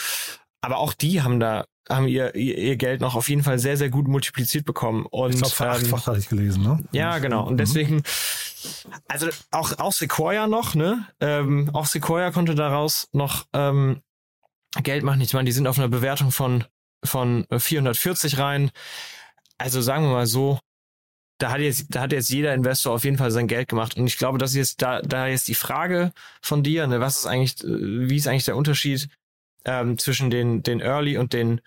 Aber 0.62 0.78
auch 0.78 0.94
die 0.94 1.22
haben 1.22 1.40
da 1.40 1.66
haben 1.90 2.08
ihr, 2.08 2.34
ihr 2.36 2.78
Geld 2.78 3.02
noch 3.02 3.16
auf 3.16 3.28
jeden 3.30 3.44
Fall 3.44 3.60
sehr, 3.60 3.78
sehr 3.78 3.90
gut 3.90 4.08
multipliziert 4.08 4.66
bekommen. 4.66 5.06
Und, 5.06 5.34
ich 5.34 5.42
glaube, 5.42 5.86
ähm, 5.86 6.06
hatte 6.06 6.18
ich 6.18 6.30
gelesen, 6.30 6.64
ne? 6.64 6.84
Ja, 6.92 7.20
genau. 7.20 7.46
Und 7.46 7.54
mhm. 7.54 7.58
deswegen, 7.58 8.04
also 9.08 9.28
auch, 9.52 9.78
auch 9.80 9.92
Sequoia 9.92 10.48
noch, 10.48 10.76
ne? 10.76 11.06
Ähm, 11.20 11.70
auch 11.74 11.86
Sequoia 11.86 12.32
konnte 12.32 12.56
daraus 12.56 13.10
noch 13.12 13.46
ähm, 13.54 14.02
Geld 14.82 15.04
nichts. 15.04 15.32
Ich 15.32 15.34
meine, 15.34 15.46
die 15.46 15.52
sind 15.52 15.68
auf 15.68 15.78
einer 15.78 15.90
Bewertung 15.90 16.32
von, 16.32 16.64
von 17.04 17.46
440 17.56 18.38
rein. 18.38 18.72
Also 19.58 19.82
sagen 19.82 20.06
wir 20.06 20.12
mal 20.12 20.28
so, 20.28 20.60
da 21.44 21.52
hat 21.52 21.60
jetzt, 21.60 21.88
da 21.90 22.00
hat 22.00 22.14
jetzt 22.14 22.30
jeder 22.30 22.54
Investor 22.54 22.94
auf 22.94 23.04
jeden 23.04 23.18
Fall 23.18 23.30
sein 23.30 23.48
Geld 23.48 23.68
gemacht. 23.68 23.98
Und 23.98 24.08
ich 24.08 24.18
glaube, 24.18 24.38
das 24.38 24.52
ist 24.52 24.56
jetzt 24.56 24.82
da, 24.82 25.02
da 25.02 25.28
jetzt 25.28 25.50
die 25.50 25.56
Frage 25.56 26.14
von 26.42 26.64
dir, 26.64 26.88
ne, 26.88 27.02
was 27.02 27.18
ist 27.18 27.26
eigentlich, 27.26 27.62
äh, 27.66 28.10
wie 28.10 28.16
ist 28.16 28.28
eigentlich 28.28 28.46
der 28.46 28.56
Unterschied 28.56 29.10
ähm, 29.66 29.98
zwischen 29.98 30.30
den, 30.30 30.64
den 30.64 30.80
Early 30.80 31.18
und 31.18 31.34
den, 31.34 31.60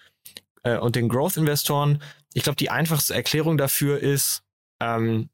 äh, 0.62 0.78
und 0.78 0.96
den 0.96 1.10
Growth-Investoren? 1.10 2.02
Ich 2.32 2.44
glaube, 2.44 2.56
die 2.56 2.70
einfachste 2.70 3.12
Erklärung 3.12 3.58
dafür 3.58 4.00
ist, 4.00 4.44
ähm, 4.80 5.28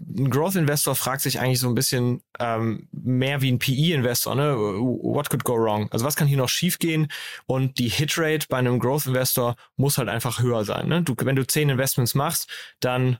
ein 0.00 0.30
Growth 0.30 0.54
Investor 0.54 0.94
fragt 0.94 1.22
sich 1.22 1.40
eigentlich 1.40 1.58
so 1.58 1.68
ein 1.68 1.74
bisschen 1.74 2.22
ähm, 2.38 2.88
mehr 2.92 3.42
wie 3.42 3.50
ein 3.50 3.58
PE 3.58 3.94
Investor, 3.94 4.34
ne? 4.34 4.56
What 4.56 5.28
could 5.28 5.44
go 5.44 5.54
wrong? 5.54 5.88
Also 5.90 6.04
was 6.04 6.14
kann 6.14 6.28
hier 6.28 6.36
noch 6.36 6.48
schiefgehen? 6.48 7.08
Und 7.46 7.78
die 7.78 7.88
Hitrate 7.88 8.46
bei 8.48 8.58
einem 8.58 8.78
Growth 8.78 9.06
Investor 9.06 9.56
muss 9.76 9.98
halt 9.98 10.08
einfach 10.08 10.40
höher 10.40 10.64
sein. 10.64 10.88
Ne? 10.88 11.02
Du, 11.02 11.14
wenn 11.18 11.36
du 11.36 11.46
zehn 11.46 11.68
Investments 11.68 12.14
machst, 12.14 12.48
dann 12.80 13.18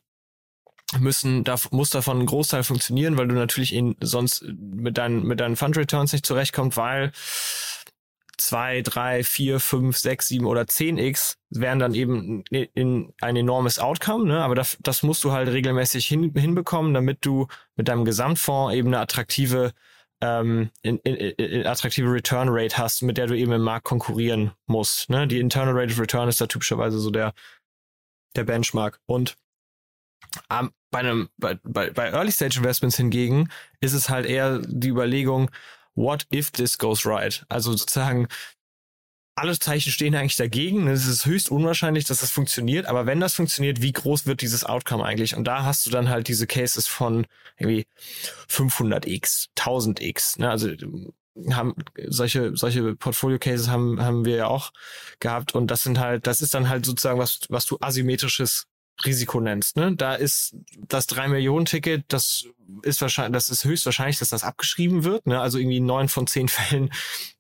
müssen, 0.99 1.45
da 1.45 1.57
muss 1.71 1.91
davon 1.91 2.21
ein 2.21 2.27
Großteil 2.27 2.63
funktionieren, 2.63 3.19
weil 3.19 3.29
du 3.29 3.35
natürlich 3.35 3.75
in, 3.75 3.97
sonst 4.01 4.43
mit 4.43 4.97
deinen, 4.97 5.27
mit 5.27 5.41
deinen 5.41 5.57
Fund 5.57 5.77
Returns 5.77 6.13
nicht 6.13 6.25
zurechtkommt, 6.25 6.77
weil 6.77 7.13
zwei, 8.39 8.83
drei, 8.83 9.25
vier, 9.25 9.61
fünf, 9.61 9.97
sechs, 9.99 10.29
sieben 10.29 10.47
oder 10.47 10.67
zehn 10.67 10.99
x 10.99 11.37
wären 11.51 11.79
dann 11.79 11.95
eben 11.95 12.45
in 12.51 13.13
ein 13.21 13.37
enormes 13.37 13.79
Outcome, 13.79 14.27
ne? 14.27 14.43
aber 14.43 14.55
das, 14.55 14.79
das 14.81 15.03
musst 15.03 15.25
du 15.25 15.33
halt 15.33 15.49
regelmäßig 15.49 16.07
hin, 16.07 16.33
hinbekommen, 16.35 16.95
damit 16.95 17.19
du 17.23 17.49
mit 17.77 17.89
deinem 17.89 18.05
Gesamtfonds 18.05 18.75
eben 18.75 18.89
eine 18.89 19.01
attraktive 19.01 19.73
ähm, 20.21 20.71
in, 20.83 20.99
in, 20.99 21.15
in 21.15 21.67
attraktive 21.67 22.11
Return 22.11 22.49
Rate 22.51 22.77
hast, 22.77 23.03
mit 23.03 23.19
der 23.19 23.27
du 23.27 23.37
eben 23.37 23.53
im 23.53 23.63
Markt 23.63 23.85
konkurrieren 23.85 24.53
musst. 24.67 25.11
Ne? 25.11 25.29
Die 25.29 25.39
Internal 25.39 25.79
Rate 25.79 25.93
of 25.93 26.01
Return 26.01 26.29
ist 26.29 26.41
da 26.41 26.47
typischerweise 26.47 26.99
so 26.99 27.11
der 27.11 27.35
der 28.37 28.45
Benchmark 28.45 29.01
und 29.07 29.37
ähm, 30.51 30.71
bei 30.91 31.01
einem 31.01 31.29
bei, 31.37 31.59
bei, 31.63 31.91
bei 31.91 32.11
Early 32.11 32.33
Stage 32.33 32.59
Investments 32.59 32.97
hingegen 32.97 33.51
ist 33.81 33.93
es 33.93 34.09
halt 34.09 34.27
eher 34.27 34.61
die 34.65 34.89
Überlegung, 34.89 35.51
what 35.99 36.27
if 36.33 36.51
this 36.53 36.79
goes 36.79 37.05
right? 37.05 37.45
Also 37.49 37.73
sozusagen, 37.73 38.29
alle 39.35 39.59
Zeichen 39.59 39.93
stehen 39.93 40.17
eigentlich 40.17 40.37
dagegen. 40.37 40.89
Es 40.89 41.07
ist 41.07 41.27
höchst 41.27 41.51
unwahrscheinlich, 41.51 42.05
dass 42.05 42.21
das 42.21 42.31
funktioniert. 42.31 42.87
Aber 42.87 43.07
wenn 43.07 43.21
das 43.21 43.35
funktioniert, 43.35 43.83
wie 43.83 43.93
groß 43.93 44.27
wird 44.27 44.41
dieses 44.43 44.65
Outcome 44.65 45.05
eigentlich? 45.05 45.37
Und 45.37 45.45
da 45.45 45.65
hast 45.65 45.87
du 45.87 45.91
dann 45.91 46.09
halt 46.09 46.27
diese 46.29 46.47
Cases 46.47 46.87
von 46.89 47.27
irgendwie 47.57 47.87
500x, 48.49 49.49
1000x. 49.57 50.41
Ne? 50.41 50.51
Also 50.51 50.71
haben 51.51 51.75
solche 52.09 52.57
solche 52.57 52.97
Portfolio 52.97 53.39
Cases 53.39 53.69
haben 53.69 54.03
haben 54.03 54.25
wir 54.25 54.37
ja 54.37 54.47
auch 54.49 54.73
gehabt 55.21 55.55
und 55.55 55.69
das 55.69 55.83
sind 55.83 56.01
halt 56.01 56.27
das 56.27 56.43
ist 56.43 56.53
dann 56.53 56.69
halt 56.69 56.85
sozusagen 56.85 57.21
was 57.21 57.43
was 57.49 57.65
du 57.65 57.79
asymmetrisches 57.81 58.67
Risiko 59.05 59.41
nennst. 59.41 59.77
Ne? 59.77 59.95
Da 59.95 60.15
ist 60.15 60.57
das 60.77 61.07
3 61.07 61.29
Millionen 61.29 61.67
Ticket, 61.67 62.05
das 62.09 62.47
ist 62.83 63.01
wahrscheinlich, 63.01 63.33
das 63.35 63.49
ist 63.49 63.65
höchstwahrscheinlich, 63.65 64.19
dass 64.19 64.31
das 64.31 64.45
abgeschrieben 64.45 65.05
wird. 65.05 65.27
Ne? 65.27 65.41
Also 65.41 65.59
irgendwie 65.59 65.81
neun 65.81 66.09
von 66.09 66.27
zehn 66.27 66.49
Fällen 66.49 66.91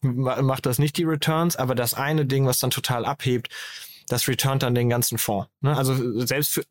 macht 0.00 0.66
das 0.66 0.78
nicht 0.78 0.96
die 0.96 1.04
Returns, 1.04 1.56
aber 1.56 1.74
das 1.74 1.94
eine 1.94 2.26
Ding, 2.26 2.46
was 2.46 2.60
dann 2.60 2.70
total 2.70 3.04
abhebt, 3.04 3.48
das 4.08 4.28
returnt 4.28 4.62
dann 4.62 4.74
den 4.74 4.88
ganzen 4.88 5.18
Fonds. 5.18 5.48
Ne? 5.60 5.76
Also 5.76 6.24
selbst 6.24 6.54
für, 6.54 6.64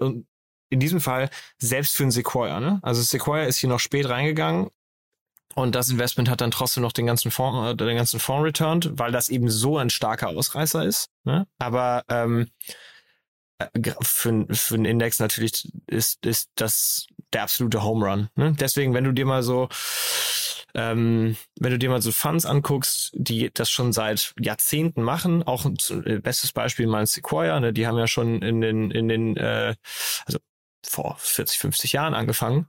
in 0.69 0.79
diesem 0.79 1.01
Fall 1.01 1.29
selbst 1.57 1.95
für 1.95 2.03
ein 2.03 2.11
Sequoia. 2.11 2.59
Ne? 2.59 2.79
Also 2.81 3.01
Sequoia 3.01 3.43
ist 3.43 3.57
hier 3.57 3.69
noch 3.69 3.79
spät 3.79 4.09
reingegangen 4.09 4.69
und 5.55 5.75
das 5.75 5.89
Investment 5.89 6.29
hat 6.29 6.41
dann 6.41 6.51
trotzdem 6.51 6.83
noch 6.83 6.91
den 6.91 7.07
ganzen 7.07 7.31
Fonds, 7.31 7.71
äh, 7.71 7.75
den 7.75 7.97
ganzen 7.97 8.19
Fonds 8.19 8.45
returned, 8.45 8.91
weil 8.93 9.11
das 9.11 9.29
eben 9.29 9.49
so 9.49 9.77
ein 9.77 9.89
starker 9.89 10.29
Ausreißer 10.29 10.85
ist. 10.85 11.09
Ne? 11.23 11.47
Aber 11.57 12.03
ähm, 12.09 12.47
äh, 12.67 12.71
für, 14.01 14.45
für 14.51 14.75
einen 14.75 14.85
Index 14.85 15.19
natürlich 15.19 15.71
ist, 15.87 16.25
ist 16.25 16.51
das 16.55 17.07
der 17.33 17.43
absolute 17.43 17.83
Home 17.83 18.05
Run. 18.05 18.29
Ne? 18.35 18.55
Deswegen, 18.59 18.93
wenn 18.93 19.03
du 19.03 19.11
dir 19.11 19.25
mal 19.25 19.43
so 19.43 19.69
ähm, 20.77 21.35
wenn 21.59 21.71
du 21.71 21.79
dir 21.79 21.89
mal 21.89 22.01
so 22.01 22.11
Funds 22.11 22.45
anguckst, 22.45 23.11
die 23.13 23.49
das 23.51 23.71
schon 23.71 23.93
seit 23.93 24.33
Jahrzehnten 24.39 25.01
machen, 25.01 25.41
auch 25.43 25.65
ein 25.65 25.77
äh, 26.05 26.19
bestes 26.19 26.51
Beispiel 26.51 26.85
mal 26.85 26.99
ein 26.99 27.05
Sequoia, 27.07 27.59
ne? 27.59 27.73
die 27.73 27.87
haben 27.87 27.97
ja 27.97 28.07
schon 28.07 28.41
in 28.43 28.61
den, 28.61 28.91
in 28.91 29.07
den, 29.07 29.37
äh, 29.37 29.75
also 30.25 30.37
vor 30.85 31.17
40, 31.19 31.57
50 31.57 31.93
Jahren 31.93 32.13
angefangen, 32.13 32.67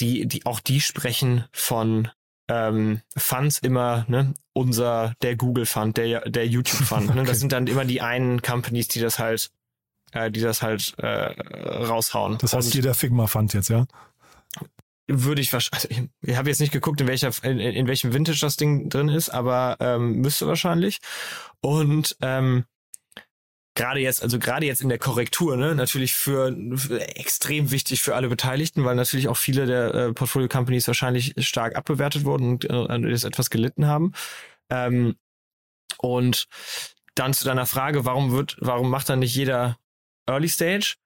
die, 0.00 0.26
die, 0.26 0.44
auch 0.44 0.58
die 0.58 0.80
sprechen 0.80 1.44
von 1.52 2.10
ähm, 2.48 3.00
Funds 3.16 3.60
immer, 3.60 4.04
ne, 4.08 4.34
unser, 4.52 5.14
der 5.22 5.36
Google 5.36 5.66
Fund, 5.66 5.96
der, 5.96 6.28
der 6.28 6.46
YouTube 6.46 6.84
Fund, 6.86 7.08
okay. 7.08 7.20
ne? 7.20 7.24
Das 7.24 7.38
sind 7.38 7.52
dann 7.52 7.68
immer 7.68 7.84
die 7.84 8.02
einen 8.02 8.42
Companies, 8.42 8.88
die 8.88 9.00
das 9.00 9.18
halt 9.18 9.50
äh, 10.14 10.30
die 10.30 10.40
das 10.40 10.62
halt 10.62 10.94
äh, 10.98 11.06
raushauen. 11.06 12.38
Das 12.38 12.54
heißt, 12.54 12.68
Und 12.68 12.74
jeder 12.74 12.94
Figma 12.94 13.26
fand 13.26 13.52
jetzt, 13.52 13.68
ja? 13.68 13.86
Würde 15.06 15.42
ich 15.42 15.52
wahrscheinlich, 15.52 15.90
also 15.90 16.02
ich, 16.22 16.30
ich 16.30 16.36
habe 16.36 16.48
jetzt 16.48 16.60
nicht 16.60 16.72
geguckt, 16.72 17.00
in 17.00 17.06
welcher, 17.06 17.30
in, 17.42 17.58
in 17.58 17.86
welchem 17.86 18.14
Vintage 18.14 18.38
das 18.40 18.56
Ding 18.56 18.88
drin 18.88 19.08
ist, 19.10 19.28
aber 19.28 19.76
ähm, 19.80 20.20
müsste 20.20 20.46
wahrscheinlich. 20.46 21.00
Und 21.60 22.16
ähm, 22.22 22.64
gerade 23.74 24.00
jetzt, 24.00 24.22
also 24.22 24.38
gerade 24.38 24.64
jetzt 24.64 24.80
in 24.80 24.88
der 24.88 24.98
Korrektur, 24.98 25.56
ne, 25.56 25.74
natürlich 25.74 26.14
für, 26.14 26.56
für, 26.76 27.00
extrem 27.16 27.70
wichtig 27.70 28.00
für 28.00 28.14
alle 28.14 28.28
Beteiligten, 28.28 28.84
weil 28.84 28.94
natürlich 28.94 29.28
auch 29.28 29.36
viele 29.36 29.66
der 29.66 29.94
äh, 29.94 30.12
Portfolio 30.12 30.48
Companies 30.48 30.86
wahrscheinlich 30.86 31.34
stark 31.38 31.76
abbewertet 31.76 32.24
wurden 32.24 32.60
und 32.64 33.04
äh, 33.04 33.10
jetzt 33.10 33.24
etwas 33.24 33.50
gelitten 33.50 33.86
haben. 33.86 34.12
Ähm, 34.70 35.16
und 35.98 36.46
dann 37.14 37.34
zu 37.34 37.44
deiner 37.44 37.66
Frage, 37.66 38.04
warum 38.04 38.32
wird, 38.32 38.56
warum 38.60 38.90
macht 38.90 39.08
dann 39.08 39.18
nicht 39.18 39.34
jeder 39.34 39.76
Early 40.26 40.48
Stage. 40.48 40.96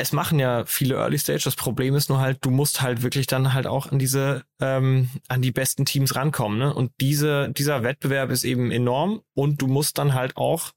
Es 0.00 0.12
machen 0.12 0.38
ja 0.38 0.64
viele 0.64 0.94
Early 0.94 1.18
Stage. 1.18 1.42
Das 1.44 1.56
Problem 1.56 1.94
ist 1.94 2.08
nur 2.08 2.20
halt, 2.20 2.38
du 2.42 2.50
musst 2.50 2.82
halt 2.82 3.02
wirklich 3.02 3.26
dann 3.26 3.52
halt 3.52 3.66
auch 3.66 3.90
an 3.90 3.98
diese, 3.98 4.44
ähm, 4.60 5.10
an 5.28 5.42
die 5.42 5.50
besten 5.50 5.84
Teams 5.84 6.14
rankommen. 6.14 6.58
Ne? 6.58 6.72
Und 6.72 6.92
diese, 7.00 7.50
dieser 7.50 7.82
Wettbewerb 7.82 8.30
ist 8.30 8.44
eben 8.44 8.70
enorm 8.70 9.22
und 9.34 9.60
du 9.60 9.66
musst 9.66 9.98
dann 9.98 10.14
halt 10.14 10.36
auch 10.36 10.72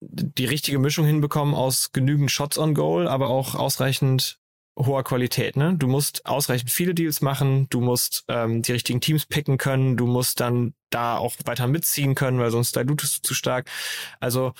die 0.00 0.44
richtige 0.44 0.78
Mischung 0.78 1.06
hinbekommen 1.06 1.54
aus 1.54 1.92
genügend 1.92 2.30
Shots 2.30 2.58
on 2.58 2.74
Goal, 2.74 3.08
aber 3.08 3.28
auch 3.28 3.54
ausreichend 3.54 4.38
hoher 4.78 5.04
Qualität. 5.04 5.56
Ne? 5.56 5.76
Du 5.76 5.86
musst 5.86 6.26
ausreichend 6.26 6.70
viele 6.70 6.94
Deals 6.94 7.20
machen, 7.20 7.68
du 7.70 7.80
musst 7.80 8.24
ähm, 8.28 8.62
die 8.62 8.72
richtigen 8.72 9.00
Teams 9.00 9.26
picken 9.26 9.56
können, 9.56 9.96
du 9.96 10.06
musst 10.06 10.40
dann 10.40 10.74
da 10.90 11.16
auch 11.16 11.36
weiter 11.44 11.66
mitziehen 11.66 12.14
können, 12.14 12.38
weil 12.38 12.50
sonst 12.50 12.74
dilutest 12.74 13.18
du 13.18 13.22
zu 13.22 13.34
stark. 13.34 13.70
Also 14.20 14.52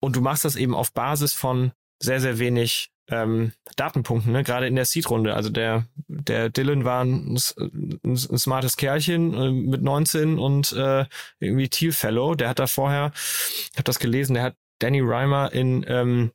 und 0.00 0.16
du 0.16 0.20
machst 0.20 0.44
das 0.44 0.56
eben 0.56 0.74
auf 0.74 0.92
Basis 0.92 1.32
von 1.32 1.72
sehr, 2.02 2.20
sehr 2.20 2.38
wenig 2.38 2.90
ähm, 3.10 3.52
Datenpunkten, 3.76 4.32
ne? 4.32 4.44
gerade 4.44 4.66
in 4.66 4.76
der 4.76 4.84
Seed-Runde. 4.84 5.34
Also 5.34 5.50
der, 5.50 5.86
der 6.06 6.48
Dylan 6.48 6.84
war 6.84 7.04
ein, 7.04 7.38
ein, 7.58 8.00
ein 8.04 8.16
smartes 8.16 8.76
Kerlchen 8.76 9.34
äh, 9.34 9.50
mit 9.50 9.82
19 9.82 10.38
und 10.38 10.72
äh, 10.72 11.04
irgendwie 11.38 11.68
Teal 11.68 11.92
Fellow. 11.92 12.34
Der 12.34 12.48
hat 12.48 12.58
da 12.58 12.66
vorher, 12.66 13.12
ich 13.14 13.72
habe 13.74 13.84
das 13.84 13.98
gelesen, 13.98 14.34
der 14.34 14.44
hat 14.44 14.56
Danny 14.78 15.00
Reimer 15.00 15.52
in, 15.52 15.84
ähm, 15.88 16.30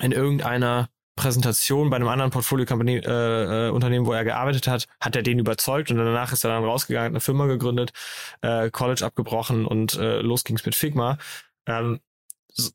in 0.00 0.12
irgendeiner 0.12 0.88
Präsentation 1.14 1.90
bei 1.90 1.96
einem 1.96 2.08
anderen 2.08 2.30
Portfolio-Company 2.30 2.96
äh, 2.96 3.68
äh, 3.68 4.06
wo 4.06 4.12
er 4.12 4.24
gearbeitet 4.24 4.66
hat, 4.66 4.86
hat 5.00 5.14
er 5.14 5.22
den 5.22 5.38
überzeugt 5.38 5.90
und 5.90 5.98
danach 5.98 6.32
ist 6.32 6.44
er 6.44 6.50
dann 6.50 6.64
rausgegangen, 6.64 7.06
hat 7.06 7.12
eine 7.12 7.20
Firma 7.20 7.46
gegründet, 7.46 7.92
äh, 8.40 8.70
College 8.70 9.04
abgebrochen 9.04 9.66
und 9.66 9.94
äh, 9.94 10.20
los 10.20 10.42
ging's 10.42 10.64
mit 10.64 10.74
Figma. 10.74 11.18
Ähm, 11.66 12.00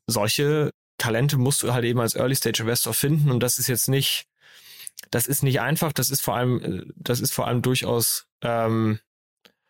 solche 0.06 0.72
Talente 0.98 1.36
musst 1.36 1.62
du 1.62 1.72
halt 1.72 1.84
eben 1.84 2.00
als 2.00 2.14
Early 2.14 2.34
Stage 2.34 2.62
Investor 2.62 2.92
finden 2.92 3.30
und 3.30 3.40
das 3.40 3.58
ist 3.58 3.68
jetzt 3.68 3.88
nicht, 3.88 4.26
das 5.10 5.26
ist 5.26 5.42
nicht 5.42 5.60
einfach, 5.60 5.92
das 5.92 6.10
ist 6.10 6.22
vor 6.22 6.36
allem, 6.36 6.62
äh, 6.62 6.92
das 6.96 7.20
ist 7.20 7.32
vor 7.32 7.46
allem 7.46 7.62
durchaus 7.62 8.26
ähm, 8.42 8.98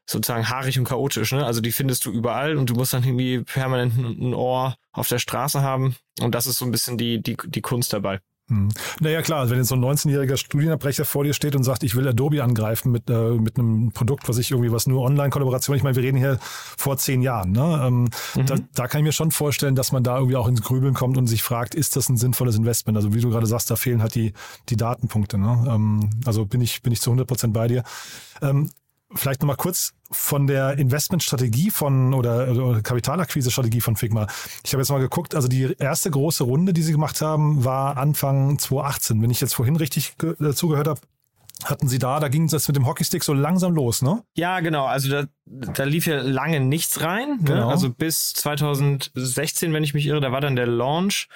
sozusagen 0.07 0.49
haarig 0.49 0.79
und 0.79 0.87
chaotisch, 0.87 1.33
ne? 1.33 1.45
Also 1.45 1.61
die 1.61 1.73
findest 1.73 2.07
du 2.07 2.11
überall 2.11 2.57
und 2.57 2.71
du 2.71 2.75
musst 2.75 2.95
dann 2.95 3.05
irgendwie 3.05 3.43
permanent 3.43 3.97
ein 3.99 4.35
Ohr 4.35 4.77
auf 4.93 5.09
der 5.09 5.19
Straße 5.19 5.61
haben 5.61 5.97
und 6.21 6.35
das 6.35 6.47
ist 6.47 6.59
so 6.59 6.65
ein 6.65 6.71
bisschen 6.71 6.97
die, 6.97 7.23
die, 7.23 7.37
die 7.45 7.61
Kunst 7.61 7.93
dabei. 7.93 8.21
Hm. 8.49 8.71
Naja, 9.01 9.21
klar, 9.21 9.51
wenn 9.51 9.59
jetzt 9.59 9.69
so 9.69 9.75
ein 9.75 9.85
19-jähriger 9.85 10.39
Studienabbrecher 10.39 11.05
vor 11.05 11.23
dir 11.23 11.35
steht 11.35 11.55
und 11.55 11.65
sagt, 11.65 11.83
ich 11.83 11.95
will 11.95 12.09
Adobe 12.09 12.43
angreifen 12.43 12.91
mit, 12.91 13.11
äh, 13.11 13.33
mit 13.33 13.59
einem 13.59 13.93
Produkt, 13.93 14.27
was 14.29 14.39
ich 14.39 14.51
irgendwie 14.51 14.73
was 14.73 14.87
nur 14.87 15.03
Online-Kollaboration, 15.03 15.77
ich 15.77 15.83
meine, 15.83 15.97
wir 15.97 16.03
reden 16.03 16.17
hier 16.17 16.39
vor 16.41 16.97
zehn 16.97 17.21
Jahren, 17.21 17.53
ne? 17.53 17.83
Ähm, 17.85 18.09
mhm. 18.35 18.47
da, 18.47 18.57
da 18.75 18.89
kann 18.89 19.01
ich 19.01 19.05
mir 19.05 19.13
schon 19.13 19.33
vorstellen, 19.33 19.75
dass 19.75 19.93
man 19.93 20.03
da 20.03 20.17
irgendwie 20.17 20.37
auch 20.37 20.49
ins 20.49 20.63
Grübeln 20.63 20.95
kommt 20.95 21.19
und 21.19 21.27
sich 21.27 21.43
fragt, 21.43 21.75
ist 21.75 21.97
das 21.97 22.09
ein 22.09 22.17
sinnvolles 22.17 22.57
Investment? 22.57 22.97
Also 22.97 23.13
wie 23.13 23.21
du 23.21 23.29
gerade 23.29 23.47
sagst, 23.47 23.71
da 23.71 23.77
fehlen 23.77 24.01
halt 24.01 24.15
die, 24.15 24.33
die 24.71 24.77
Datenpunkte, 24.77 25.37
ne? 25.37 25.67
Ähm, 25.69 26.11
also 26.25 26.47
bin 26.47 26.63
ich, 26.63 26.83
bin 26.83 26.93
ich 26.93 27.03
zu 27.03 27.11
100 27.11 27.29
Prozent 27.29 27.53
bei 27.53 27.69
dir. 27.69 27.85
Ähm, 28.41 28.71
Vielleicht 29.15 29.41
nochmal 29.41 29.57
kurz 29.57 29.95
von 30.11 30.47
der 30.47 30.79
Investmentstrategie 30.79 31.71
von 31.71 32.13
oder, 32.13 32.51
oder 32.51 32.83
Kapitalakquise-Strategie 32.83 33.81
von 33.81 33.97
Figma. 33.97 34.27
Ich 34.65 34.73
habe 34.73 34.83
jetzt 34.83 34.91
mal 34.91 35.01
geguckt, 35.01 35.35
also 35.35 35.49
die 35.49 35.75
erste 35.79 36.11
große 36.11 36.45
Runde, 36.45 36.75
die 36.75 36.83
sie 36.83 36.93
gemacht 36.93 37.23
haben, 37.23 37.65
war 37.65 37.97
Anfang 37.97 38.59
2018. 38.59 39.23
Wenn 39.23 39.31
ich 39.31 39.41
jetzt 39.41 39.55
vorhin 39.55 39.77
richtig 39.77 40.15
äh, 40.23 40.53
zugehört 40.53 40.89
habe, 40.89 41.01
hatten 41.65 41.89
sie 41.89 41.99
da, 41.99 42.21
da 42.21 42.29
ging 42.29 42.45
es 42.45 42.69
mit 42.69 42.77
dem 42.77 42.87
Hockeystick 42.87 43.25
so 43.25 43.33
langsam 43.33 43.75
los, 43.75 44.03
ne? 44.03 44.23
Ja, 44.35 44.61
genau. 44.61 44.85
Also 44.85 45.09
da, 45.09 45.25
da 45.47 45.85
lief 45.85 46.07
ja 46.07 46.21
lange 46.21 46.61
nichts 46.61 47.01
rein. 47.01 47.39
Ne? 47.39 47.45
Genau. 47.45 47.69
Also 47.71 47.91
bis 47.91 48.33
2016, 48.35 49.73
wenn 49.73 49.83
ich 49.83 49.95
mich 49.95 50.07
irre, 50.07 50.21
da 50.21 50.33
war 50.33 50.41
dann 50.41 50.55
der 50.55 50.67
Launch. 50.67 51.29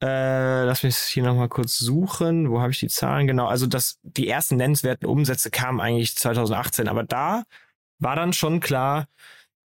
Äh, 0.00 0.64
lass 0.64 0.84
mich 0.84 0.96
hier 0.96 1.24
nochmal 1.24 1.48
kurz 1.48 1.78
suchen. 1.78 2.50
Wo 2.50 2.60
habe 2.60 2.70
ich 2.70 2.78
die 2.78 2.88
Zahlen? 2.88 3.26
Genau, 3.26 3.46
also 3.46 3.66
das, 3.66 3.98
die 4.02 4.28
ersten 4.28 4.56
nennenswerten 4.56 5.08
Umsätze 5.08 5.50
kamen 5.50 5.80
eigentlich 5.80 6.16
2018, 6.16 6.88
aber 6.88 7.02
da 7.02 7.44
war 7.98 8.14
dann 8.14 8.32
schon 8.32 8.60
klar, 8.60 9.08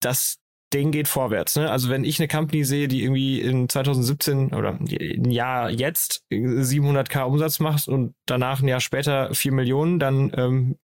dass 0.01 0.39
Ding 0.73 0.91
geht 0.91 1.09
vorwärts. 1.09 1.57
Ne? 1.57 1.71
Also 1.71 1.91
wenn 1.91 2.05
ich 2.05 2.19
eine 2.19 2.29
Company 2.29 2.65
sehe, 2.65 2.89
die 2.89 3.03
irgendwie 3.03 3.41
in 3.41 3.69
2017 3.69 4.55
oder 4.55 4.79
ein 4.81 5.31
Jahr 5.31 5.71
jetzt 5.71 6.25
700k 6.31 7.25
Umsatz 7.25 7.61
macht 7.61 7.89
und 7.89 8.15
danach 8.27 8.63
ein 8.63 8.69
Jahr 8.69 8.81
später 8.81 9.35
4 9.35 9.53
Millionen, 9.53 9.99
dann 9.99 10.33
ähm, 10.37 10.79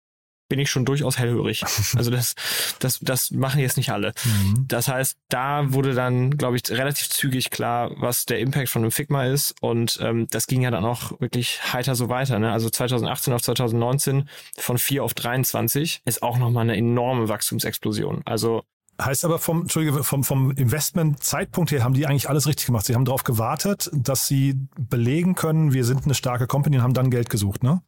bin 0.49 0.59
ich 0.59 0.71
schon 0.71 0.85
durchaus 0.85 1.19
hellhörig. 1.19 1.65
Also 1.97 2.11
das, 2.11 2.35
das, 2.79 3.01
das 3.01 3.31
machen 3.31 3.61
jetzt 3.61 3.77
nicht 3.77 3.91
alle. 3.91 4.13
Mhm. 4.25 4.67
Das 4.69 4.89
heißt, 4.89 5.17
da 5.29 5.73
wurde 5.73 5.95
dann, 5.95 6.37
glaube 6.37 6.57
ich, 6.57 6.71
relativ 6.71 7.09
zügig 7.09 7.51
klar, 7.51 7.91
was 7.97 8.25
der 8.25 8.39
Impact 8.39 8.69
von 8.69 8.83
einem 8.83 8.91
Figma 8.91 9.25
ist. 9.25 9.55
Und 9.61 9.99
ähm, 10.01 10.29
das 10.31 10.47
ging 10.47 10.63
ja 10.63 10.71
dann 10.71 10.85
auch 10.85 11.19
wirklich 11.21 11.61
heiter 11.73 11.95
so 11.95 12.09
weiter. 12.09 12.39
Ne? 12.39 12.53
Also 12.53 12.71
2018 12.71 13.33
auf 13.33 13.43
2019 13.43 14.29
von 14.57 14.79
4 14.79 15.03
auf 15.03 15.15
23 15.15 16.03
ist 16.05 16.23
auch 16.23 16.39
nochmal 16.39 16.63
eine 16.63 16.77
enorme 16.77 17.29
Wachstumsexplosion. 17.29 18.23
Also 18.25 18.65
Heißt 19.01 19.25
aber 19.25 19.39
vom, 19.39 19.63
Entschuldige, 19.63 20.03
vom, 20.03 20.25
vom 20.25 20.51
Investment-Zeitpunkt 20.51 21.71
her 21.71 21.85
haben 21.85 21.95
die 21.95 22.07
eigentlich 22.09 22.29
alles 22.29 22.49
richtig 22.49 22.67
gemacht. 22.67 22.85
Sie 22.85 22.97
haben 22.97 23.05
darauf 23.05 23.23
gewartet, 23.23 23.89
dass 23.93 24.27
sie 24.27 24.57
belegen 24.77 25.37
können, 25.37 25.73
wir 25.73 25.85
sind 25.85 26.05
eine 26.05 26.15
starke 26.15 26.49
Company 26.49 26.79
und 26.79 26.83
haben 26.83 26.95
dann 26.95 27.11
Geld 27.11 27.31
gesucht, 27.31 27.63
ne? 27.63 27.81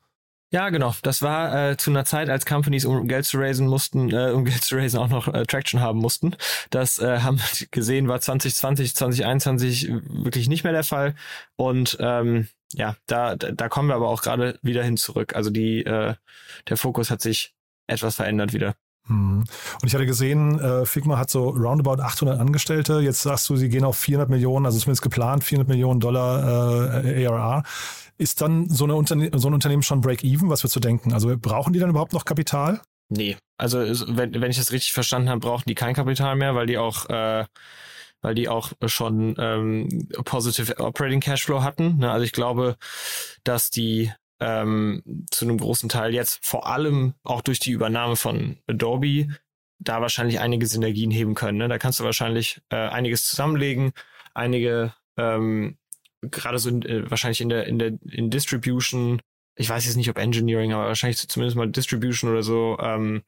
Ja, 0.53 0.68
genau. 0.70 0.94
Das 1.03 1.22
war 1.22 1.70
äh, 1.70 1.76
zu 1.76 1.90
einer 1.90 2.05
Zeit, 2.05 2.28
als 2.28 2.44
Companies, 2.44 2.84
um 2.84 3.07
Geld 3.07 3.24
zu 3.24 3.38
raisen 3.38 3.68
mussten, 3.68 4.11
äh, 4.11 4.32
um 4.32 4.44
Geld 4.44 4.64
zu 4.64 4.76
raisen, 4.76 4.98
auch 4.98 5.09
noch 5.09 5.28
äh, 5.32 5.46
Traction 5.46 5.80
haben 5.80 6.01
mussten. 6.01 6.34
Das 6.70 6.98
äh, 6.98 7.20
haben 7.20 7.38
wir 7.38 7.68
gesehen, 7.70 8.09
war 8.09 8.20
2020, 8.20 8.96
2021 8.96 9.88
wirklich 10.09 10.48
nicht 10.48 10.64
mehr 10.64 10.72
der 10.72 10.82
Fall. 10.82 11.14
Und 11.55 11.96
ähm, 12.01 12.48
ja, 12.72 12.96
da, 13.07 13.36
da 13.36 13.68
kommen 13.68 13.88
wir 13.88 13.94
aber 13.94 14.09
auch 14.09 14.22
gerade 14.22 14.59
wieder 14.62 14.82
hin 14.82 14.96
zurück. 14.96 15.36
Also 15.36 15.51
die, 15.51 15.84
äh, 15.84 16.14
der 16.68 16.76
Fokus 16.76 17.11
hat 17.11 17.20
sich 17.20 17.55
etwas 17.86 18.16
verändert 18.16 18.53
wieder. 18.53 18.74
Und 19.11 19.46
ich 19.84 19.94
hatte 19.94 20.06
gesehen, 20.06 20.58
äh, 20.61 20.86
Figma 20.86 21.18
hat 21.18 21.30
so 21.30 21.50
roundabout 21.50 22.02
800 22.02 22.38
Angestellte. 22.38 23.00
Jetzt 23.00 23.22
sagst 23.22 23.48
du, 23.48 23.56
sie 23.56 23.68
gehen 23.68 23.84
auf 23.84 23.96
400 23.96 24.30
Millionen, 24.30 24.66
also 24.66 24.78
zumindest 24.78 25.02
geplant 25.02 25.44
400 25.44 25.68
Millionen 25.68 26.00
Dollar 26.00 27.04
äh, 27.04 27.26
ARR. 27.26 27.62
Ist 28.18 28.40
dann 28.40 28.68
so, 28.68 28.84
eine 28.84 28.94
Unterne 28.94 29.30
so 29.34 29.48
ein 29.48 29.54
Unternehmen 29.54 29.82
schon 29.82 30.00
Break-Even? 30.00 30.50
Was 30.50 30.62
würdest 30.62 30.76
du 30.76 30.80
denken? 30.80 31.12
Also 31.12 31.34
brauchen 31.36 31.72
die 31.72 31.78
dann 31.78 31.90
überhaupt 31.90 32.12
noch 32.12 32.24
Kapital? 32.24 32.80
Nee, 33.08 33.36
also 33.58 33.78
wenn, 33.80 34.40
wenn 34.40 34.50
ich 34.50 34.56
das 34.56 34.72
richtig 34.72 34.92
verstanden 34.92 35.28
habe, 35.28 35.40
brauchen 35.40 35.64
die 35.66 35.74
kein 35.74 35.94
Kapital 35.94 36.36
mehr, 36.36 36.54
weil 36.54 36.66
die 36.66 36.78
auch, 36.78 37.08
äh, 37.11 37.44
weil 38.22 38.34
die 38.34 38.48
auch 38.48 38.72
schon 38.86 39.34
ähm, 39.38 40.08
positive 40.24 40.78
Operating 40.78 41.20
Cashflow 41.20 41.62
hatten. 41.62 41.96
Ne? 41.98 42.11
Also 42.11 42.24
ich 42.24 42.32
glaube, 42.32 42.76
dass 43.42 43.70
die 43.70 44.12
ähm, 44.41 45.26
zu 45.30 45.45
einem 45.45 45.59
großen 45.59 45.88
Teil 45.88 46.14
jetzt 46.14 46.45
vor 46.45 46.66
allem 46.66 47.14
auch 47.22 47.43
durch 47.43 47.61
die 47.61 47.72
Übernahme 47.72 48.16
von 48.16 48.59
Adobe 48.66 49.28
da 49.78 50.01
wahrscheinlich 50.01 50.41
einige 50.41 50.66
Synergien 50.66 51.11
heben 51.11 51.34
können. 51.34 51.59
Ne? 51.59 51.68
Da 51.68 51.78
kannst 51.78 52.01
du 52.01 52.05
wahrscheinlich 52.05 52.61
äh, 52.70 52.76
einiges 52.76 53.26
zusammenlegen, 53.26 53.93
einige 54.34 54.95
ähm, 55.16 55.78
gerade 56.22 56.59
so 56.59 56.70
äh, 56.70 57.11
wahrscheinlich 57.11 57.41
in 57.41 57.49
der 57.49 57.66
in 57.66 57.78
der 57.78 57.93
in 58.05 58.30
Distribution 58.30 59.20
ich 59.61 59.68
weiß 59.68 59.84
jetzt 59.84 59.97
nicht, 59.97 60.09
ob 60.09 60.18
Engineering, 60.18 60.72
aber 60.72 60.86
wahrscheinlich 60.86 61.28
zumindest 61.28 61.57
mal 61.57 61.68
Distribution 61.70 62.30
oder 62.30 62.43
so, 62.43 62.78
ähm, 62.80 63.22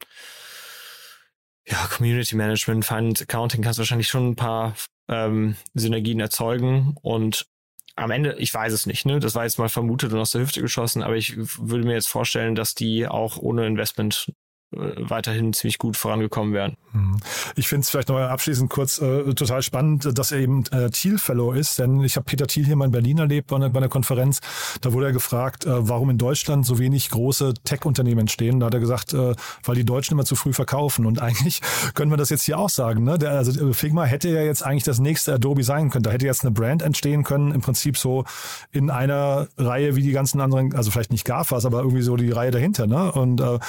ja, 1.67 1.77
Community 1.87 2.35
Management, 2.35 2.85
Finance, 2.85 3.23
Accounting, 3.23 3.61
kannst 3.61 3.77
du 3.77 3.81
wahrscheinlich 3.81 4.07
schon 4.07 4.29
ein 4.29 4.35
paar 4.35 4.75
ähm, 5.07 5.55
Synergien 5.75 6.19
erzeugen 6.19 6.95
und 7.01 7.45
am 7.95 8.11
Ende, 8.11 8.35
ich 8.39 8.53
weiß 8.53 8.73
es 8.73 8.85
nicht, 8.85 9.05
ne? 9.05 9.19
Das 9.19 9.35
war 9.35 9.43
jetzt 9.43 9.59
mal 9.59 9.69
vermutet 9.69 10.13
und 10.13 10.19
aus 10.19 10.31
der 10.31 10.41
Hüfte 10.41 10.61
geschossen, 10.61 11.03
aber 11.03 11.15
ich 11.15 11.35
würde 11.37 11.85
mir 11.85 11.93
jetzt 11.93 12.07
vorstellen, 12.07 12.55
dass 12.55 12.75
die 12.75 13.07
auch 13.07 13.37
ohne 13.37 13.67
Investment 13.67 14.31
weiterhin 14.75 15.53
ziemlich 15.53 15.77
gut 15.77 15.97
vorangekommen 15.97 16.53
wären. 16.53 16.75
Hm. 16.91 17.17
Ich 17.55 17.67
finde 17.67 17.81
es 17.81 17.89
vielleicht 17.89 18.09
noch 18.09 18.17
abschließend 18.17 18.69
kurz 18.69 19.01
äh, 19.01 19.33
total 19.33 19.61
spannend, 19.61 20.17
dass 20.17 20.31
er 20.31 20.39
eben 20.39 20.63
äh, 20.71 20.89
Thiel 20.89 21.17
Fellow 21.17 21.51
ist, 21.51 21.79
denn 21.79 22.01
ich 22.01 22.15
habe 22.15 22.25
Peter 22.25 22.47
Thiel 22.47 22.65
hier 22.65 22.75
mal 22.75 22.85
in 22.85 22.91
Berlin 22.91 23.17
erlebt 23.17 23.47
bei 23.47 23.55
einer, 23.55 23.69
bei 23.69 23.77
einer 23.77 23.89
Konferenz. 23.89 24.41
Da 24.81 24.93
wurde 24.93 25.07
er 25.07 25.11
gefragt, 25.11 25.65
äh, 25.65 25.87
warum 25.87 26.09
in 26.09 26.17
Deutschland 26.17 26.65
so 26.65 26.79
wenig 26.79 27.09
große 27.09 27.53
Tech-Unternehmen 27.63 28.21
entstehen. 28.21 28.59
Da 28.59 28.67
hat 28.67 28.73
er 28.73 28.79
gesagt, 28.79 29.13
äh, 29.13 29.33
weil 29.63 29.75
die 29.75 29.85
Deutschen 29.85 30.13
immer 30.13 30.25
zu 30.25 30.35
früh 30.35 30.53
verkaufen. 30.53 31.05
Und 31.05 31.21
eigentlich 31.21 31.61
können 31.93 32.11
wir 32.11 32.17
das 32.17 32.29
jetzt 32.29 32.43
hier 32.43 32.59
auch 32.59 32.69
sagen. 32.69 33.03
Ne? 33.03 33.17
Der, 33.17 33.31
also 33.31 33.69
äh, 33.69 33.73
Figma 33.73 34.03
hätte 34.05 34.29
ja 34.29 34.41
jetzt 34.41 34.63
eigentlich 34.63 34.83
das 34.83 34.99
nächste 34.99 35.33
Adobe 35.33 35.63
sein 35.63 35.89
können. 35.89 36.03
Da 36.03 36.11
hätte 36.11 36.25
jetzt 36.25 36.43
eine 36.43 36.51
Brand 36.51 36.81
entstehen 36.81 37.23
können, 37.23 37.51
im 37.51 37.61
Prinzip 37.61 37.97
so 37.97 38.25
in 38.71 38.89
einer 38.89 39.47
Reihe 39.57 39.95
wie 39.95 40.03
die 40.03 40.11
ganzen 40.11 40.41
anderen, 40.41 40.75
also 40.75 40.91
vielleicht 40.91 41.11
nicht 41.11 41.25
GAFAs, 41.25 41.65
aber 41.65 41.79
irgendwie 41.79 42.01
so 42.03 42.15
die 42.15 42.31
Reihe 42.31 42.51
dahinter. 42.51 42.87
Ne? 42.87 43.11
Und 43.11 43.41
äh, 43.41 43.59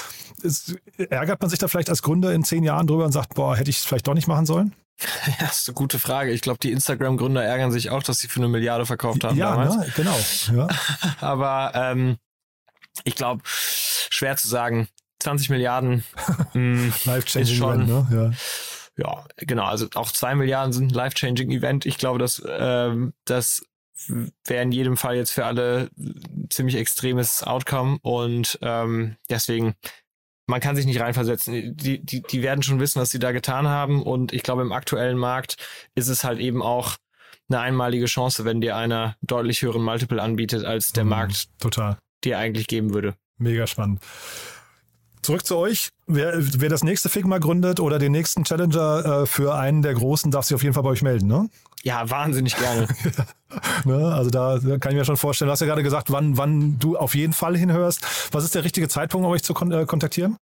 ist, 0.42 0.76
ärgert 0.98 1.40
man 1.40 1.50
sich 1.50 1.58
da 1.58 1.68
vielleicht 1.68 1.90
als 1.90 2.02
Gründer 2.02 2.32
in 2.32 2.44
zehn 2.44 2.64
Jahren 2.64 2.86
drüber 2.86 3.04
und 3.04 3.12
sagt, 3.12 3.34
boah, 3.34 3.56
hätte 3.56 3.70
ich 3.70 3.78
es 3.78 3.84
vielleicht 3.84 4.06
doch 4.06 4.14
nicht 4.14 4.28
machen 4.28 4.46
sollen? 4.46 4.74
Ja, 5.26 5.46
das 5.46 5.60
ist 5.60 5.68
eine 5.68 5.74
gute 5.74 5.98
Frage. 5.98 6.30
Ich 6.30 6.40
glaube, 6.40 6.60
die 6.60 6.70
Instagram-Gründer 6.70 7.42
ärgern 7.42 7.72
sich 7.72 7.90
auch, 7.90 8.02
dass 8.02 8.18
sie 8.18 8.28
für 8.28 8.38
eine 8.38 8.48
Milliarde 8.48 8.86
verkauft 8.86 9.24
haben 9.24 9.36
ja, 9.36 9.50
damals. 9.50 9.76
ne? 9.76 9.92
genau. 9.96 10.16
Ja. 10.54 10.68
Aber 11.20 11.72
ähm, 11.74 12.16
ich 13.02 13.16
glaube, 13.16 13.42
schwer 13.44 14.36
zu 14.36 14.48
sagen. 14.48 14.88
20 15.20 15.50
Milliarden. 15.50 16.04
mh, 16.54 16.92
Life-changing 17.06 17.62
Event, 17.62 17.88
ne? 17.88 18.34
Ja. 18.96 19.04
ja, 19.04 19.24
genau. 19.38 19.64
Also 19.64 19.88
auch 19.94 20.12
zwei 20.12 20.34
Milliarden 20.34 20.72
sind 20.72 20.92
ein 20.92 20.94
life-changing 20.94 21.50
Event. 21.50 21.86
Ich 21.86 21.98
glaube, 21.98 22.18
dass 22.18 22.42
ähm, 22.46 23.14
das 23.24 23.64
wäre 24.44 24.62
in 24.62 24.72
jedem 24.72 24.96
Fall 24.96 25.16
jetzt 25.16 25.32
für 25.32 25.46
alle 25.46 25.88
ein 25.96 26.48
ziemlich 26.50 26.76
extremes 26.76 27.42
Outcome 27.42 27.98
und 28.02 28.58
ähm, 28.60 29.16
deswegen 29.30 29.74
man 30.46 30.60
kann 30.60 30.76
sich 30.76 30.86
nicht 30.86 31.00
reinversetzen. 31.00 31.76
Die, 31.76 32.04
die, 32.04 32.22
die 32.22 32.42
werden 32.42 32.62
schon 32.62 32.80
wissen, 32.80 33.00
was 33.00 33.10
sie 33.10 33.18
da 33.18 33.32
getan 33.32 33.66
haben. 33.66 34.02
Und 34.02 34.32
ich 34.32 34.42
glaube, 34.42 34.62
im 34.62 34.72
aktuellen 34.72 35.18
Markt 35.18 35.56
ist 35.94 36.08
es 36.08 36.24
halt 36.24 36.38
eben 36.38 36.62
auch 36.62 36.96
eine 37.48 37.60
einmalige 37.60 38.06
Chance, 38.06 38.44
wenn 38.44 38.60
dir 38.60 38.76
einer 38.76 39.16
deutlich 39.22 39.62
höheren 39.62 39.82
Multiple 39.82 40.20
anbietet, 40.22 40.64
als 40.64 40.92
der 40.92 41.04
Mhm. 41.04 41.10
Markt 41.10 41.48
Total. 41.58 41.98
dir 42.24 42.38
eigentlich 42.38 42.66
geben 42.66 42.94
würde. 42.94 43.14
Mega 43.38 43.66
spannend. 43.66 44.00
Zurück 45.24 45.46
zu 45.46 45.56
euch. 45.56 45.88
Wer, 46.06 46.34
wer 46.36 46.68
das 46.68 46.84
nächste 46.84 47.08
Figma 47.08 47.38
gründet 47.38 47.80
oder 47.80 47.98
den 47.98 48.12
nächsten 48.12 48.44
Challenger 48.44 49.22
äh, 49.22 49.26
für 49.26 49.54
einen 49.54 49.80
der 49.80 49.94
Großen, 49.94 50.30
darf 50.30 50.44
sich 50.44 50.54
auf 50.54 50.62
jeden 50.62 50.74
Fall 50.74 50.82
bei 50.82 50.90
euch 50.90 51.00
melden, 51.00 51.26
ne? 51.26 51.48
Ja, 51.82 52.08
wahnsinnig 52.10 52.56
gerne. 52.56 52.86
ne? 53.84 54.12
Also 54.14 54.28
da 54.30 54.58
kann 54.78 54.92
ich 54.92 54.98
mir 54.98 55.04
schon 55.06 55.16
vorstellen. 55.16 55.48
Du 55.48 55.52
hast 55.52 55.60
ja 55.60 55.66
gerade 55.66 55.82
gesagt, 55.82 56.12
wann, 56.12 56.36
wann 56.36 56.78
du 56.78 56.98
auf 56.98 57.14
jeden 57.14 57.32
Fall 57.32 57.56
hinhörst. 57.56 58.06
Was 58.32 58.44
ist 58.44 58.54
der 58.54 58.64
richtige 58.64 58.88
Zeitpunkt, 58.88 59.26
um 59.26 59.32
euch 59.32 59.42
zu 59.42 59.54
kon 59.54 59.72
äh, 59.72 59.86
kontaktieren? 59.86 60.36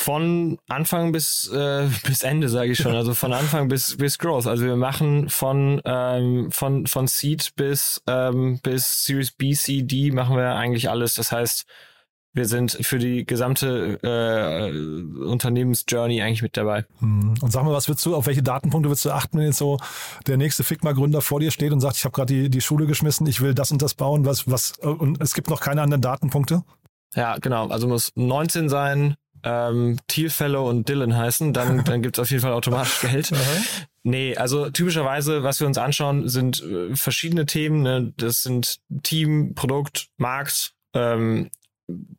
von 0.00 0.58
Anfang 0.68 1.12
bis 1.12 1.50
äh, 1.52 1.86
bis 2.06 2.22
Ende 2.22 2.48
sage 2.48 2.72
ich 2.72 2.78
schon 2.78 2.94
also 2.94 3.12
von 3.12 3.34
Anfang 3.34 3.68
bis 3.68 3.96
bis 3.98 4.18
Growth 4.18 4.46
also 4.46 4.64
wir 4.64 4.76
machen 4.76 5.28
von 5.28 5.80
ähm, 5.84 6.50
von 6.50 6.86
von 6.86 7.06
Seed 7.06 7.52
bis 7.56 8.00
ähm, 8.06 8.58
bis 8.62 9.04
Series 9.04 9.32
B 9.32 9.52
C 9.52 9.82
D 9.82 10.10
machen 10.10 10.36
wir 10.36 10.54
eigentlich 10.54 10.88
alles 10.88 11.14
das 11.14 11.32
heißt 11.32 11.66
wir 12.32 12.46
sind 12.46 12.72
für 12.80 12.98
die 12.98 13.26
gesamte 13.26 13.98
äh, 14.02 15.24
Unternehmensjourney 15.24 16.22
eigentlich 16.22 16.42
mit 16.42 16.56
dabei 16.56 16.84
Hm. 16.98 17.34
Und 17.40 17.52
sag 17.52 17.64
mal, 17.64 17.72
was 17.72 17.88
würdest 17.88 18.06
du, 18.06 18.14
auf 18.14 18.26
welche 18.26 18.42
Datenpunkte 18.42 18.88
würdest 18.88 19.04
du 19.04 19.10
achten, 19.10 19.38
wenn 19.38 19.46
jetzt 19.46 19.58
so 19.58 19.78
der 20.26 20.36
nächste 20.36 20.64
Figma-Gründer 20.64 21.20
vor 21.20 21.40
dir 21.40 21.50
steht 21.50 21.72
und 21.72 21.80
sagt, 21.80 21.96
ich 21.96 22.04
habe 22.04 22.12
gerade 22.12 22.32
die, 22.32 22.50
die 22.50 22.60
Schule 22.60 22.86
geschmissen, 22.86 23.26
ich 23.26 23.40
will 23.40 23.54
das 23.54 23.70
und 23.70 23.82
das 23.82 23.94
bauen, 23.94 24.24
was, 24.24 24.50
was, 24.50 24.74
äh, 24.82 24.86
und 24.86 25.20
es 25.20 25.34
gibt 25.34 25.50
noch 25.50 25.60
keine 25.60 25.82
anderen 25.82 26.02
Datenpunkte? 26.02 26.62
ja 27.14 27.36
genau 27.38 27.68
also 27.68 27.88
muss 27.88 28.12
19 28.14 28.68
sein 28.68 29.16
ähm, 29.42 29.98
Thiel 30.06 30.30
Fellow 30.30 30.68
und 30.68 30.88
Dylan 30.88 31.16
heißen 31.16 31.52
dann 31.52 31.84
dann 31.84 32.02
gibt's 32.02 32.18
auf 32.18 32.30
jeden 32.30 32.42
Fall 32.42 32.52
automatisch 32.52 33.00
Geld 33.00 33.32
Nee, 34.02 34.34
also 34.34 34.70
typischerweise, 34.70 35.42
was 35.42 35.60
wir 35.60 35.66
uns 35.66 35.76
anschauen, 35.76 36.26
sind 36.26 36.62
äh, 36.62 36.96
verschiedene 36.96 37.44
Themen. 37.44 37.82
Ne? 37.82 38.14
Das 38.16 38.42
sind 38.42 38.78
Team, 39.02 39.54
Produkt, 39.54 40.08
Markt, 40.16 40.72
ähm, 40.94 41.50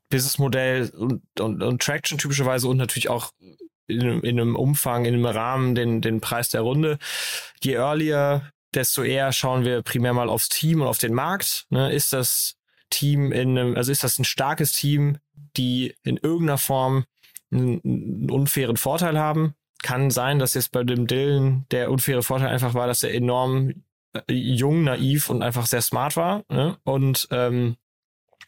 Businessmodell 0.10 0.90
und, 0.90 1.22
und, 1.40 1.64
und 1.64 1.82
Traction 1.82 2.18
typischerweise 2.18 2.68
und 2.68 2.78
natürlich 2.78 3.10
auch 3.10 3.32
in, 3.88 4.02
einem- 4.02 4.22
in 4.22 4.40
einem 4.40 4.56
Umfang, 4.56 5.06
in 5.06 5.14
einem 5.16 5.26
Rahmen 5.26 5.76
den, 5.76 6.02
den 6.02 6.22
Preis 6.22 6.50
der 6.50 6.62
Runde. 6.62 6.98
Je 7.64 7.74
earlier, 7.74 8.50
desto 8.74 9.04
eher 9.04 9.32
schauen 9.34 9.66
wir 9.66 9.82
primär 9.82 10.14
mal 10.14 10.30
aufs 10.30 10.50
Team 10.50 10.82
und 10.82 10.88
auf 10.88 10.98
den 10.98 11.14
Markt. 11.14 11.66
Ne? 11.70 11.92
Ist 11.92 12.14
das 12.14 12.56
Team 12.90 13.32
in 13.32 13.58
einem, 13.58 13.76
also 13.76 13.92
ist 13.92 14.04
das 14.04 14.18
ein 14.20 14.26
starkes 14.26 14.72
Team, 14.74 15.18
die 15.58 15.94
in 16.04 16.18
irgendeiner 16.18 16.58
Form 16.58 17.06
einen, 17.52 17.82
einen 17.84 18.32
unfairen 18.32 18.78
Vorteil 18.78 19.18
haben? 19.20 19.56
Kann 19.84 20.12
sein, 20.12 20.40
dass 20.40 20.54
jetzt 20.54 20.72
bei 20.72 20.84
dem 20.84 21.08
Dylan 21.08 21.66
der 21.72 21.90
unfaire 21.92 22.22
Vorteil 22.22 22.50
einfach 22.50 22.74
war, 22.76 22.88
dass 22.88 23.04
er 23.04 23.14
enorm 23.14 23.84
äh, 24.14 24.34
jung, 24.34 24.84
naiv 24.84 25.30
und 25.30 25.42
einfach 25.42 25.66
sehr 25.66 25.82
smart 25.82 26.16
war. 26.16 26.44
Ne? 26.50 26.78
Und 26.84 27.28
ähm, 27.32 27.76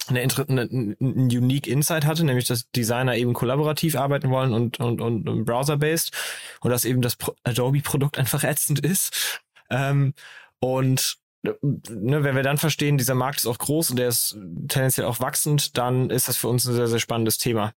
eine, 0.08 0.22
eine, 0.22 0.62
einen 0.62 0.96
unique 1.26 1.68
Insight 1.68 2.06
hatte, 2.06 2.24
nämlich 2.24 2.48
dass 2.48 2.70
Designer 2.72 3.16
eben 3.16 3.34
kollaborativ 3.34 3.96
arbeiten 3.96 4.30
wollen 4.30 4.54
und, 4.54 4.80
und, 4.80 5.02
und 5.02 5.46
browser-based 5.46 6.12
und 6.62 6.72
dass 6.72 6.86
eben 6.86 7.02
das 7.02 7.18
Adobe-Produkt 7.44 8.18
einfach 8.18 8.44
ätzend 8.44 8.80
ist. 8.80 9.42
Ähm, 9.70 10.14
und 10.60 11.18
ne, 11.44 12.24
wenn 12.24 12.36
wir 12.36 12.44
dann 12.44 12.58
verstehen, 12.58 12.98
dieser 12.98 13.16
Markt 13.16 13.40
ist 13.40 13.48
auch 13.48 13.58
groß 13.58 13.92
und 13.92 14.00
der 14.00 14.08
ist 14.08 14.38
tendenziell 14.68 15.08
auch 15.08 15.20
wachsend, 15.20 15.78
dann 15.78 16.10
ist 16.10 16.28
das 16.28 16.38
für 16.38 16.48
uns 16.48 16.66
ein 16.66 16.74
sehr, 16.74 16.88
sehr 16.88 17.00
spannendes 17.00 17.38
Thema. 17.38 17.74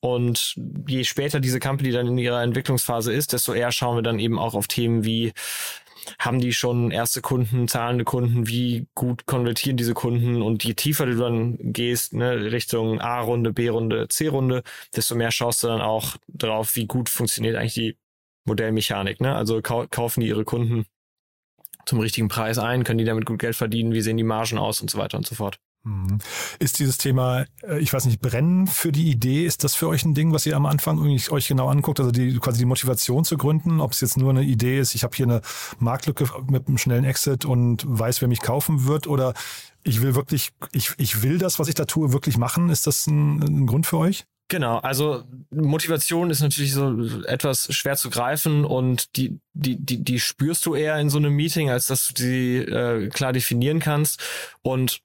Und 0.00 0.54
je 0.86 1.04
später 1.04 1.40
diese 1.40 1.58
Company 1.58 1.90
dann 1.90 2.06
in 2.06 2.18
ihrer 2.18 2.42
Entwicklungsphase 2.42 3.12
ist, 3.12 3.32
desto 3.32 3.54
eher 3.54 3.72
schauen 3.72 3.96
wir 3.96 4.02
dann 4.02 4.18
eben 4.18 4.38
auch 4.38 4.54
auf 4.54 4.68
Themen 4.68 5.04
wie 5.04 5.32
haben 6.18 6.40
die 6.40 6.52
schon 6.52 6.90
erste 6.90 7.20
Kunden, 7.20 7.68
zahlende 7.68 8.04
Kunden, 8.04 8.46
wie 8.46 8.86
gut 8.94 9.26
konvertieren 9.26 9.76
diese 9.76 9.94
Kunden 9.94 10.42
und 10.42 10.64
je 10.64 10.74
tiefer 10.74 11.06
du 11.06 11.16
dann 11.16 11.58
gehst, 11.60 12.14
ne, 12.14 12.52
Richtung 12.52 13.00
A-Runde, 13.00 13.52
B-Runde, 13.52 14.08
C-Runde, 14.08 14.62
desto 14.94 15.14
mehr 15.14 15.30
schaust 15.30 15.62
du 15.62 15.68
dann 15.68 15.80
auch 15.80 16.16
drauf, 16.28 16.76
wie 16.76 16.86
gut 16.86 17.08
funktioniert 17.08 17.56
eigentlich 17.56 17.74
die 17.74 17.96
Modellmechanik. 18.44 19.20
Ne? 19.20 19.34
Also 19.34 19.60
kau 19.62 19.86
kaufen 19.88 20.20
die 20.20 20.28
ihre 20.28 20.44
Kunden 20.44 20.86
zum 21.84 22.00
richtigen 22.00 22.28
Preis 22.28 22.58
ein, 22.58 22.84
können 22.84 22.98
die 22.98 23.04
damit 23.04 23.26
gut 23.26 23.38
Geld 23.38 23.56
verdienen, 23.56 23.92
wie 23.92 24.00
sehen 24.00 24.16
die 24.16 24.24
Margen 24.24 24.58
aus 24.58 24.80
und 24.80 24.90
so 24.90 24.98
weiter 24.98 25.18
und 25.18 25.26
so 25.26 25.34
fort. 25.34 25.58
Mhm. 25.86 26.18
Ist 26.58 26.80
dieses 26.80 26.98
Thema, 26.98 27.44
äh, 27.62 27.78
ich 27.78 27.92
weiß 27.92 28.06
nicht, 28.06 28.20
brennen 28.20 28.66
für 28.66 28.90
die 28.90 29.08
Idee, 29.08 29.46
ist 29.46 29.62
das 29.62 29.76
für 29.76 29.86
euch 29.86 30.04
ein 30.04 30.14
Ding, 30.14 30.32
was 30.32 30.44
ihr 30.44 30.56
am 30.56 30.66
Anfang 30.66 30.98
euch 30.98 31.48
genau 31.48 31.68
anguckt? 31.68 32.00
Also 32.00 32.10
die, 32.10 32.36
quasi 32.38 32.58
die 32.58 32.64
Motivation 32.64 33.24
zu 33.24 33.36
gründen, 33.36 33.80
ob 33.80 33.92
es 33.92 34.00
jetzt 34.00 34.16
nur 34.16 34.30
eine 34.30 34.42
Idee 34.42 34.80
ist, 34.80 34.96
ich 34.96 35.04
habe 35.04 35.16
hier 35.16 35.26
eine 35.26 35.42
Marktlücke 35.78 36.28
mit 36.50 36.66
einem 36.66 36.78
schnellen 36.78 37.04
Exit 37.04 37.44
und 37.44 37.84
weiß, 37.86 38.20
wer 38.20 38.28
mich 38.28 38.40
kaufen 38.40 38.86
wird 38.86 39.06
oder 39.06 39.32
ich 39.84 40.02
will 40.02 40.16
wirklich, 40.16 40.50
ich, 40.72 40.90
ich 40.98 41.22
will 41.22 41.38
das, 41.38 41.60
was 41.60 41.68
ich 41.68 41.74
da 41.76 41.84
tue, 41.84 42.12
wirklich 42.12 42.36
machen. 42.36 42.68
Ist 42.70 42.88
das 42.88 43.06
ein, 43.06 43.40
ein 43.42 43.66
Grund 43.66 43.86
für 43.86 43.98
euch? 43.98 44.24
Genau, 44.48 44.78
also 44.78 45.24
Motivation 45.50 46.30
ist 46.30 46.40
natürlich 46.40 46.72
so 46.72 47.22
etwas 47.24 47.72
schwer 47.74 47.96
zu 47.96 48.10
greifen 48.10 48.64
und 48.64 49.16
die, 49.16 49.40
die, 49.54 49.76
die, 49.76 50.04
die 50.04 50.20
spürst 50.20 50.64
du 50.66 50.74
eher 50.74 50.98
in 50.98 51.10
so 51.10 51.18
einem 51.18 51.34
Meeting, 51.34 51.70
als 51.70 51.86
dass 51.86 52.08
du 52.08 52.22
sie 52.22 52.58
äh, 52.58 53.08
klar 53.08 53.32
definieren 53.32 53.80
kannst. 53.80 54.22
Und 54.62 55.02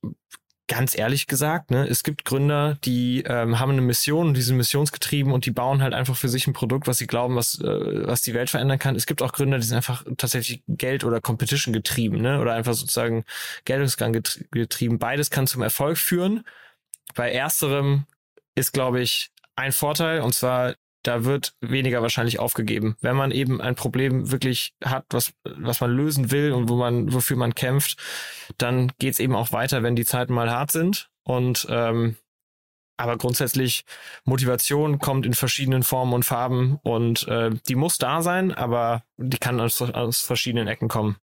ganz 0.72 0.98
ehrlich 0.98 1.28
gesagt, 1.28 1.70
ne, 1.70 1.86
es 1.86 2.02
gibt 2.02 2.24
Gründer, 2.24 2.78
die 2.86 3.24
ähm, 3.28 3.60
haben 3.60 3.74
eine 3.74 3.82
Mission 3.82 4.34
die 4.34 4.42
sind 4.42 4.56
missionsgetrieben 4.56 5.34
und 5.34 5.46
die 5.46 5.52
bauen 5.52 5.84
halt 5.84 5.94
einfach 5.94 6.16
für 6.16 6.30
sich 6.30 6.48
ein 6.48 6.54
Produkt, 6.54 6.88
was 6.88 6.98
sie 6.98 7.08
glauben, 7.08 7.36
was, 7.36 7.60
äh, 7.60 8.08
was 8.08 8.22
die 8.22 8.34
Welt 8.34 8.50
verändern 8.50 8.80
kann. 8.80 8.96
Es 8.96 9.06
gibt 9.06 9.22
auch 9.22 9.34
Gründer, 9.34 9.58
die 9.58 9.66
sind 9.66 9.76
einfach 9.76 10.06
tatsächlich 10.16 10.64
Geld- 10.70 11.04
oder 11.04 11.20
Competition 11.20 11.74
getrieben, 11.74 12.22
ne? 12.22 12.40
Oder 12.40 12.54
einfach 12.54 12.74
sozusagen 12.74 13.26
Geltungsgang 13.66 14.14
getrieben. 14.14 14.98
Beides 14.98 15.30
kann 15.30 15.46
zum 15.46 15.62
Erfolg 15.62 15.98
führen. 15.98 16.46
Bei 17.16 17.30
ersterem 17.34 18.06
ist, 18.56 18.72
glaube 18.72 19.02
ich, 19.02 19.32
ein 19.58 19.74
Vorteil, 19.74 20.22
und 20.22 20.34
zwar 20.34 20.76
da 21.04 21.26
wird 21.26 21.56
weniger 21.62 22.02
wahrscheinlich 22.02 22.40
aufgegeben. 22.40 22.96
Wenn 23.02 23.16
man 23.16 23.32
eben 23.32 23.62
ein 23.62 23.76
Problem 23.76 24.32
wirklich 24.32 24.74
hat, 24.84 25.06
was, 25.10 25.34
was 25.44 25.82
man 25.82 25.92
lösen 25.92 26.32
will 26.32 26.52
und 26.52 26.70
wo 26.70 26.76
man, 26.76 27.14
wofür 27.14 27.38
man 27.38 27.56
kämpft, 27.56 27.98
dann 28.58 28.92
geht's 29.00 29.20
eben 29.20 29.36
auch 29.36 29.52
weiter, 29.52 29.84
wenn 29.84 29.96
die 29.96 30.06
Zeiten 30.06 30.34
mal 30.34 30.52
hart 30.52 30.72
sind. 30.72 31.10
Und 31.24 31.68
ähm, 31.70 32.16
aber 32.98 33.18
grundsätzlich 33.18 33.84
Motivation 34.26 35.00
kommt 35.00 35.26
in 35.26 35.34
verschiedenen 35.34 35.82
Formen 35.82 36.14
und 36.14 36.24
Farben 36.24 36.80
und 36.84 37.28
äh, 37.28 37.50
die 37.68 37.74
muss 37.74 37.98
da 37.98 38.22
sein, 38.22 38.54
aber 38.54 39.04
die 39.18 39.38
kann 39.38 39.60
aus, 39.60 39.82
aus 39.82 40.22
verschiedenen 40.22 40.68
Ecken 40.68 40.88
kommen. 40.88 41.16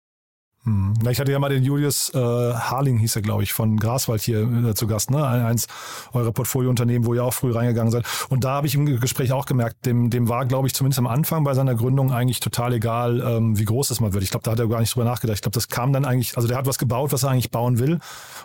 Hm. 0.68 0.95
Na, 1.01 1.11
ich 1.11 1.20
hatte 1.22 1.32
ja 1.32 1.39
mal 1.39 1.47
den 1.47 1.63
Julius 1.63 2.13
äh, 2.13 2.18
Harling, 2.18 2.97
hieß 2.97 3.15
er, 3.15 3.22
glaube 3.22 3.41
ich, 3.41 3.53
von 3.53 3.78
Graswald 3.78 4.22
hier 4.22 4.41
äh, 4.41 4.76
zu 4.76 4.86
Gast, 4.86 5.09
ne? 5.09 5.26
Eins 5.26 5.68
eurer 6.11 6.34
Portfoliounternehmen, 6.34 7.07
wo 7.07 7.13
ihr 7.13 7.24
auch 7.24 7.34
früh 7.34 7.53
reingegangen 7.53 7.89
seid. 7.89 8.05
Und 8.28 8.43
da 8.43 8.55
habe 8.55 8.68
ich 8.68 8.76
im 8.76 8.99
Gespräch 8.99 9.32
auch 9.32 9.45
gemerkt, 9.45 9.86
dem, 9.86 10.09
dem 10.09 10.28
war, 10.28 10.45
glaube 10.45 10.68
ich, 10.68 10.74
zumindest 10.74 10.99
am 10.99 11.07
Anfang 11.07 11.45
bei 11.45 11.53
seiner 11.53 11.74
Gründung 11.74 12.11
eigentlich 12.11 12.41
total 12.41 12.74
egal, 12.74 13.22
ähm, 13.26 13.57
wie 13.57 13.63
groß 13.63 13.88
das 13.88 14.01
mal 14.01 14.11
wird. 14.11 14.26
Ich 14.26 14.30
glaube, 14.30 14.43
da 14.43 14.51
hat 14.51 14.59
er 14.59 14.68
gar 14.68 14.82
nicht 14.82 14.93
drüber 14.93 15.05
nachgedacht. 15.05 15.36
Ich 15.36 15.41
glaube, 15.41 15.53
das 15.53 15.70
kam 15.70 15.93
dann 15.93 16.03
eigentlich, 16.03 16.36
also 16.36 16.49
der 16.49 16.57
hat 16.57 16.65
was 16.65 16.78
gebaut, 16.78 17.13
was 17.13 17.24
er 17.24 17.30
eigentlich 17.30 17.49
bauen 17.49 17.80
will. 17.80 17.99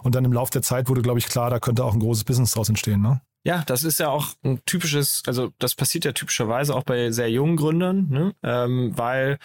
Und 0.05 0.15
dann 0.15 0.25
im 0.25 0.33
Laufe 0.33 0.53
der 0.53 0.63
Zeit 0.63 0.89
wurde, 0.89 1.03
glaube 1.03 1.19
ich, 1.19 1.27
klar, 1.27 1.51
da 1.51 1.59
könnte 1.59 1.85
auch 1.85 1.93
ein 1.93 1.99
großes 2.01 2.23
Business 2.23 2.53
draus 2.53 2.69
entstehen, 2.69 3.03
ne? 3.03 3.21
Ja, 3.45 3.65
das 3.67 3.83
ist 3.83 3.99
ja 3.99 4.09
auch 4.09 4.29
ein 4.45 4.65
typisches, 4.67 5.23
also 5.27 5.53
das 5.59 5.75
passiert 5.75 6.05
ja 6.05 6.13
typischerweise 6.13 6.77
auch 6.77 6.85
bei 6.85 7.11
sehr 7.11 7.29
jungen 7.29 7.57
Gründern, 7.57 8.07
ne? 8.09 8.35
ähm, 8.45 8.97
weil 8.97 9.39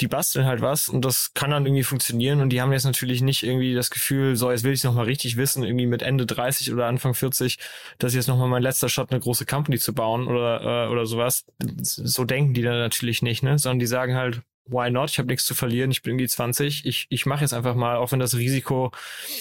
die 0.00 0.08
basteln 0.08 0.46
halt 0.46 0.62
was 0.62 0.88
und 0.88 1.04
das 1.04 1.32
kann 1.34 1.50
dann 1.50 1.66
irgendwie 1.66 1.82
funktionieren 1.82 2.40
und 2.40 2.50
die 2.50 2.60
haben 2.60 2.72
jetzt 2.72 2.84
natürlich 2.84 3.20
nicht 3.22 3.42
irgendwie 3.42 3.74
das 3.74 3.90
Gefühl, 3.90 4.36
so 4.36 4.50
jetzt 4.50 4.64
will 4.64 4.72
ich 4.72 4.80
es 4.80 4.84
nochmal 4.84 5.04
richtig 5.04 5.36
wissen, 5.36 5.64
irgendwie 5.64 5.86
mit 5.86 6.02
Ende 6.02 6.24
30 6.24 6.72
oder 6.72 6.86
Anfang 6.86 7.14
40, 7.14 7.58
dass 7.98 8.14
jetzt 8.14 8.26
nochmal 8.26 8.48
mein 8.48 8.62
letzter 8.62 8.88
Shot 8.88 9.10
eine 9.10 9.20
große 9.20 9.46
Company 9.46 9.78
zu 9.78 9.94
bauen 9.94 10.28
oder, 10.28 10.86
äh, 10.86 10.90
oder 10.90 11.06
sowas. 11.06 11.46
So 11.58 12.24
denken 12.24 12.54
die 12.54 12.62
dann 12.62 12.78
natürlich 12.78 13.22
nicht, 13.22 13.42
ne? 13.42 13.58
Sondern 13.58 13.78
die 13.78 13.86
sagen 13.86 14.16
halt, 14.16 14.42
why 14.66 14.90
not? 14.90 15.10
Ich 15.10 15.18
habe 15.18 15.28
nichts 15.28 15.44
zu 15.44 15.54
verlieren, 15.54 15.90
ich 15.90 16.02
bin 16.02 16.12
irgendwie 16.12 16.28
20, 16.28 16.84
ich, 16.84 17.06
ich 17.08 17.26
mache 17.26 17.42
jetzt 17.42 17.54
einfach 17.54 17.74
mal, 17.74 17.96
auch 17.96 18.12
wenn 18.12 18.18
das 18.18 18.36
Risiko 18.36 18.92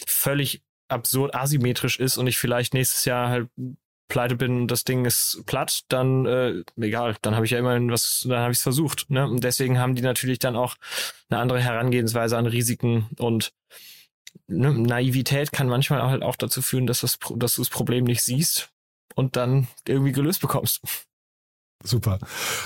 völlig 0.08 0.62
absurd 0.88 1.36
asymmetrisch 1.36 2.00
ist 2.00 2.18
und 2.18 2.28
ich 2.28 2.38
vielleicht 2.38 2.74
nächstes 2.74 3.06
Jahr 3.06 3.30
halt 3.30 3.50
pleite 4.08 4.36
bin 4.36 4.62
und 4.62 4.72
das 4.72 4.84
Ding 4.84 5.06
ist 5.06 5.44
platt, 5.46 5.84
dann 5.90 6.26
äh, 6.26 6.64
egal, 6.80 7.16
dann 7.22 7.36
habe 7.36 7.46
ich 7.46 7.52
ja 7.52 7.60
immerhin 7.60 7.92
was, 7.92 8.26
dann 8.28 8.40
habe 8.40 8.52
ich 8.52 8.60
es 8.60 8.64
versucht. 8.64 9.10
Ne? 9.10 9.28
Und 9.28 9.44
deswegen 9.44 9.80
haben 9.80 9.96
die 9.96 10.02
natürlich 10.02 10.40
dann 10.40 10.56
auch 10.56 10.76
eine 11.30 11.40
andere 11.40 11.60
Herangehensweise 11.60 12.38
an 12.38 12.46
Risiken 12.46 13.10
und 13.18 13.52
ne, 14.48 14.74
Naivität 14.74 15.52
kann 15.52 15.68
manchmal 15.68 16.04
halt 16.04 16.24
auch 16.24 16.36
dazu 16.36 16.62
führen, 16.62 16.88
dass, 16.88 17.02
das, 17.02 17.18
dass 17.36 17.56
du 17.56 17.62
das 17.62 17.70
Problem 17.70 18.04
nicht 18.04 18.22
siehst 18.22 18.70
und 19.16 19.36
dann 19.36 19.68
irgendwie 19.88 20.12
gelöst 20.12 20.42
bekommst. 20.42 20.82
Super. 21.86 22.18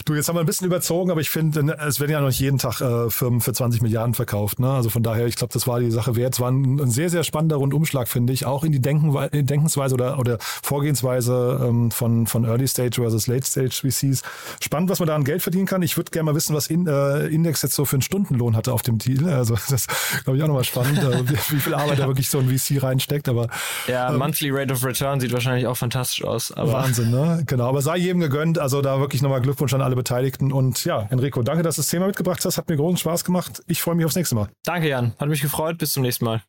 Du, 0.05 0.15
jetzt 0.15 0.30
haben 0.30 0.36
wir 0.36 0.39
ein 0.39 0.45
bisschen 0.45 0.67
überzogen, 0.67 1.11
aber 1.11 1.22
ich 1.22 1.30
finde, 1.30 1.63
ne, 1.63 1.78
es 1.86 1.99
werden 1.99 2.11
ja 2.11 2.22
noch 2.22 2.28
nicht 2.28 2.39
jeden 2.39 2.57
Tag 2.57 2.82
äh, 2.82 3.09
Firmen 3.09 3.41
für 3.41 3.53
20 3.53 3.82
Milliarden 3.82 4.13
verkauft. 4.13 4.59
Ne? 4.59 4.72
Also 4.72 4.89
von 4.89 5.03
daher, 5.03 5.28
ich 5.28 5.36
glaube, 5.36 5.53
das 5.53 5.67
war 5.67 5.80
die 5.80 5.91
Sache 5.91 6.15
wert. 6.15 6.36
Es 6.36 6.39
war 6.39 6.49
ein, 6.49 6.80
ein, 6.80 6.89
sehr, 6.89 7.09
sehr 7.09 7.24
spannender 7.24 7.57
Rundumschlag, 7.57 8.07
finde 8.07 8.34
ich, 8.34 8.45
auch 8.45 8.63
in 8.63 8.72
die 8.72 8.82
Denken, 8.82 9.15
Denkensweise 9.45 9.95
oder, 9.95 10.20
oder 10.20 10.38
Vorgehensweise 10.39 11.65
ähm, 11.67 11.91
von, 11.91 12.28
von 12.28 12.45
Early 12.45 12.67
Stage 12.67 13.01
versus 13.01 13.28
Late 13.28 13.45
Stage 13.45 13.82
VCs. 13.82 14.22
Spannend, 14.61 14.89
was 14.89 14.99
man 14.99 15.07
da 15.07 15.15
an 15.15 15.24
Geld 15.24 15.41
verdienen 15.41 15.65
kann. 15.65 15.82
Ich 15.82 15.97
würde 15.97 16.11
gerne 16.11 16.32
mal 16.32 16.36
wissen, 16.36 16.55
was 16.55 16.67
in, 16.67 16.88
äh, 16.88 17.28
Index 17.28 17.61
jetzt 17.61 17.76
so 17.76 17.86
für 17.86 17.97
einen 17.97 18.01
Stundenlohn 18.01 18.55
hatte 18.55 18.72
auf 18.74 18.82
dem 18.82 18.97
Deal. 18.97 19.30
Also 19.30 19.55
das 19.70 19.88
glaube 20.24 20.38
ich 20.38 20.43
auch 20.43 20.47
nochmal 20.47 20.63
spannend, 20.63 20.99
äh, 20.99 21.28
wie, 21.30 21.55
wie, 21.55 21.59
viel 21.59 21.74
Arbeit 21.74 21.99
da 21.99 22.07
wirklich 22.07 22.30
so 22.30 22.39
ein 22.39 22.49
VC 22.49 22.82
reinsteckt. 22.82 23.28
Aber 23.28 23.47
ja, 23.88 24.09
ähm, 24.09 24.17
Monthly 24.17 24.49
Rate 24.51 24.74
of 24.74 24.84
Return 24.86 25.20
sieht 25.20 25.34
wahrscheinlich 25.34 25.67
auch 25.67 25.78
fantastisch 25.78 26.24
aus. 26.24 26.53
Wahnsinn, 26.55 27.11
ne? 27.11 27.43
Genau. 27.45 27.67
Aber 27.67 27.82
sei 27.82 27.97
jedem 27.97 28.22
gegönnt. 28.22 28.59
Also 28.59 28.82
da 28.82 28.99
wirklich 29.10 29.24
nochmal 29.24 29.41
Glückwunsch 29.41 29.74
an 29.74 29.82
alle 29.82 29.95
Beteiligten. 29.95 30.51
Und 30.51 30.86
ja, 30.86 31.07
Enrico, 31.10 31.41
danke, 31.41 31.64
dass 31.64 31.78
du 31.78 31.82
das 31.82 31.89
Thema 31.89 32.05
mitgebracht 32.05 32.45
hast. 32.45 32.60
Hat 32.60 32.70
mir 32.70 32.78
großen 32.78 32.97
Spaß 32.97 33.24
gemacht. 33.24 33.64
Ich 33.66 33.82
freue 33.82 33.95
mich 33.95 34.05
aufs 34.05 34.16
nächste 34.16 34.36
Mal. 34.36 34.49
Danke, 34.64 34.88
Jan. 34.88 35.14
Hat 35.20 35.28
mich 35.28 35.41
gefreut. 35.41 35.80
Bis 35.80 35.93
zum 35.93 36.03
nächsten 36.03 36.26
Mal. 36.26 36.43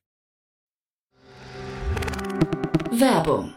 Werbung. 2.90 3.54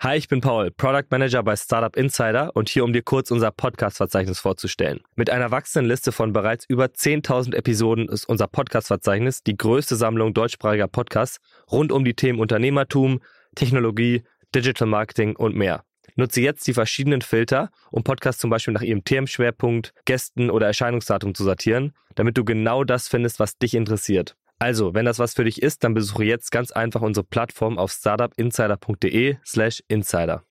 Hi, 0.00 0.16
ich 0.16 0.28
bin 0.28 0.42
Paul, 0.42 0.70
Product 0.70 1.06
Manager 1.10 1.42
bei 1.42 1.56
Startup 1.56 1.96
Insider 1.96 2.54
und 2.54 2.68
hier, 2.68 2.84
um 2.84 2.92
dir 2.92 3.02
kurz 3.02 3.30
unser 3.30 3.50
Podcast-Verzeichnis 3.50 4.38
vorzustellen. 4.38 5.00
Mit 5.16 5.30
einer 5.30 5.50
wachsenden 5.50 5.88
Liste 5.88 6.12
von 6.12 6.34
bereits 6.34 6.66
über 6.68 6.84
10.000 6.84 7.54
Episoden 7.54 8.08
ist 8.08 8.28
unser 8.28 8.46
Podcast-Verzeichnis 8.46 9.42
die 9.42 9.56
größte 9.56 9.96
Sammlung 9.96 10.34
deutschsprachiger 10.34 10.86
Podcasts 10.86 11.38
rund 11.72 11.92
um 11.92 12.04
die 12.04 12.14
Themen 12.14 12.40
Unternehmertum, 12.40 13.20
Technologie, 13.56 14.22
Digital 14.54 14.86
Marketing 14.86 15.34
und 15.34 15.56
mehr. 15.56 15.82
Nutze 16.16 16.40
jetzt 16.40 16.66
die 16.66 16.74
verschiedenen 16.74 17.22
Filter, 17.22 17.70
um 17.90 18.02
Podcasts 18.02 18.40
zum 18.40 18.50
Beispiel 18.50 18.74
nach 18.74 18.82
ihrem 18.82 19.04
Themenschwerpunkt, 19.04 19.92
Gästen 20.04 20.50
oder 20.50 20.66
Erscheinungsdatum 20.66 21.34
zu 21.34 21.44
sortieren, 21.44 21.92
damit 22.14 22.36
du 22.36 22.44
genau 22.44 22.84
das 22.84 23.08
findest, 23.08 23.38
was 23.40 23.58
dich 23.58 23.74
interessiert. 23.74 24.36
Also, 24.58 24.92
wenn 24.94 25.04
das 25.04 25.18
was 25.18 25.34
für 25.34 25.44
dich 25.44 25.62
ist, 25.62 25.84
dann 25.84 25.94
besuche 25.94 26.24
jetzt 26.24 26.50
ganz 26.50 26.72
einfach 26.72 27.00
unsere 27.00 27.24
Plattform 27.24 27.78
auf 27.78 27.92
startupinsider.de/slash 27.92 29.82
insider. 29.86 30.42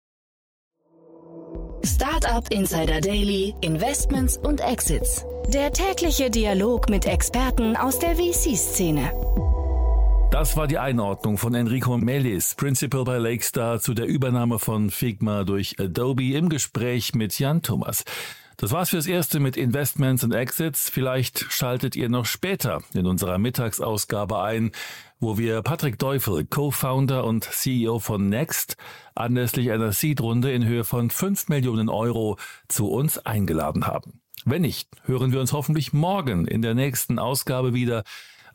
Startup 1.83 2.49
Insider 2.51 3.01
Daily, 3.01 3.53
Investments 3.61 4.37
und 4.37 4.61
Exits. 4.61 5.25
Der 5.47 5.71
tägliche 5.71 6.29
Dialog 6.29 6.89
mit 6.89 7.05
Experten 7.05 7.75
aus 7.75 7.99
der 7.99 8.15
VC-Szene. 8.15 9.11
Das 10.30 10.57
war 10.57 10.67
die 10.67 10.78
Einordnung 10.78 11.38
von 11.38 11.55
Enrico 11.55 11.97
Melis, 11.97 12.53
Principal 12.55 13.05
bei 13.05 13.17
Lakestar, 13.17 13.80
zu 13.80 13.93
der 13.93 14.07
Übernahme 14.07 14.59
von 14.59 14.89
Figma 14.89 15.45
durch 15.45 15.80
Adobe 15.80 16.36
im 16.36 16.49
Gespräch 16.49 17.15
mit 17.15 17.39
Jan 17.39 17.61
Thomas. 17.61 18.03
Das 18.57 18.71
war's 18.71 18.89
fürs 18.89 19.07
Erste 19.07 19.39
mit 19.39 19.55
Investments 19.55 20.25
und 20.25 20.34
Exits. 20.34 20.89
Vielleicht 20.89 21.45
schaltet 21.51 21.95
ihr 21.95 22.09
noch 22.09 22.25
später 22.25 22.84
in 22.93 23.05
unserer 23.05 23.38
Mittagsausgabe 23.38 24.41
ein, 24.41 24.71
wo 25.19 25.38
wir 25.38 25.61
Patrick 25.61 25.97
Teufel, 25.97 26.43
Co-Founder 26.45 27.23
und 27.23 27.45
CEO 27.45 27.99
von 27.99 28.28
Next, 28.28 28.75
anlässlich 29.15 29.71
einer 29.71 29.93
Seed-Runde 29.93 30.51
in 30.51 30.65
Höhe 30.65 30.84
von 30.84 31.09
5 31.09 31.47
Millionen 31.47 31.88
Euro 31.88 32.38
zu 32.67 32.89
uns 32.89 33.17
eingeladen 33.17 33.88
haben. 33.88 34.19
Wenn 34.43 34.61
nicht, 34.63 34.89
hören 35.05 35.32
wir 35.32 35.39
uns 35.39 35.53
hoffentlich 35.53 35.93
morgen 35.93 36.47
in 36.47 36.61
der 36.61 36.73
nächsten 36.73 37.17
Ausgabe 37.17 37.73
wieder. 37.73 38.03